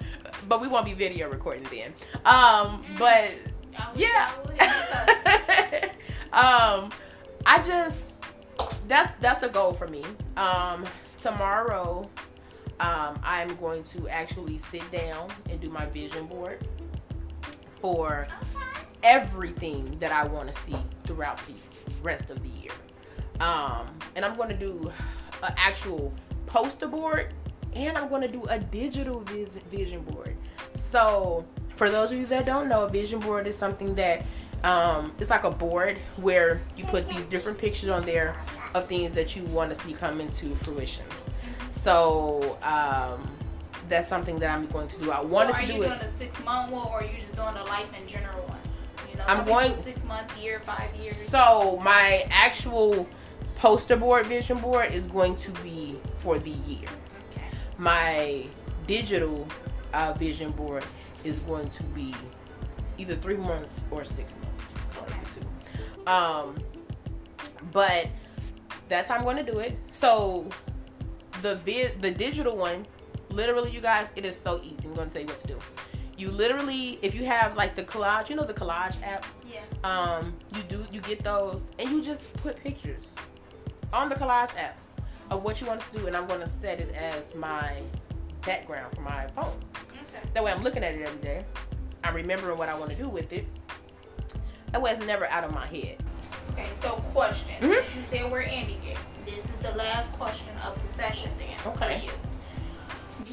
but 0.49 0.61
we 0.63 0.69
won't 0.69 0.87
be 0.87 0.95
video 0.95 1.29
recording 1.29 1.65
then. 1.65 1.93
Um, 2.25 2.83
but 2.97 3.33
I 3.77 3.93
wish 3.93 4.03
Yeah. 4.03 5.91
Um, 6.33 6.91
I 7.47 7.63
just 7.63 8.13
that's 8.89 9.13
that's 9.21 9.43
a 9.43 9.49
goal 9.49 9.73
for 9.73 9.87
me. 9.87 10.05
Um, 10.37 10.85
tomorrow, 11.19 12.09
um, 12.81 13.19
I'm 13.23 13.55
going 13.57 13.83
to 13.85 14.09
actually 14.09 14.59
sit 14.59 14.91
down 14.91 15.31
and 15.49 15.61
do 15.61 15.71
my 15.71 15.87
vision 15.87 16.27
board 16.27 16.67
for 17.81 18.27
everything 19.03 19.97
that 19.99 20.13
I 20.13 20.25
want 20.27 20.53
to 20.53 20.61
see 20.63 20.77
throughout 21.05 21.41
the 21.47 21.55
rest 22.03 22.31
of 22.31 22.43
the 22.43 22.49
year. 22.49 22.73
Um, 23.41 23.87
and 24.17 24.25
I'm 24.25 24.37
going 24.37 24.51
to 24.51 24.57
do 24.57 24.93
an 25.43 25.55
actual 25.57 26.13
poster 26.47 26.87
board 26.87 27.33
and 27.73 27.97
I'm 27.97 28.09
going 28.09 28.23
to 28.23 28.29
do 28.29 28.45
a 28.49 28.59
digital 28.59 29.21
vis- 29.21 29.57
vision 29.71 30.03
board. 30.03 30.37
So, 30.75 31.47
for 31.77 31.91
those 31.91 32.13
of 32.13 32.19
you 32.19 32.27
that 32.27 32.45
don't 32.45 32.69
know, 32.69 32.83
a 32.83 32.89
vision 32.89 33.21
board 33.21 33.47
is 33.47 33.57
something 33.57 33.95
that 33.95 34.25
um, 34.65 35.13
it's 35.19 35.31
like 35.31 35.45
a 35.45 35.51
board 35.51 35.99
where 36.17 36.61
you 36.77 36.85
put 36.85 37.09
these 37.09 37.25
different 37.25 37.59
pictures 37.59 37.89
on 37.89 38.03
there 38.03 38.35
of 38.75 38.87
things 38.87 39.15
that 39.15 39.35
you 39.35 39.45
want 39.45 39.75
to 39.75 39.83
see 39.85 39.93
come 39.93 40.21
into 40.21 40.55
fruition. 40.55 41.05
So, 41.69 42.59
um, 42.63 43.29
that's 43.89 44.09
something 44.09 44.39
that 44.39 44.51
I'm 44.51 44.67
going 44.69 44.89
to 44.89 44.99
do. 45.01 45.11
I 45.11 45.21
wanted 45.21 45.55
so 45.57 45.61
to 45.63 45.67
do 45.67 45.73
it. 45.73 45.77
Are 45.77 45.83
you 45.83 45.89
doing 45.89 46.01
a 46.01 46.09
six 46.09 46.43
month 46.45 46.71
one, 46.71 46.87
or 46.87 47.01
are 47.01 47.05
you 47.05 47.17
just 47.17 47.35
doing 47.35 47.57
a 47.57 47.65
life 47.65 47.93
in 47.99 48.07
general 48.07 48.43
one? 48.47 48.59
You 49.11 49.19
know, 49.19 49.25
I'm 49.27 49.45
going- 49.45 49.77
six 49.77 50.05
months, 50.05 50.37
year, 50.39 50.61
five 50.61 50.95
years. 51.01 51.17
So 51.29 51.81
my 51.83 52.25
actual 52.31 53.07
poster 53.57 53.97
board 53.97 54.27
vision 54.27 54.59
board 54.59 54.93
is 54.93 55.05
going 55.09 55.37
to 55.37 55.51
be 55.63 55.99
for 56.21 56.39
the 56.39 56.51
year. 56.51 56.89
okay. 57.33 57.45
My 57.77 58.47
digital 58.87 59.47
uh, 59.93 60.13
vision 60.15 60.53
board 60.53 60.85
is 61.25 61.39
going 61.41 61.69
to 61.69 61.83
be 61.83 62.15
either 62.97 63.17
three 63.17 63.37
months 63.37 63.83
or 63.91 64.05
six 64.05 64.33
months. 64.33 64.40
Um, 66.07 66.57
but 67.73 68.09
that's 68.89 69.07
how 69.09 69.17
I'm 69.17 69.23
going 69.25 69.37
to 69.45 69.51
do 69.53 69.59
it. 69.59 69.79
So 69.93 70.49
the 71.43 71.57
vi- 71.57 71.93
the 72.01 72.11
digital 72.11 72.57
one, 72.57 72.87
literally, 73.29 73.71
you 73.71 73.81
guys, 73.81 74.13
it 74.17 74.25
is 74.25 74.39
so 74.39 74.61
easy. 74.63 74.89
I'm 74.89 74.95
going 74.95 75.09
to 75.09 75.13
tell 75.13 75.23
you 75.23 75.29
what 75.29 75.39
to 75.41 75.47
do. 75.47 75.59
You 76.17 76.31
literally, 76.31 76.99
if 77.03 77.15
you 77.15 77.25
have 77.25 77.57
like 77.57 77.75
the 77.75 77.83
collage, 77.85 78.29
you 78.29 78.37
know 78.37 78.45
the 78.45 78.53
collage 78.55 78.97
apps 78.99 79.25
Yeah. 79.51 79.61
um, 79.85 80.35
you 80.55 80.63
do 80.65 80.85
you 80.93 81.01
get 81.01 81.25
those 81.25 81.71
and 81.79 81.89
you 81.91 82.03
just 82.03 82.33
put 82.35 82.57
pictures 82.57 83.15
on 83.93 84.09
the 84.11 84.15
collage 84.15 84.51
apps 84.51 84.85
of 85.31 85.45
what 85.45 85.61
you 85.61 85.67
want 85.67 85.81
to 85.81 85.99
do 85.99 86.07
and 86.09 86.15
i'm 86.17 86.27
going 86.27 86.41
to 86.41 86.47
set 86.47 86.79
it 86.81 86.95
as 86.95 87.35
my 87.35 87.81
background 88.45 88.95
for 88.95 89.01
my 89.01 89.27
phone 89.29 89.47
Okay. 89.77 90.29
that 90.35 90.45
way 90.45 90.53
i'm 90.53 90.63
looking 90.63 90.85
at 90.85 90.95
it 90.95 91.03
every 91.07 91.21
day 91.23 91.45
i'm 92.05 92.15
remembering 92.15 92.57
what 92.59 92.69
i 92.69 92.79
want 92.79 92.91
to 92.91 92.97
do 92.97 93.09
with 93.09 93.33
it 93.33 93.47
that 94.73 94.81
was 94.81 94.99
never 95.07 95.27
out 95.27 95.45
of 95.45 95.53
my 95.53 95.67
head 95.67 95.97
Okay. 96.53 96.67
So, 96.83 96.91
question. 97.13 97.55
Mhm. 97.61 97.85
Since 97.85 97.97
you 97.97 98.03
said 98.03 98.31
we're 98.31 98.41
ending 98.43 98.81
it, 98.85 98.99
this 99.25 99.45
is 99.45 99.57
the 99.59 99.71
last 99.73 100.13
question 100.15 100.49
of 100.67 100.81
the 100.83 100.89
session. 100.89 101.31
Then 101.39 101.57
Okay. 101.75 102.03
you. 102.05 102.11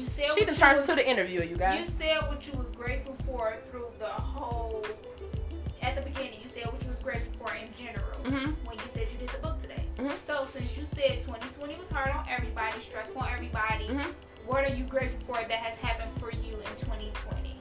You 0.02 0.08
said 0.08 0.26
she 0.26 0.30
what 0.30 0.38
done 0.46 0.48
you 0.48 0.54
turned 0.54 0.78
into 0.80 0.94
the 0.94 1.08
interviewer 1.08 1.42
you 1.44 1.56
guys. 1.56 1.80
You 1.80 1.86
said 1.86 2.22
what 2.28 2.46
you 2.46 2.52
was 2.52 2.70
grateful 2.72 3.16
for 3.26 3.56
through 3.70 3.86
the 3.98 4.06
whole. 4.06 4.84
At 5.82 5.94
the 5.96 6.02
beginning, 6.02 6.34
you 6.42 6.48
said 6.48 6.66
what 6.66 6.80
you 6.82 6.90
was 6.90 6.98
grateful 7.02 7.32
for 7.46 7.54
in 7.54 7.68
general 7.74 8.18
Mhm. 8.24 8.54
when 8.64 8.76
you 8.78 8.84
said 8.88 9.08
you 9.10 9.18
did 9.18 9.30
the 9.30 9.38
book 9.38 9.58
today. 9.60 9.84
Mhm. 9.96 10.16
So 10.18 10.44
since 10.44 10.76
you 10.78 10.86
said 10.86 11.20
2020 11.22 11.74
was 11.76 11.88
hard 11.88 12.10
on 12.10 12.24
everybody, 12.28 12.80
stressful 12.80 13.20
on 13.20 13.28
everybody, 13.32 13.88
Mhm. 13.88 14.14
what 14.46 14.64
are 14.64 14.74
you 14.74 14.84
grateful 14.84 15.34
for 15.34 15.42
that 15.42 15.58
has 15.58 15.74
happened 15.78 16.12
for 16.20 16.30
you 16.30 16.54
in 16.56 16.76
2020? 16.76 17.57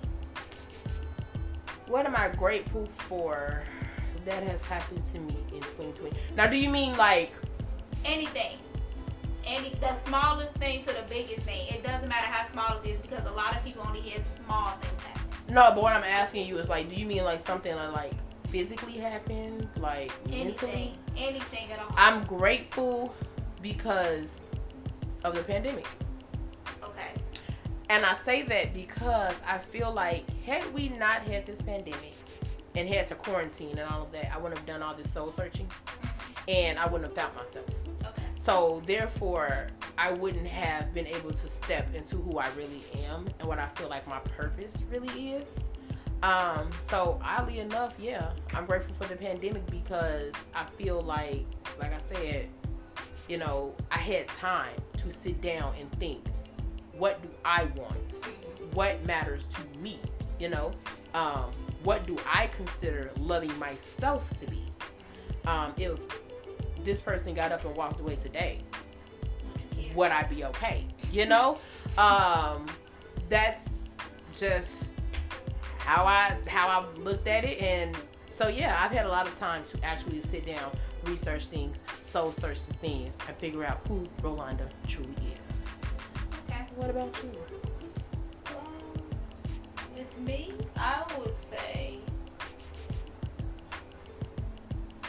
What 1.88 2.06
am 2.06 2.16
i 2.16 2.28
grateful 2.30 2.88
for 3.08 3.64
that 4.26 4.44
has 4.44 4.62
happened 4.64 5.02
to 5.14 5.20
me 5.20 5.36
in 5.54 5.62
2020 5.62 6.16
now 6.36 6.46
do 6.48 6.58
you 6.58 6.70
mean 6.70 6.96
like 6.98 7.32
Anything. 8.06 8.58
Any 9.46 9.70
the 9.82 9.94
smallest 9.94 10.58
thing 10.58 10.80
to 10.82 10.88
the 10.88 11.04
biggest 11.10 11.44
thing. 11.44 11.68
It 11.68 11.84
doesn't 11.84 12.08
matter 12.08 12.28
how 12.28 12.48
small 12.52 12.80
it 12.80 12.88
is 12.88 13.00
because 13.02 13.26
a 13.26 13.32
lot 13.34 13.56
of 13.56 13.64
people 13.64 13.84
only 13.88 14.02
hear 14.02 14.22
small 14.24 14.72
things 14.72 15.02
happen. 15.04 15.54
no 15.54 15.72
but 15.74 15.82
what 15.82 15.94
i'm 15.94 16.04
asking 16.04 16.46
you 16.48 16.58
is 16.58 16.68
like 16.68 16.90
do 16.90 16.96
you 16.96 17.06
mean 17.06 17.24
like 17.24 17.46
something 17.46 17.74
that 17.76 17.94
like 17.94 18.14
physically 18.48 18.94
happened 18.98 19.68
like 19.78 20.12
mentally 20.30 20.42
Anything. 20.42 20.98
Anything 21.18 21.72
at 21.72 21.80
all. 21.80 21.94
I'm 21.98 22.24
grateful 22.26 23.14
because 23.62 24.34
of 25.24 25.36
the 25.36 25.44
pandemic. 25.44 25.88
And 27.90 28.06
I 28.06 28.16
say 28.24 28.42
that 28.44 28.74
because 28.74 29.36
I 29.48 29.58
feel 29.58 29.92
like 29.92 30.26
had 30.44 30.72
we 30.74 30.90
not 30.90 31.22
had 31.22 31.46
this 31.46 31.62
pandemic 31.62 32.16
and 32.76 32.88
had 32.88 33.08
to 33.08 33.16
quarantine 33.16 33.78
and 33.78 33.90
all 33.90 34.04
of 34.04 34.12
that, 34.12 34.34
I 34.34 34.38
wouldn't 34.38 34.58
have 34.60 34.68
done 34.68 34.84
all 34.84 34.94
this 34.94 35.12
soul 35.12 35.32
searching 35.32 35.70
and 36.48 36.78
I 36.78 36.86
wouldn't 36.86 37.16
have 37.16 37.16
found 37.16 37.36
myself. 37.36 37.66
Okay. 38.06 38.24
So 38.36 38.82
therefore, 38.86 39.68
I 39.98 40.12
wouldn't 40.12 40.48
have 40.48 40.94
been 40.94 41.08
able 41.08 41.32
to 41.32 41.48
step 41.48 41.94
into 41.96 42.18
who 42.18 42.38
I 42.38 42.48
really 42.58 42.84
am 43.08 43.28
and 43.40 43.48
what 43.48 43.60
I 43.60 43.68
feel 43.76 43.90
like 43.90 44.08
my 44.08 44.20
purpose 44.20 44.84
really 44.90 45.34
is. 45.34 45.70
Um, 46.24 46.70
so 46.90 47.20
oddly 47.24 47.60
enough, 47.60 47.96
yeah, 48.00 48.32
I'm 48.54 48.66
grateful 48.66 48.96
for 48.96 49.06
the 49.06 49.16
pandemic 49.16 49.66
because 49.68 50.34
I 50.56 50.66
feel 50.78 51.02
like, 51.02 51.46
like 51.80 51.94
I 51.94 52.16
said, 52.16 52.48
you 53.30 53.38
know, 53.38 53.76
I 53.92 54.00
had 54.00 54.28
time 54.30 54.76
to 54.98 55.12
sit 55.12 55.42
down 55.42 55.76
and 55.80 55.92
think, 56.00 56.24
what 56.98 57.22
do 57.22 57.30
I 57.46 57.66
want? 57.76 58.26
What 58.74 59.04
matters 59.06 59.48
to 59.48 59.62
me? 59.80 60.00
You 60.40 60.50
know, 60.50 60.72
um, 61.14 61.52
what 61.84 62.06
do 62.06 62.18
I 62.32 62.48
consider 62.48 63.12
loving 63.20 63.58
myself 63.60 64.34
to 64.36 64.46
be? 64.48 64.64
Um, 65.46 65.74
if 65.78 65.98
this 66.84 67.00
person 67.02 67.34
got 67.34 67.52
up 67.52 67.66
and 67.66 67.76
walked 67.76 68.00
away 68.00 68.16
today, 68.18 68.62
Would 69.52 69.62
you 69.78 69.84
care? 69.88 69.96
would 69.96 70.12
I 70.12 70.24
be 70.24 70.44
okay? 70.46 70.86
You 71.12 71.26
know, 71.26 71.58
um, 71.98 72.68
that's 73.30 73.68
just 74.36 74.94
how 75.80 76.06
I 76.06 76.38
how 76.48 76.68
I've 76.68 76.98
looked 77.00 77.28
at 77.28 77.44
it, 77.46 77.60
and 77.62 77.98
so 78.36 78.48
yeah, 78.50 78.78
I've 78.84 78.92
had 78.92 79.06
a 79.06 79.10
lot 79.10 79.26
of 79.28 79.36
time 79.36 79.64
to 79.68 79.84
actually 79.84 80.22
sit 80.24 80.46
down, 80.46 80.72
research 81.06 81.46
things, 81.48 81.82
soul 82.02 82.32
search 82.34 82.58
some 82.60 82.74
things, 82.76 83.18
and 83.28 83.36
figure 83.38 83.64
out 83.64 83.80
who 83.88 84.04
Rolanda 84.22 84.68
truly 84.88 85.10
is. 85.34 85.47
What 86.78 86.92
about 86.92 87.24
you? 87.24 87.32
Um, 88.56 89.02
with 89.96 90.20
me, 90.20 90.54
I 90.76 91.04
would 91.18 91.34
say, 91.34 91.98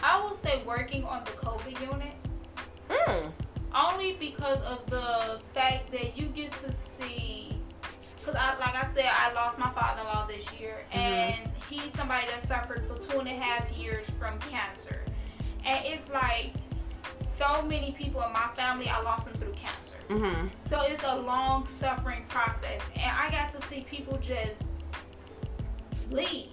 I 0.03 0.25
would 0.25 0.35
say 0.35 0.63
working 0.67 1.05
on 1.05 1.25
the 1.25 1.33
COVID 1.33 1.79
unit. 1.93 2.15
Hmm. 2.89 3.29
Only 3.75 4.15
because 4.15 4.63
of 4.63 4.89
the 4.89 5.41
fact 5.53 5.93
that 5.93 6.17
you 6.17 6.29
get 6.29 6.53
to 6.53 6.73
see, 6.73 7.55
because 8.19 8.35
I, 8.35 8.59
like 8.59 8.75
I 8.75 8.89
said, 8.95 9.05
I 9.07 9.31
lost 9.35 9.59
my 9.59 9.69
father-in-law 9.71 10.27
this 10.27 10.47
year, 10.59 10.87
and 10.91 11.37
he's 11.69 11.93
somebody 11.93 12.29
that 12.29 12.41
suffered 12.41 12.87
for 12.87 12.97
two 12.97 13.19
and 13.19 13.29
a 13.29 13.33
half 13.33 13.71
years 13.77 14.09
from 14.09 14.39
cancer, 14.39 15.05
and 15.67 15.85
it's 15.85 16.09
like 16.09 16.55
so 17.37 17.63
many 17.63 17.93
people 17.93 18.23
in 18.23 18.33
my 18.33 18.49
family, 18.55 18.89
I 18.89 19.03
lost 19.03 19.27
them 19.27 19.38
cancer. 19.69 19.97
Mm-hmm. 20.09 20.47
So 20.67 20.83
it's 20.83 21.03
a 21.05 21.17
long 21.17 21.67
suffering 21.67 22.25
process. 22.29 22.81
And 22.97 23.11
I 23.17 23.31
got 23.31 23.53
to 23.53 23.61
see 23.67 23.81
people 23.89 24.17
just 24.19 24.63
leave. 26.11 26.49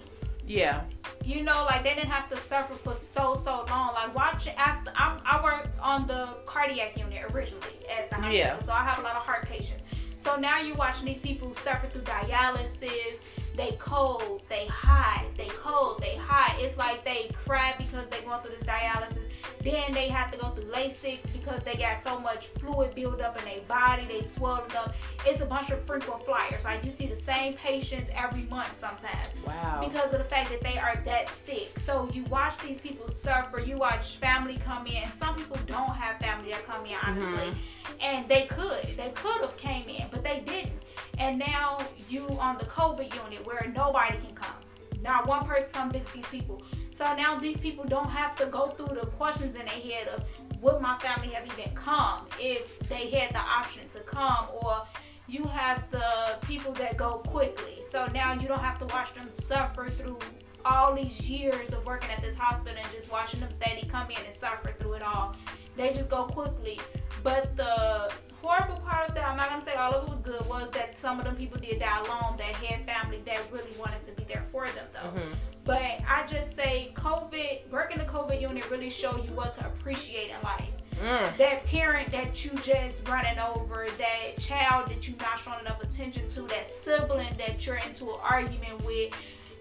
Yeah. 0.46 0.82
You 1.24 1.42
know, 1.42 1.64
like 1.64 1.82
they 1.82 1.94
didn't 1.94 2.10
have 2.10 2.28
to 2.30 2.36
suffer 2.36 2.74
for 2.74 2.92
so 2.94 3.34
so 3.34 3.64
long. 3.68 3.94
Like 3.94 4.14
watch 4.14 4.46
after 4.56 4.92
I'm, 4.94 5.18
I 5.24 5.42
work 5.42 5.68
on 5.80 6.06
the 6.06 6.36
cardiac 6.46 6.96
unit 6.98 7.24
originally 7.34 7.66
at 7.98 8.10
the 8.10 8.16
hospital, 8.16 8.36
Yeah. 8.36 8.60
so 8.60 8.72
I 8.72 8.84
have 8.84 8.98
a 8.98 9.02
lot 9.02 9.16
of 9.16 9.22
heart 9.22 9.46
patients. 9.48 9.82
So 10.18 10.36
now 10.36 10.60
you're 10.60 10.76
watching 10.76 11.06
these 11.06 11.18
people 11.18 11.52
suffer 11.54 11.86
through 11.88 12.02
dialysis. 12.02 13.20
They 13.54 13.72
cold, 13.78 14.42
they 14.48 14.66
hot, 14.66 15.24
they 15.36 15.48
cold, 15.48 16.00
they 16.00 16.16
hot. 16.16 16.56
It's 16.60 16.76
like 16.76 17.04
they 17.04 17.30
cry 17.44 17.74
because 17.78 18.06
they 18.08 18.20
going 18.20 18.40
through 18.42 18.54
this 18.56 18.62
dialysis. 18.64 19.22
Then 19.66 19.92
they 19.92 20.08
have 20.08 20.30
to 20.30 20.38
go 20.38 20.50
through 20.50 20.70
Lasix 20.70 21.32
because 21.32 21.60
they 21.64 21.74
got 21.74 22.00
so 22.00 22.20
much 22.20 22.46
fluid 22.46 22.94
build 22.94 23.20
up 23.20 23.36
in 23.36 23.44
their 23.44 23.60
body. 23.62 24.06
They 24.06 24.22
swollen 24.22 24.70
up. 24.76 24.94
It's 25.26 25.40
a 25.40 25.44
bunch 25.44 25.70
of 25.70 25.80
frequent 25.82 26.24
flyers. 26.24 26.64
Like 26.64 26.84
you 26.84 26.92
see 26.92 27.06
the 27.08 27.16
same 27.16 27.54
patients 27.54 28.08
every 28.14 28.42
month 28.42 28.72
sometimes 28.72 29.28
Wow. 29.44 29.80
because 29.84 30.12
of 30.12 30.18
the 30.18 30.24
fact 30.24 30.50
that 30.50 30.60
they 30.60 30.78
are 30.78 31.02
that 31.04 31.30
sick. 31.30 31.76
So 31.80 32.08
you 32.12 32.22
watch 32.24 32.56
these 32.62 32.80
people 32.80 33.10
suffer. 33.10 33.58
You 33.58 33.76
watch 33.76 34.16
family 34.18 34.56
come 34.64 34.86
in, 34.86 35.02
and 35.02 35.12
some 35.12 35.34
people 35.34 35.58
don't 35.66 35.96
have 35.96 36.18
family 36.20 36.52
that 36.52 36.64
come 36.64 36.86
in, 36.86 36.96
honestly. 37.04 37.34
Mm-hmm. 37.34 38.02
And 38.02 38.28
they 38.28 38.46
could, 38.46 38.86
they 38.96 39.10
could 39.16 39.40
have 39.40 39.56
came 39.56 39.88
in, 39.88 40.06
but 40.12 40.22
they 40.22 40.44
didn't. 40.46 40.80
And 41.18 41.40
now 41.40 41.78
you 42.08 42.28
on 42.38 42.56
the 42.58 42.66
COVID 42.66 43.12
unit 43.24 43.44
where 43.44 43.72
nobody 43.74 44.16
can 44.18 44.34
come. 44.34 44.54
Not 45.02 45.26
one 45.26 45.44
person 45.44 45.70
come 45.72 45.90
visit 45.90 46.12
these 46.14 46.26
people. 46.26 46.62
So 46.96 47.14
now 47.14 47.38
these 47.38 47.58
people 47.58 47.84
don't 47.84 48.08
have 48.08 48.36
to 48.36 48.46
go 48.46 48.68
through 48.68 48.96
the 48.98 49.04
questions 49.04 49.54
in 49.54 49.66
their 49.66 49.74
head 49.74 50.08
of 50.08 50.24
would 50.62 50.80
my 50.80 50.96
family 50.98 51.28
have 51.28 51.46
even 51.46 51.74
come 51.74 52.24
if 52.40 52.78
they 52.88 53.10
had 53.10 53.34
the 53.34 53.38
option 53.38 53.86
to 53.88 54.00
come 54.00 54.46
or 54.62 54.82
you 55.28 55.44
have 55.44 55.90
the 55.90 56.38
people 56.46 56.72
that 56.72 56.96
go 56.96 57.18
quickly. 57.18 57.82
So 57.84 58.06
now 58.14 58.32
you 58.32 58.48
don't 58.48 58.62
have 58.62 58.78
to 58.78 58.86
watch 58.86 59.14
them 59.14 59.30
suffer 59.30 59.90
through 59.90 60.18
all 60.64 60.94
these 60.94 61.20
years 61.20 61.74
of 61.74 61.84
working 61.84 62.08
at 62.08 62.22
this 62.22 62.34
hospital 62.34 62.78
and 62.82 62.92
just 62.94 63.12
watching 63.12 63.40
them 63.40 63.52
steady 63.52 63.86
come 63.86 64.10
in 64.10 64.16
and 64.24 64.32
suffer 64.32 64.74
through 64.78 64.94
it 64.94 65.02
all. 65.02 65.36
They 65.76 65.92
just 65.92 66.08
go 66.08 66.24
quickly. 66.24 66.80
But 67.22 67.58
the 67.58 68.10
horrible 68.46 68.76
part 68.82 69.08
of 69.08 69.14
that, 69.14 69.28
I'm 69.28 69.36
not 69.36 69.48
gonna 69.48 69.60
say 69.60 69.74
all 69.74 69.92
of 69.92 70.04
it 70.04 70.10
was 70.10 70.20
good, 70.20 70.46
was 70.46 70.70
that 70.70 70.98
some 70.98 71.18
of 71.18 71.24
them 71.24 71.36
people 71.36 71.58
did 71.60 71.80
die 71.80 71.98
alone 72.00 72.36
that 72.38 72.54
had 72.56 72.86
family 72.86 73.20
that 73.26 73.40
really 73.50 73.72
wanted 73.78 74.02
to 74.02 74.12
be 74.12 74.24
there 74.24 74.42
for 74.42 74.66
them 74.70 74.86
though. 74.92 75.18
Mhm. 75.20 75.34
But 75.64 76.00
I 76.08 76.24
just 76.26 76.54
say 76.54 76.92
COVID, 76.94 77.68
working 77.70 77.98
the 77.98 78.04
COVID 78.04 78.40
unit 78.40 78.70
really 78.70 78.90
showed 78.90 79.24
you 79.28 79.34
what 79.34 79.52
to 79.54 79.66
appreciate 79.66 80.30
in 80.30 80.40
life 80.42 80.70
Mm. 81.02 81.36
that 81.36 81.66
parent 81.66 82.10
that 82.12 82.42
you 82.44 82.52
just 82.62 83.06
running 83.08 83.38
over, 83.38 83.86
that 83.98 84.38
child 84.38 84.88
that 84.88 85.06
you 85.06 85.14
not 85.20 85.38
showing 85.38 85.60
enough 85.60 85.82
attention 85.82 86.26
to, 86.30 86.42
that 86.42 86.66
sibling 86.66 87.34
that 87.36 87.66
you're 87.66 87.76
into 87.76 88.10
an 88.14 88.20
argument 88.22 88.82
with. 88.84 89.12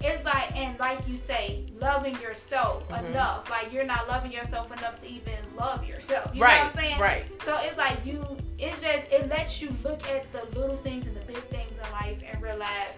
It's 0.01 0.23
like, 0.23 0.55
and 0.55 0.77
like 0.79 1.07
you 1.07 1.17
say, 1.17 1.65
loving 1.79 2.13
yourself 2.21 2.87
Mhm. 2.89 3.05
enough. 3.09 3.49
Like 3.49 3.71
you're 3.73 3.85
not 3.85 4.07
loving 4.07 4.31
yourself 4.31 4.71
enough 4.77 4.99
to 5.01 5.07
even 5.09 5.35
love 5.55 5.85
yourself. 5.85 6.31
You 6.33 6.41
Right, 6.43 6.57
know 6.57 6.63
what 6.65 6.75
I'm 6.75 6.79
saying? 6.81 6.99
right. 6.99 7.43
So 7.43 7.57
it's 7.61 7.77
like 7.77 8.05
you, 8.05 8.23
it 8.59 8.73
just, 8.81 9.11
it 9.11 9.29
lets 9.29 9.61
you 9.61 9.69
look 9.83 10.07
at 10.07 10.31
the 10.31 10.43
little 10.59 10.77
things 10.77 11.07
and 11.07 11.15
the 11.15 11.25
big 11.25 11.37
things 11.49 11.77
in 11.77 11.91
life 11.91 12.21
and 12.29 12.41
realize, 12.41 12.97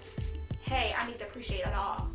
hey, 0.61 0.93
I 0.97 1.05
need 1.07 1.19
to 1.19 1.25
appreciate 1.25 1.61
it 1.65 1.73
all 1.73 2.07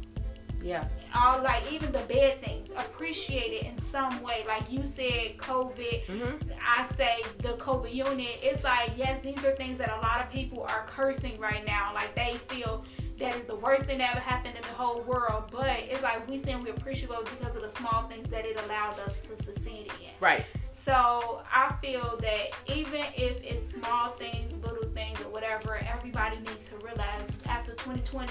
Yeah. 0.63 0.85
all 1.15 1.43
like 1.43 1.63
even 1.73 1.91
the 1.91 2.01
bad 2.01 2.41
things 2.43 2.71
appreciate 2.71 3.53
it 3.53 3.67
in 3.67 3.81
some 3.81 4.23
way 4.23 4.45
like 4.47 4.63
you 4.71 4.85
said 4.85 5.37
covid 5.37 6.07
Mhm. 6.07 6.41
i 6.65 6.85
say 6.85 7.17
the 7.39 7.55
covid 7.55 7.93
unit 7.93 8.39
it's 8.43 8.63
like 8.63 8.93
yes 8.97 9.19
these 9.21 9.45
are 9.45 9.57
things 9.57 9.77
that 9.79 9.91
a 9.91 10.01
lot 10.01 10.21
of 10.21 10.31
people 10.31 10.63
are 10.63 10.85
cursing 10.87 11.37
right 11.41 11.67
now 11.67 11.93
like 11.95 12.15
they 12.15 12.35
feel 12.49 12.85
that 13.23 13.37
is 13.37 13.45
the 13.45 13.55
worst 13.57 13.85
thing 13.85 13.99
that 13.99 14.11
ever 14.11 14.21
happened 14.21 14.57
in 14.57 14.63
the 14.63 14.69
whole 14.69 15.01
world 15.03 15.45
but 15.51 15.79
it's 15.81 16.03
like 16.03 16.27
we 16.29 16.37
saying 16.39 16.63
we 16.63 16.71
appreciate 16.71 17.11
it 17.11 17.25
because 17.39 17.55
of 17.57 17.63
the 17.63 17.71
small 17.71 18.03
things 18.09 18.29
that 18.29 18.45
it 18.45 18.59
allowed 18.65 18.99
us 19.01 19.29
to 19.29 19.37
succeed 19.43 19.87
in 20.01 20.11
Right. 20.21 20.45
so 20.73 21.43
I 21.53 21.75
feel 21.81 22.19
that 22.21 22.51
even 22.75 23.05
if 23.17 23.43
it's 23.43 23.67
small 23.67 24.11
things, 24.11 24.55
little 24.65 24.89
things, 24.91 25.21
or 25.21 25.29
whatever, 25.31 25.81
everybody 25.87 26.37
needs 26.39 26.69
to 26.69 26.77
realize 26.77 27.29
after 27.47 27.73
2020, 27.73 28.31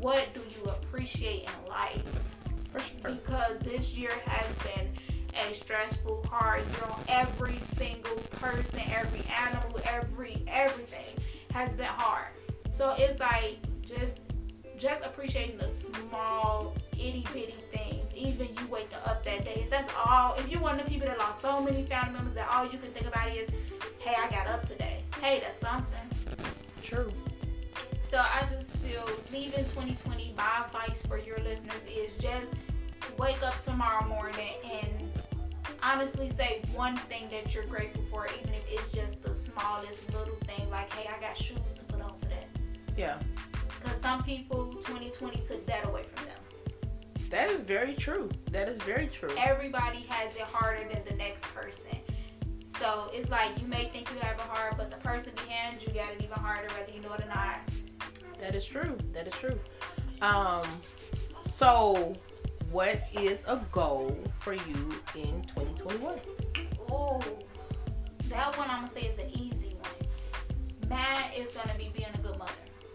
what 0.00 0.32
do 0.32 0.40
you 0.40 0.70
appreciate 0.70 1.42
in 1.44 1.70
life? 1.70 2.02
For 2.70 2.80
sure. 2.80 3.12
Because 3.12 3.58
this 3.60 3.94
year 3.94 4.12
has 4.24 4.54
been 4.56 4.88
a 5.38 5.54
stressful, 5.54 6.24
hard 6.30 6.60
year 6.60 6.90
on 6.90 7.00
every 7.08 7.58
single 7.76 8.16
person, 8.32 8.80
every 8.90 9.22
animal, 9.30 9.78
every 9.84 10.42
everything 10.48 11.22
has 11.52 11.70
been 11.72 11.86
hard. 11.86 12.28
So 12.70 12.94
it's 12.98 13.18
like 13.20 13.58
just 13.88 14.20
just 14.76 15.02
appreciating 15.02 15.58
the 15.58 15.68
small 15.68 16.72
itty 16.92 17.26
bitty 17.32 17.54
things. 17.72 18.14
Even 18.14 18.46
you 18.46 18.66
waking 18.70 18.98
up 19.04 19.24
that 19.24 19.44
day. 19.44 19.62
If 19.64 19.70
that's 19.70 19.92
all 20.06 20.34
if 20.34 20.48
you're 20.48 20.60
one 20.60 20.78
of 20.78 20.84
the 20.84 20.90
people 20.90 21.08
that 21.08 21.18
lost 21.18 21.40
so 21.40 21.60
many 21.60 21.82
family 21.84 22.12
members 22.14 22.34
that 22.34 22.48
all 22.52 22.64
you 22.64 22.78
can 22.78 22.90
think 22.92 23.06
about 23.06 23.28
is, 23.28 23.48
hey, 23.98 24.14
I 24.18 24.30
got 24.30 24.46
up 24.46 24.64
today. 24.64 25.02
Hey, 25.20 25.40
that's 25.42 25.58
something. 25.58 26.08
True. 26.82 27.12
So 28.02 28.18
I 28.18 28.46
just 28.46 28.76
feel 28.78 29.04
leaving 29.32 29.64
2020, 29.66 30.32
my 30.36 30.64
advice 30.64 31.02
for 31.02 31.18
your 31.18 31.38
listeners 31.40 31.84
is 31.84 32.10
just 32.18 32.52
wake 33.18 33.42
up 33.42 33.58
tomorrow 33.60 34.06
morning 34.06 34.54
and 34.64 35.12
honestly 35.82 36.28
say 36.28 36.62
one 36.74 36.96
thing 36.96 37.28
that 37.30 37.54
you're 37.54 37.64
grateful 37.64 38.02
for, 38.10 38.26
even 38.40 38.54
if 38.54 38.64
it's 38.68 38.88
just 38.88 39.22
the 39.22 39.34
smallest 39.34 40.10
little 40.14 40.36
thing, 40.46 40.70
like, 40.70 40.90
hey, 40.94 41.10
I 41.14 41.20
got 41.20 41.36
shoes 41.36 41.74
to 41.74 41.84
put 41.84 42.00
on 42.00 42.16
today. 42.18 42.46
Yeah. 42.96 43.18
Because 43.88 44.02
some 44.02 44.22
people, 44.22 44.66
2020 44.82 45.40
took 45.40 45.64
that 45.66 45.86
away 45.86 46.02
from 46.02 46.26
them. 46.26 46.36
That 47.30 47.48
is 47.48 47.62
very 47.62 47.94
true. 47.94 48.28
That 48.50 48.68
is 48.68 48.76
very 48.82 49.06
true. 49.06 49.30
Everybody 49.38 50.04
has 50.10 50.36
it 50.36 50.42
harder 50.42 50.86
than 50.92 51.02
the 51.06 51.14
next 51.14 51.46
person. 51.54 51.96
So 52.66 53.10
it's 53.14 53.30
like 53.30 53.58
you 53.58 53.66
may 53.66 53.86
think 53.86 54.10
you 54.12 54.18
have 54.20 54.34
it 54.34 54.42
hard, 54.42 54.76
but 54.76 54.90
the 54.90 54.98
person 54.98 55.32
behind 55.36 55.82
you 55.82 55.88
got 55.94 56.10
it 56.10 56.22
even 56.22 56.38
harder, 56.38 56.68
whether 56.74 56.92
you 56.92 57.00
know 57.00 57.14
it 57.14 57.24
or 57.24 57.28
not. 57.28 57.60
That 58.38 58.54
is 58.54 58.66
true. 58.66 58.98
That 59.14 59.26
is 59.26 59.32
true. 59.32 59.58
Um, 60.20 60.66
so 61.40 62.12
what 62.70 63.04
is 63.14 63.38
a 63.46 63.56
goal 63.72 64.18
for 64.38 64.52
you 64.52 64.92
in 65.14 65.40
2021? 65.44 66.20
Oh, 66.90 67.22
that 68.28 68.58
one 68.58 68.68
I'm 68.68 68.80
gonna 68.80 68.88
say 68.88 69.04
is 69.04 69.16
an 69.16 69.30
easy 69.30 69.76
one. 69.80 70.90
Mine 70.90 71.30
is 71.34 71.52
gonna 71.52 71.76
be 71.78 71.90
being 71.96 72.10
a 72.12 72.18
good 72.18 72.38
mother 72.38 72.52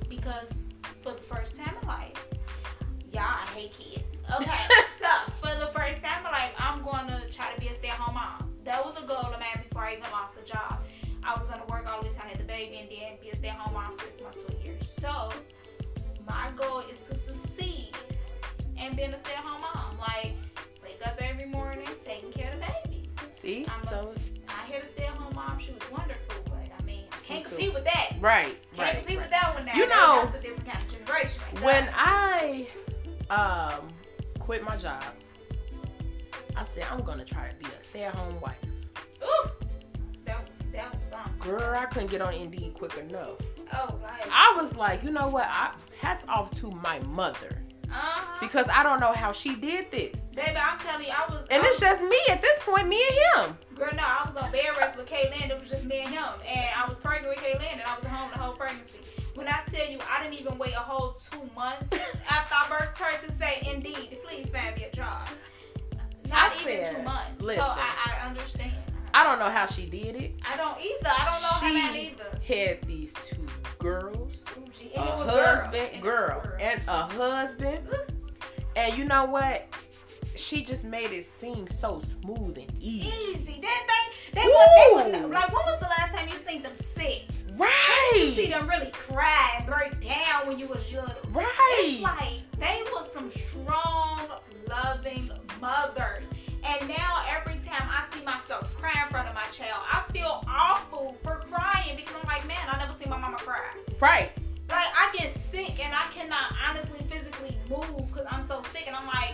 because 0.08 0.64
for 1.04 1.12
the 1.12 1.22
first 1.22 1.58
time 1.58 1.76
in 1.82 1.88
life, 1.88 2.26
y'all, 3.12 3.22
I 3.24 3.46
hate 3.54 3.74
kids. 3.78 4.20
Okay, 4.36 4.60
so 4.90 5.08
for 5.42 5.54
the 5.60 5.68
first 5.78 6.02
time 6.02 6.26
in 6.26 6.32
life, 6.32 6.54
I'm 6.58 6.82
gonna 6.82 7.24
try 7.30 7.54
to 7.54 7.60
be 7.60 7.68
a 7.68 7.74
stay-at-home 7.74 8.16
mom. 8.16 8.50
That 8.64 8.84
was 8.86 8.98
a 8.98 9.06
goal 9.06 9.18
of 9.18 9.32
mine 9.34 9.64
before 9.68 9.84
I 9.84 9.94
even 9.94 10.10
lost 10.12 10.38
a 10.42 10.46
job. 10.46 10.82
I 11.24 11.34
was 11.38 11.48
gonna 11.50 11.66
work 11.68 11.88
all 11.92 12.02
the 12.02 12.08
way 12.08 12.14
till 12.14 12.24
I 12.24 12.30
had 12.30 12.40
the 12.40 12.46
baby 12.46 12.78
and 12.78 12.90
then 12.90 13.18
be 13.22 13.30
a 13.30 13.36
stay-at-home 13.36 13.74
mom 13.74 13.98
for 13.98 14.06
six 14.06 14.22
months 14.22 14.38
to 14.44 14.58
a 14.58 14.64
year. 14.66 14.78
So 14.82 15.30
my 16.28 16.50
goal 16.56 16.80
is 16.90 17.00
to 17.00 17.16
succeed 17.16 17.92
and 18.78 18.96
being 18.96 19.14
a 19.14 19.18
stay-at-home 19.18 19.62
mom. 19.62 19.98
Like 20.00 20.34
wake 20.82 21.00
up 21.06 21.18
every 21.20 21.46
morning, 21.48 21.88
taking 22.00 22.32
care 22.32 22.54
of 22.54 22.60
the 22.60 22.66
babies. 22.90 23.08
See? 23.38 23.66
I'm 23.68 23.84
so 23.90 24.14
I 24.48 24.72
had 24.72 24.84
a 24.84 24.88
stay-at-home 24.88 25.36
mom. 25.36 25.60
She 25.60 25.72
was 25.74 25.82
wonderful, 25.92 26.36
but 26.46 26.70
I 26.80 26.84
mean, 26.86 27.04
I 27.12 27.18
can't 27.26 27.44
compete 27.46 27.74
with 27.74 27.84
that. 27.86 28.14
right, 28.22 28.58
Can't 28.76 28.80
right. 28.80 28.96
compete 28.98 29.18
with 29.18 29.32
right. 29.32 29.32
that 29.32 29.54
one 29.54 29.66
now. 29.66 29.74
You 29.76 29.88
know, 29.90 30.32
that's 31.22 31.36
a 31.36 31.40
different 31.40 31.64
kind 31.64 31.64
of 31.64 31.64
generation. 31.64 31.64
Right 31.64 31.64
When. 31.64 31.90
I 31.94 32.68
um 33.30 33.88
quit 34.40 34.64
my 34.64 34.76
job, 34.78 35.04
I 36.56 36.66
said 36.66 36.86
I'm 36.92 37.02
gonna 37.04 37.26
try 37.26 37.50
to 37.50 37.56
be 37.56 37.66
a 37.66 37.84
stay-at-home 37.84 38.40
wife. 38.42 38.58
Ooh, 39.24 39.50
that 40.26 40.46
was 40.46 40.58
that 40.74 40.96
was 40.96 41.04
something. 41.04 41.34
Girl, 41.40 41.76
I 41.76 41.86
couldn't 41.86 42.12
get 42.12 42.22
on 42.22 42.34
Indeed 42.34 42.74
quick 42.74 42.98
enough. 42.98 43.38
Oh, 43.74 44.00
like 44.02 44.28
I 44.32 44.54
was 44.60 44.76
like, 44.76 45.04
you 45.04 45.12
know 45.12 45.30
what? 45.30 45.46
I, 45.48 45.74
hats 46.00 46.26
off 46.28 46.52
to 46.60 46.70
my 46.72 47.00
mother 47.00 47.64
uh-huh. 47.90 48.46
because 48.46 48.68
I 48.70 48.84
don't 48.84 49.00
know 49.00 49.14
how 49.14 49.32
she 49.32 49.56
did 49.56 49.90
this. 49.92 50.20
baby, 50.36 50.58
I'm 50.58 50.78
telling 50.80 51.06
you, 51.06 51.12
I 51.12 51.26
was. 51.32 51.48
And 51.50 51.64
I 51.64 51.68
it's 51.68 51.80
was, 51.80 51.90
just 51.90 52.04
me 52.04 52.20
at 52.30 52.42
this 52.42 52.60
point, 52.60 52.88
me 52.88 53.02
and 53.36 53.48
him. 53.48 53.58
girl. 53.76 53.90
No, 53.96 54.04
I 54.04 54.24
was 54.26 54.36
on 54.36 54.52
bed 54.52 54.66
rest 54.80 54.98
with 54.98 55.08
Kaylin. 55.08 55.50
It 55.50 55.60
was 55.60 55.70
just 55.70 55.86
me 55.86 56.00
and 56.00 56.10
him, 56.10 56.26
and 56.48 56.70
I 56.76 56.88
was 56.88 56.98
pregnant 56.98 57.36
with 57.36 57.44
Kaylin, 57.44 57.72
and 57.74 57.82
I 57.82 57.96
was 57.96 58.06
at 58.06 58.12
home 58.12 58.30
the 58.32 58.40
whole 58.40 58.54
pregnancy. 58.54 59.00
When 59.36 59.48
I 59.48 59.62
tell 59.66 59.90
you, 59.90 60.00
I 60.10 60.24
didn't 60.24 60.40
even 60.40 60.58
wait 60.58 60.74
a 60.74 60.80
whole 60.80 61.14
two 61.14 61.40
months 61.56 61.94
after 62.30 62.56
I 62.56 62.66
birthed 62.70 62.98
her 63.00 63.26
to 63.28 63.32
say, 63.32 63.68
"Indeed, 63.72 64.20
please 64.26 64.48
find 64.50 64.76
me 64.76 64.86
a 64.86 64.96
job." 64.96 65.28
Not 66.30 66.52
I 66.52 66.56
even 66.62 66.86
said, 66.86 66.96
two 66.96 67.02
months. 67.04 67.42
listen. 67.42 67.62
So 67.62 67.68
I, 67.68 68.16
I 68.22 68.28
understand. 68.28 68.74
I 69.16 69.24
don't 69.24 69.38
know 69.40 69.50
how 69.50 69.68
she 69.68 69.86
did 69.86 70.16
it. 70.16 70.36
I 70.48 70.56
don't 70.58 70.78
either. 70.80 71.10
I 71.10 71.26
don't 71.26 71.42
know 71.42 71.48
how 71.48 71.74
that 71.74 71.92
She 71.94 72.08
either. 72.08 72.40
had 72.48 72.82
these 72.88 73.14
two 73.26 73.46
girls, 73.78 74.44
a 74.96 75.00
husband, 75.00 76.02
girl, 76.02 76.42
girls. 76.42 76.58
and 76.60 76.82
a 76.88 77.06
husband. 77.08 77.88
Mm-hmm. 77.88 78.14
And 78.76 78.98
you 78.98 79.06
know 79.06 79.26
what? 79.26 79.68
She 80.36 80.64
just 80.66 80.84
made 80.84 81.12
it 81.12 81.26
seem 81.26 81.68
so 81.80 82.02
smooth 82.02 82.58
and 82.58 82.72
easy. 82.80 83.08
easy. 83.32 83.60
That 83.62 83.88
they 84.34 84.42
they 84.42 84.48
was, 84.48 85.12
they 85.12 85.22
was 85.22 85.32
like 85.32 85.48
when 85.54 85.66
was 85.66 85.80
the 85.80 85.86
last 85.86 86.16
time 86.16 86.28
you 86.28 86.38
seen 86.38 86.64
them 86.64 86.76
sick? 86.76 87.26
Right. 87.58 88.12
You 88.16 88.32
see 88.32 88.48
them 88.48 88.68
really 88.68 88.92
cry, 88.92 89.56
and 89.58 89.66
break 89.68 90.02
down 90.02 90.48
when 90.48 90.60
you 90.60 90.68
was 90.68 90.92
young. 90.92 91.12
Right. 91.32 91.48
It's 91.80 92.02
like 92.02 92.60
they 92.60 92.84
was 92.92 93.12
some 93.12 93.30
strong, 93.30 94.22
loving 94.70 95.30
mothers. 95.62 96.26
And 96.66 96.88
now 96.88 97.26
every 97.30 97.56
time 97.56 97.88
I 97.90 98.06
see 98.12 98.24
myself 98.24 98.74
cry 98.76 99.04
in 99.04 99.10
front 99.10 99.28
of 99.28 99.36
my 99.36 99.46
child, 99.52 99.84
I 99.92 100.04
feel 100.14 100.44
awful 100.48 101.18
for 101.24 101.44
crying 101.52 101.98
because 101.98 102.16
I'm 102.22 102.28
like, 102.28 102.48
man, 102.48 102.58
I 102.72 102.78
never 102.78 102.94
see 102.94 103.10
my 103.10 103.18
mama 103.18 103.38
cry. 103.38 103.66
Right. 104.00 104.32
Like 104.70 104.88
I 104.98 105.14
get 105.18 105.34
sick 105.34 105.84
and 105.84 105.94
I 105.94 106.06
cannot 106.14 106.54
honestly 106.66 107.00
physically 107.10 107.58
move 107.70 108.08
because 108.08 108.26
I'm 108.30 108.46
so 108.48 108.64
sick 108.72 108.88
and 108.88 108.96
I'm 108.96 109.06
like, 109.08 109.34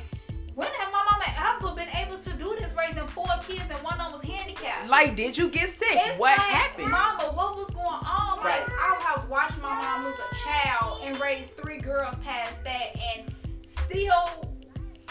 when 0.60 0.68
have 0.78 0.92
my 0.92 1.02
mama 1.10 1.24
ever 1.56 1.74
been 1.74 1.88
able 1.96 2.18
to 2.18 2.32
do 2.34 2.54
this 2.60 2.74
raising 2.78 3.08
four 3.08 3.32
kids 3.48 3.72
and 3.72 3.80
one 3.82 3.94
of 3.94 4.00
them 4.00 4.12
was 4.12 4.22
handicapped? 4.22 4.90
Like, 4.90 5.16
did 5.16 5.38
you 5.38 5.48
get 5.50 5.70
sick? 5.70 5.88
It's 5.90 6.20
what 6.20 6.38
like, 6.38 6.48
happened? 6.48 6.92
Mama, 6.92 7.32
what 7.32 7.56
was 7.56 7.70
going 7.70 7.88
on? 7.88 8.44
Right. 8.44 8.68
I 8.68 9.00
have 9.08 9.30
watched 9.30 9.58
my 9.62 9.70
mom 9.70 10.04
lose 10.04 10.20
a 10.20 10.36
child 10.36 11.00
and 11.06 11.18
raise 11.22 11.52
three 11.52 11.78
girls 11.78 12.16
past 12.26 12.62
that 12.66 12.92
and 13.16 13.34
still 13.62 14.54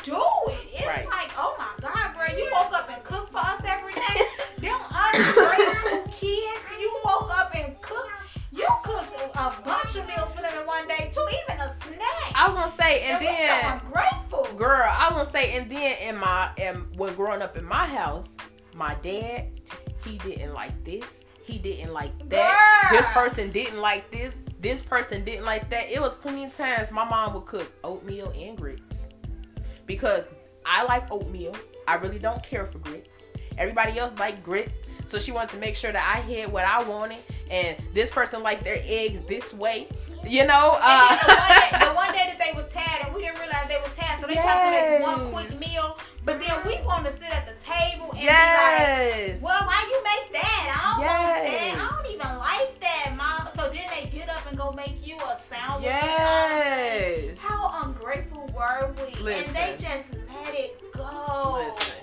do 0.05 0.21
it. 0.49 0.69
It's 0.75 0.87
right. 0.87 1.07
like, 1.07 1.31
oh 1.39 1.57
my 1.59 1.73
God, 1.81 2.15
bro, 2.15 2.37
you 2.37 2.47
woke 2.53 2.75
up 2.75 2.91
and 2.93 3.03
cooked 3.03 3.33
for 3.33 3.39
us 3.39 3.63
every 3.67 3.95
day. 3.95 4.21
Them 4.59 4.81
ungrateful 4.93 6.03
kids, 6.13 6.77
you 6.79 7.01
woke 7.07 7.31
up 7.39 7.55
and 7.55 7.81
cooked 7.81 8.28
you 8.59 8.67
cooked 8.83 9.15
a, 9.37 9.55
bunch 9.65 9.95
of 9.95 10.07
meals 10.09 10.33
for 10.33 10.43
them 10.43 10.53
in 10.61 10.67
one 10.67 10.89
day, 10.89 11.09
too, 11.13 11.25
even 11.45 11.61
a 11.61 11.71
snack. 11.73 12.33
I 12.35 12.49
was 12.49 12.55
gonna 12.55 12.75
say, 12.77 13.03
and 13.03 13.19
was 13.19 13.29
then 13.29 13.63
so 13.63 13.87
ungrateful. 13.87 14.57
girl, 14.57 14.89
I 14.91 15.09
was 15.13 15.19
gonna 15.19 15.31
say, 15.31 15.57
and 15.57 15.71
then 15.71 15.97
in 15.99 16.17
my 16.17 16.51
and 16.59 16.85
when 16.97 17.15
growing 17.15 17.41
up 17.41 17.57
in 17.57 17.65
my 17.65 17.87
house, 17.87 18.35
my 18.75 18.97
dad, 18.97 19.47
he 20.05 20.19
didn't 20.19 20.55
like 20.55 20.83
this, 20.83 21.05
he 21.45 21.59
didn't 21.59 21.93
like 21.93 22.19
that. 22.31 22.91
Girl. 22.91 23.01
This 23.01 23.07
person 23.13 23.51
didn't 23.53 23.81
like 23.81 24.11
this. 24.11 24.35
This 24.61 24.83
person 24.83 25.25
didn't 25.25 25.45
like 25.45 25.71
that. 25.71 25.89
It 25.89 26.01
was 26.01 26.17
plenty 26.17 26.45
of 26.45 26.57
times 26.57 26.91
my 26.91 27.05
mom 27.05 27.35
would 27.35 27.47
cook 27.47 27.73
oatmeal 27.85 28.33
and 28.37 28.57
grits 28.57 29.07
because 29.87 30.25
I 30.67 30.83
like 30.83 31.11
oatmeal. 31.13 31.55
I 31.87 31.95
really 31.95 32.19
don't 32.19 32.43
care 32.43 32.67
for 32.67 32.79
grits. 32.79 33.27
Everybody 33.57 33.99
else 33.99 34.13
like 34.19 34.43
grits. 34.43 34.88
So 35.09 35.19
she 35.19 35.33
wanted 35.33 35.51
to 35.51 35.59
make 35.59 35.75
sure 35.75 35.91
that 35.91 36.05
I 36.17 36.21
had 36.21 36.53
what 36.53 36.65
I 36.65 36.83
wanted, 36.83 37.19
and 37.51 37.77
this 37.95 38.11
person 38.11 38.43
liked 38.43 38.63
their 38.63 38.79
eggs 38.85 39.21
this 39.27 39.55
way. 39.55 39.89
You 40.27 40.45
know, 40.47 40.77
uh, 40.81 41.17
the, 41.17 41.35
one 41.35 41.49
day, 41.49 41.87
the 41.87 41.95
one 42.03 42.13
day 42.13 42.25
that 42.29 42.39
they 42.39 42.53
was 42.55 42.71
tired 42.71 43.07
and 43.07 43.15
we 43.15 43.23
didn't 43.23 43.39
realize 43.41 43.69
they 43.69 43.81
was 43.81 43.95
tired, 43.97 44.21
so 44.21 44.27
they 44.27 44.35
tried 44.35 44.67
to 44.67 44.99
make 44.99 45.03
one 45.03 45.33
quick 45.33 45.59
meal. 45.61 45.97
But 46.27 46.41
then 46.41 46.61
we 46.67 46.77
want 46.85 47.07
to 47.07 47.13
sit 47.13 47.31
at 47.33 47.47
the 47.47 47.55
table 47.65 48.11
and 48.13 48.21
be 48.21 48.27
like, 48.27 49.41
"Well, 49.43 49.65
why 49.65 49.81
you 49.89 50.03
make 50.05 50.33
that? 50.43 50.65
I 50.77 50.97
don't 50.99 51.07
want 51.07 51.41
that. 51.49 51.73
I 51.81 52.03
don't 52.03 52.13
even 52.13 52.39
like 52.39 52.81
that, 52.81 53.17
mom." 53.17 53.49
So 53.57 53.73
then 53.73 53.89
they 53.89 54.11
get 54.11 54.29
up 54.29 54.47
and 54.47 54.59
go 54.59 54.73
make 54.73 55.07
you 55.07 55.17
a 55.17 55.41
sandwich. 55.41 55.85
Yes. 55.85 57.39
How 57.39 57.83
ungrateful 57.85 58.51
were 58.55 58.93
we? 58.99 59.33
And 59.33 59.57
they 59.57 59.77
just 59.79 60.13
let 60.13 60.55
it 60.55 60.93
go. 60.93 61.73
Listen, 61.73 61.79
listen. 61.79 61.98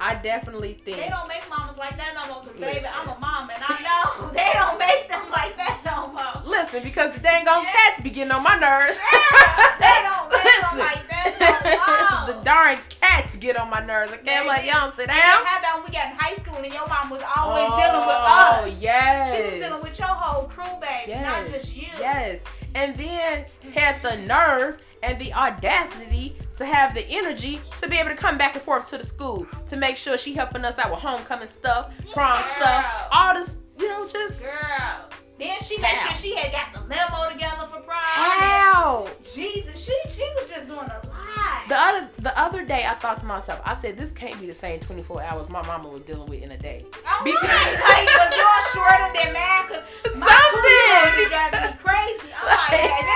I 0.00 0.14
definitely 0.14 0.80
think. 0.82 0.96
They 0.96 1.10
don't 1.10 1.28
make 1.28 1.44
mamas 1.50 1.76
like 1.76 1.96
that 1.98 2.14
no 2.16 2.32
more, 2.32 2.42
cause 2.42 2.56
baby, 2.56 2.86
I'm 2.88 3.06
a 3.08 3.18
mom 3.20 3.50
and 3.50 3.60
I 3.60 3.76
know 3.84 4.28
they 4.32 4.48
don't 4.56 4.78
make 4.78 5.08
them 5.12 5.28
like 5.30 5.56
that 5.58 5.84
no 5.84 6.08
more. 6.08 6.50
Listen, 6.50 6.82
because 6.82 7.12
the 7.12 7.20
dang 7.20 7.46
on 7.46 7.64
cats 7.66 8.00
be 8.00 8.08
getting 8.08 8.32
on 8.32 8.42
my 8.42 8.56
nerves. 8.56 8.96
they 8.96 10.00
don't 10.00 10.32
make 10.32 10.56
them 10.56 10.78
like 10.80 11.04
that 11.04 11.36
no 11.36 12.24
more. 12.32 12.32
the 12.32 12.44
darn 12.44 12.78
cats 12.88 13.36
get 13.36 13.60
on 13.60 13.68
my 13.68 13.84
nerves. 13.84 14.12
Okay, 14.24 14.38
I'm 14.38 14.46
like, 14.46 14.64
y'all 14.64 14.90
sit 14.92 15.08
down. 15.08 15.44
How 15.44 15.60
about 15.60 15.84
when 15.84 15.92
we 15.92 15.92
got 15.92 16.12
in 16.12 16.16
high 16.16 16.36
school 16.40 16.56
and 16.56 16.72
your 16.72 16.88
mom 16.88 17.10
was 17.10 17.20
always 17.36 17.68
oh, 17.68 17.76
dealing 17.76 18.00
with 18.08 18.24
oh, 18.24 18.40
us? 18.40 18.56
Oh 18.64 18.80
yes. 18.80 19.36
She 19.36 19.42
was 19.42 19.60
dealing 19.60 19.82
with 19.84 19.98
your 19.98 20.08
whole 20.08 20.48
crew, 20.48 20.80
baby, 20.80 21.20
not 21.20 21.44
just 21.44 21.76
you. 21.76 21.92
Yes. 22.00 22.40
And 22.74 22.96
then 22.96 23.46
had 23.74 24.02
the 24.02 24.16
nerve 24.16 24.80
and 25.02 25.18
the 25.18 25.32
audacity 25.32 26.36
to 26.56 26.64
have 26.64 26.94
the 26.94 27.06
energy 27.08 27.60
to 27.80 27.88
be 27.88 27.96
able 27.96 28.10
to 28.10 28.16
come 28.16 28.36
back 28.36 28.54
and 28.54 28.62
forth 28.62 28.88
to 28.90 28.98
the 28.98 29.06
school 29.06 29.46
to 29.68 29.76
make 29.76 29.96
sure 29.96 30.18
she 30.18 30.34
helping 30.34 30.64
us 30.64 30.78
out 30.78 30.90
with 30.90 31.00
homecoming 31.00 31.48
stuff, 31.48 31.94
prom 32.12 32.40
Girl. 32.40 32.50
stuff, 32.56 33.08
all 33.12 33.34
this, 33.34 33.56
you 33.78 33.88
know, 33.88 34.06
just 34.08 34.42
Girl. 34.42 35.08
Then 35.40 35.58
she 35.66 35.78
made 35.78 35.86
How? 35.96 36.12
sure 36.12 36.14
she 36.14 36.36
had 36.36 36.52
got 36.52 36.72
the 36.74 36.80
limo 36.80 37.32
together 37.32 37.66
for 37.66 37.80
prom. 37.80 37.96
how. 37.98 39.08
Jesus, 39.34 39.78
she 39.82 39.96
she 40.10 40.22
was 40.36 40.48
just 40.50 40.66
doing 40.68 40.80
a 40.80 41.00
lot. 41.08 41.68
The 41.68 41.76
other 41.80 42.08
the 42.18 42.38
other 42.38 42.64
day 42.64 42.84
I 42.86 42.94
thought 42.94 43.18
to 43.20 43.26
myself, 43.26 43.60
I 43.64 43.80
said 43.80 43.96
this 43.96 44.12
can't 44.12 44.38
be 44.40 44.46
the 44.46 44.52
same 44.54 44.80
24 44.80 45.22
hours 45.22 45.48
my 45.48 45.64
mama 45.66 45.88
was 45.88 46.02
dealing 46.02 46.28
with 46.28 46.42
in 46.42 46.50
a 46.50 46.58
day. 46.58 46.84
I'm 47.06 47.24
Because- 47.24 47.48
right. 47.48 47.72
Like, 47.72 48.06
was 48.06 48.32
yours 48.36 48.66
shorter 48.74 49.10
than 49.16 49.32
mine? 49.32 49.64
Cause 49.68 50.16
my 50.16 50.28
Something. 50.28 51.28
driving 51.30 51.70
me 51.70 51.76
crazy. 51.82 52.28
I'm 52.36 52.46
like, 52.46 52.70
baby. 52.70 53.08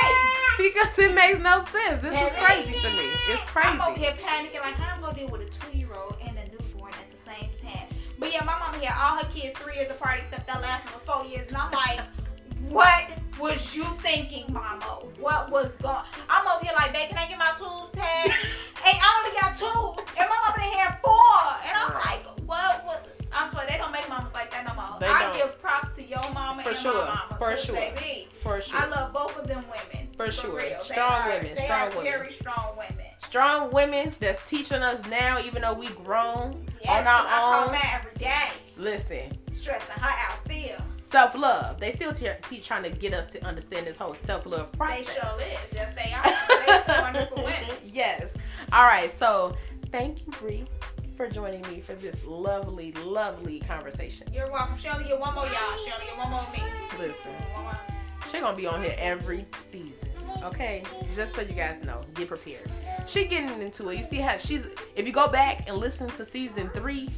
because 0.72 0.98
it 0.98 1.14
makes 1.14 1.38
no 1.40 1.64
sense. 1.66 2.00
This 2.00 2.14
is 2.14 2.32
crazy 2.40 2.72
to 2.80 2.90
me. 2.96 3.04
It's 3.28 3.44
crazy. 3.44 3.68
I'm 3.68 3.80
over 3.82 3.98
here 3.98 4.14
panicking 4.16 4.60
like 4.60 4.80
I'm 4.80 5.00
gonna 5.02 5.12
deal 5.14 5.28
with 5.28 5.42
a 5.42 5.50
two-year-old 5.50 6.16
and 6.22 6.23
a 6.23 6.23
But 8.24 8.32
yeah, 8.32 8.42
my 8.42 8.58
mama 8.58 8.82
had 8.82 8.96
all 8.96 9.22
her 9.22 9.28
kids 9.30 9.54
three 9.58 9.74
years 9.74 9.90
apart, 9.90 10.18
except 10.18 10.46
that 10.46 10.62
last 10.62 10.86
one 10.86 10.94
was 10.94 11.02
four 11.02 11.26
years, 11.26 11.46
and 11.48 11.58
I'm 11.58 11.70
like, 11.70 12.00
what 12.70 13.10
was 13.38 13.76
you 13.76 13.84
thinking, 14.00 14.50
mama? 14.50 15.02
What 15.20 15.52
was 15.52 15.74
going? 15.74 15.98
I'm 16.30 16.46
over 16.48 16.64
here 16.64 16.72
like, 16.74 16.94
babe, 16.94 17.10
can 17.10 17.18
I 17.18 17.28
get 17.28 17.38
my 17.38 17.52
tools 17.54 17.90
tag? 17.90 18.30
hey, 18.82 18.98
I 18.98 19.20
only 19.20 19.38
got 19.38 19.54
two, 19.54 20.02
and 20.18 20.26
my 20.26 20.38
mama 20.40 20.58
had 20.58 20.98
four, 21.02 21.36
and 21.68 21.76
I'm 21.76 21.92
like, 21.92 22.24
what 22.48 22.86
was? 22.86 23.23
I 23.34 23.48
swear 23.50 23.66
they 23.68 23.76
don't 23.76 23.92
make 23.92 24.08
mamas 24.08 24.32
like 24.34 24.50
that 24.52 24.66
no 24.66 24.74
more. 24.74 24.98
They 25.00 25.06
I 25.06 25.22
don't. 25.24 25.36
give 25.36 25.60
props 25.60 25.90
to 25.96 26.02
your 26.02 26.22
mama 26.32 26.62
For 26.62 26.68
and 26.70 26.78
sure. 26.78 26.94
my 26.94 27.06
mama. 27.06 27.36
For 27.38 27.56
sure. 27.56 27.74
baby, 27.74 28.28
For 28.40 28.60
sure. 28.60 28.78
I 28.80 28.86
love 28.88 29.12
both 29.12 29.38
of 29.38 29.46
them 29.48 29.64
women. 29.68 30.08
For 30.16 30.30
sure. 30.30 30.56
real. 30.56 30.78
Strong 30.82 31.10
are- 31.12 31.28
women, 31.30 31.54
They 31.56 31.64
strong 31.64 31.80
are 31.80 31.88
women. 31.90 32.04
very 32.04 32.32
strong 32.32 32.76
women. 32.76 33.06
Strong 33.26 33.72
women 33.72 34.14
that's 34.20 34.48
teaching 34.48 34.82
us 34.82 35.04
now, 35.08 35.38
even 35.40 35.62
though 35.62 35.72
we 35.72 35.88
grown 35.88 36.64
Yes, 36.84 36.90
on 37.00 37.06
I 37.06 37.10
our 37.10 37.26
call 37.26 37.64
own. 37.66 37.72
mine 37.72 37.80
every 37.92 38.14
day, 38.16 38.48
Listen, 38.76 39.36
stressing 39.52 40.00
her 40.00 40.08
out 40.30 40.38
still. 40.38 40.76
self 41.10 41.34
love. 41.34 41.80
They 41.80 41.92
still 41.94 42.12
te- 42.12 42.28
teach 42.48 42.66
trying 42.66 42.84
to 42.84 42.90
get 42.90 43.12
us 43.12 43.30
to 43.32 43.44
understand 43.44 43.86
this 43.88 43.96
whole 43.96 44.14
self 44.14 44.46
love 44.46 44.70
process. 44.72 45.06
They 45.08 45.12
sure 45.20 45.40
is. 45.40 45.58
Yes, 45.72 45.94
they 45.96 46.12
are. 46.12 46.84
They 46.86 46.92
some 46.92 47.02
wonderful 47.02 47.38
women. 47.38 47.70
yes. 47.84 48.34
All 48.72 48.84
right. 48.84 49.16
So 49.18 49.56
thank 49.90 50.24
you, 50.26 50.32
Bree, 50.40 50.64
for 51.16 51.28
joining 51.28 51.62
me 51.62 51.80
for 51.80 51.94
this 51.94 52.24
lovely, 52.24 52.92
lovely 53.04 53.60
conversation. 53.60 54.26
You're 54.32 54.50
welcome. 54.50 54.76
She 54.76 54.88
only 54.88 55.04
get 55.04 55.18
one 55.18 55.34
more, 55.34 55.44
y'all. 55.44 55.78
She 55.84 55.92
only 55.92 56.06
get 56.06 56.16
one 56.18 56.30
more 56.30 56.40
of 56.40 56.52
me. 56.52 56.62
Listen, 56.98 57.32
she's 58.30 58.40
gonna 58.40 58.56
be 58.56 58.66
on 58.66 58.82
here 58.82 58.94
every 58.98 59.46
season. 59.68 60.08
Okay, 60.42 60.82
just 61.14 61.34
so 61.34 61.42
you 61.42 61.52
guys 61.54 61.82
know, 61.84 62.00
get 62.14 62.28
prepared. 62.28 62.68
She 63.06 63.24
getting 63.26 63.62
into 63.62 63.88
it. 63.90 63.98
You 63.98 64.04
see 64.04 64.16
how 64.18 64.36
she's. 64.36 64.66
If 64.96 65.06
you 65.06 65.12
go 65.12 65.28
back 65.28 65.68
and 65.68 65.76
listen 65.76 66.08
to 66.10 66.24
season 66.24 66.68
three, 66.74 67.08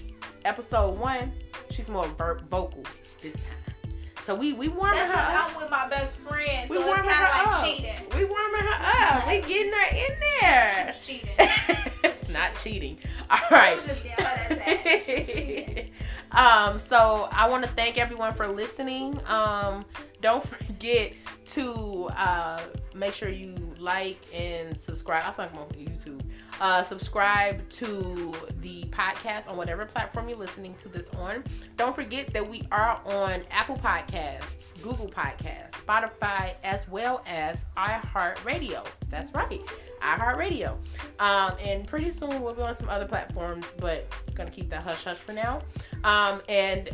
episode 0.45 0.99
one, 0.99 1.33
she's 1.71 1.89
more 1.89 2.07
ver- 2.09 2.41
vocal 2.51 2.85
this 3.23 3.35
time. 3.35 3.93
So 4.25 4.35
we 4.35 4.53
we 4.53 4.69
warming 4.69 4.99
That's 4.99 5.15
her 5.15 5.39
up. 5.39 5.51
I'm 5.55 5.61
with 5.63 5.71
my 5.71 5.89
best 5.89 6.19
friend, 6.19 6.69
We 6.69 6.77
so 6.77 6.83
it's 6.83 6.89
warming 6.89 7.11
her 7.11 7.27
of 7.27 7.31
up. 7.47 7.63
like 7.63 7.65
cheating. 7.77 7.95
We 8.19 8.25
warming 8.25 8.61
her 8.63 9.17
up. 9.19 9.27
We 9.27 9.41
getting 9.41 9.73
her 9.73 9.97
in 9.97 10.21
there. 10.43 10.93
She's 11.01 11.07
cheating. 11.07 11.31
not 12.37 12.55
cheating. 12.57 12.99
All 13.31 13.39
right. 13.51 13.73
I 13.73 13.77
was 13.77 13.87
just 13.87 14.03
getting 14.05 14.25
her 14.25 14.55
that 14.55 15.03
She's 15.07 15.27
cheating. 15.27 15.91
um, 16.33 16.79
so 16.89 17.29
I 17.33 17.49
want 17.49 17.65
to 17.65 17.71
thank 17.71 17.99
everyone 17.99 18.35
for 18.35 18.47
listening. 18.49 19.19
Um, 19.27 19.85
don't 20.21 20.47
forget 20.47 21.13
to 21.47 22.09
uh, 22.17 22.61
make 22.95 23.15
sure 23.15 23.29
you 23.29 23.55
like 23.79 24.19
and 24.35 24.77
subscribe. 24.77 25.25
I 25.27 25.31
think 25.31 25.53
I'm 25.53 25.59
on 25.59 25.69
YouTube. 25.69 26.23
Uh, 26.61 26.83
subscribe 26.83 27.69
to 27.71 28.35
the 28.61 28.85
podcast 28.85 29.49
on 29.49 29.57
whatever 29.57 29.85
platform 29.85 30.29
you're 30.29 30.39
listening 30.39 30.75
to 30.77 30.89
this 30.89 31.09
on. 31.11 31.45
Don't 31.77 31.95
forget 31.95 32.33
that 32.33 32.49
we 32.49 32.63
are 32.73 33.01
on 33.05 33.43
Apple 33.51 33.77
Podcasts, 33.77 34.45
Google 34.83 35.09
Podcasts, 35.09 35.73
Spotify, 35.73 36.55
as 36.65 36.89
well 36.89 37.23
as 37.27 37.65
iHeartRadio. 37.77 38.87
That's 39.11 39.33
right, 39.35 39.61
iHeartRadio. 40.03 40.77
Um, 41.19 41.57
and 41.61 41.87
pretty 41.87 42.13
soon 42.13 42.43
we'll 42.43 42.55
be 42.55 42.63
on 42.63 42.75
some 42.75 42.89
other 42.89 43.07
platforms, 43.07 43.67
but 43.79 44.07
gonna 44.35 44.51
keep 44.51 44.71
that 44.71 44.83
hush 44.83 45.05
hush 45.05 45.19
for 45.19 45.33
now. 45.33 45.61
Um, 46.05 46.41
and 46.49 46.91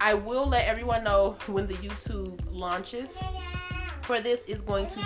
I 0.00 0.14
will 0.14 0.46
let 0.46 0.66
everyone 0.66 1.02
know 1.02 1.36
when 1.46 1.66
the 1.66 1.74
YouTube 1.74 2.40
launches. 2.50 3.18
For 4.02 4.20
this 4.20 4.40
is 4.46 4.62
going 4.62 4.86
to 4.86 4.96
be 4.96 5.02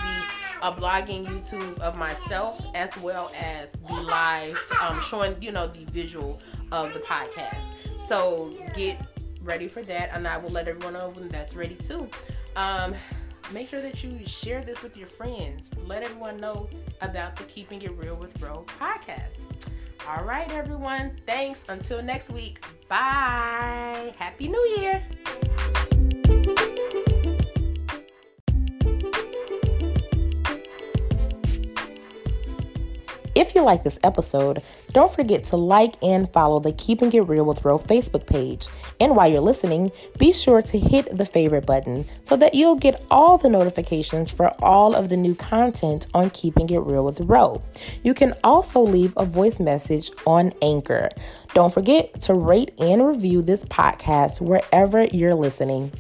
a 0.62 0.72
blogging 0.72 1.26
YouTube 1.26 1.78
of 1.80 1.96
myself 1.96 2.64
as 2.74 2.96
well 2.98 3.30
as 3.38 3.70
the 3.72 3.94
live 4.02 4.58
um, 4.80 5.00
showing 5.00 5.36
you 5.42 5.52
know 5.52 5.66
the 5.66 5.84
visual 5.86 6.40
of 6.70 6.92
the 6.94 7.00
podcast. 7.00 7.60
So 8.06 8.56
get 8.74 9.00
ready 9.42 9.68
for 9.68 9.82
that, 9.82 10.10
and 10.14 10.26
I 10.26 10.38
will 10.38 10.50
let 10.50 10.68
everyone 10.68 10.94
know 10.94 11.10
when 11.10 11.28
that's 11.28 11.54
ready 11.54 11.74
too. 11.74 12.08
Um, 12.56 12.94
make 13.52 13.68
sure 13.68 13.80
that 13.80 14.02
you 14.02 14.24
share 14.24 14.62
this 14.62 14.82
with 14.82 14.96
your 14.96 15.08
friends. 15.08 15.68
Let 15.84 16.02
everyone 16.02 16.36
know 16.38 16.68
about 17.00 17.36
the 17.36 17.44
Keeping 17.44 17.82
It 17.82 17.92
Real 17.96 18.14
with 18.14 18.40
Ro 18.40 18.64
podcast. 18.78 19.40
All 20.08 20.24
right, 20.24 20.50
everyone. 20.52 21.16
Thanks. 21.26 21.60
Until 21.68 22.02
next 22.02 22.30
week. 22.30 22.64
Bye. 22.88 24.14
Happy 24.18 24.48
New 24.48 24.76
Year. 24.78 25.02
If 33.34 33.54
you 33.54 33.62
like 33.62 33.82
this 33.82 33.98
episode, 34.04 34.62
don't 34.88 35.12
forget 35.12 35.44
to 35.44 35.56
like 35.56 35.94
and 36.02 36.30
follow 36.32 36.60
the 36.60 36.72
Keeping 36.72 37.10
It 37.14 37.20
Real 37.20 37.44
with 37.44 37.64
Ro 37.64 37.78
Facebook 37.78 38.26
page. 38.26 38.66
And 39.00 39.16
while 39.16 39.30
you're 39.30 39.40
listening, 39.40 39.90
be 40.18 40.34
sure 40.34 40.60
to 40.60 40.78
hit 40.78 41.16
the 41.16 41.24
favorite 41.24 41.64
button 41.64 42.04
so 42.24 42.36
that 42.36 42.54
you'll 42.54 42.76
get 42.76 43.02
all 43.10 43.38
the 43.38 43.48
notifications 43.48 44.30
for 44.30 44.50
all 44.62 44.94
of 44.94 45.08
the 45.08 45.16
new 45.16 45.34
content 45.34 46.08
on 46.12 46.28
Keeping 46.30 46.68
It 46.68 46.80
Real 46.80 47.06
with 47.06 47.20
Ro. 47.20 47.62
You 48.02 48.12
can 48.12 48.34
also 48.44 48.80
leave 48.80 49.14
a 49.16 49.24
voice 49.24 49.58
message 49.58 50.10
on 50.26 50.52
Anchor. 50.60 51.08
Don't 51.54 51.72
forget 51.72 52.20
to 52.22 52.34
rate 52.34 52.74
and 52.78 53.06
review 53.06 53.40
this 53.40 53.64
podcast 53.64 54.42
wherever 54.42 55.04
you're 55.04 55.34
listening. 55.34 55.90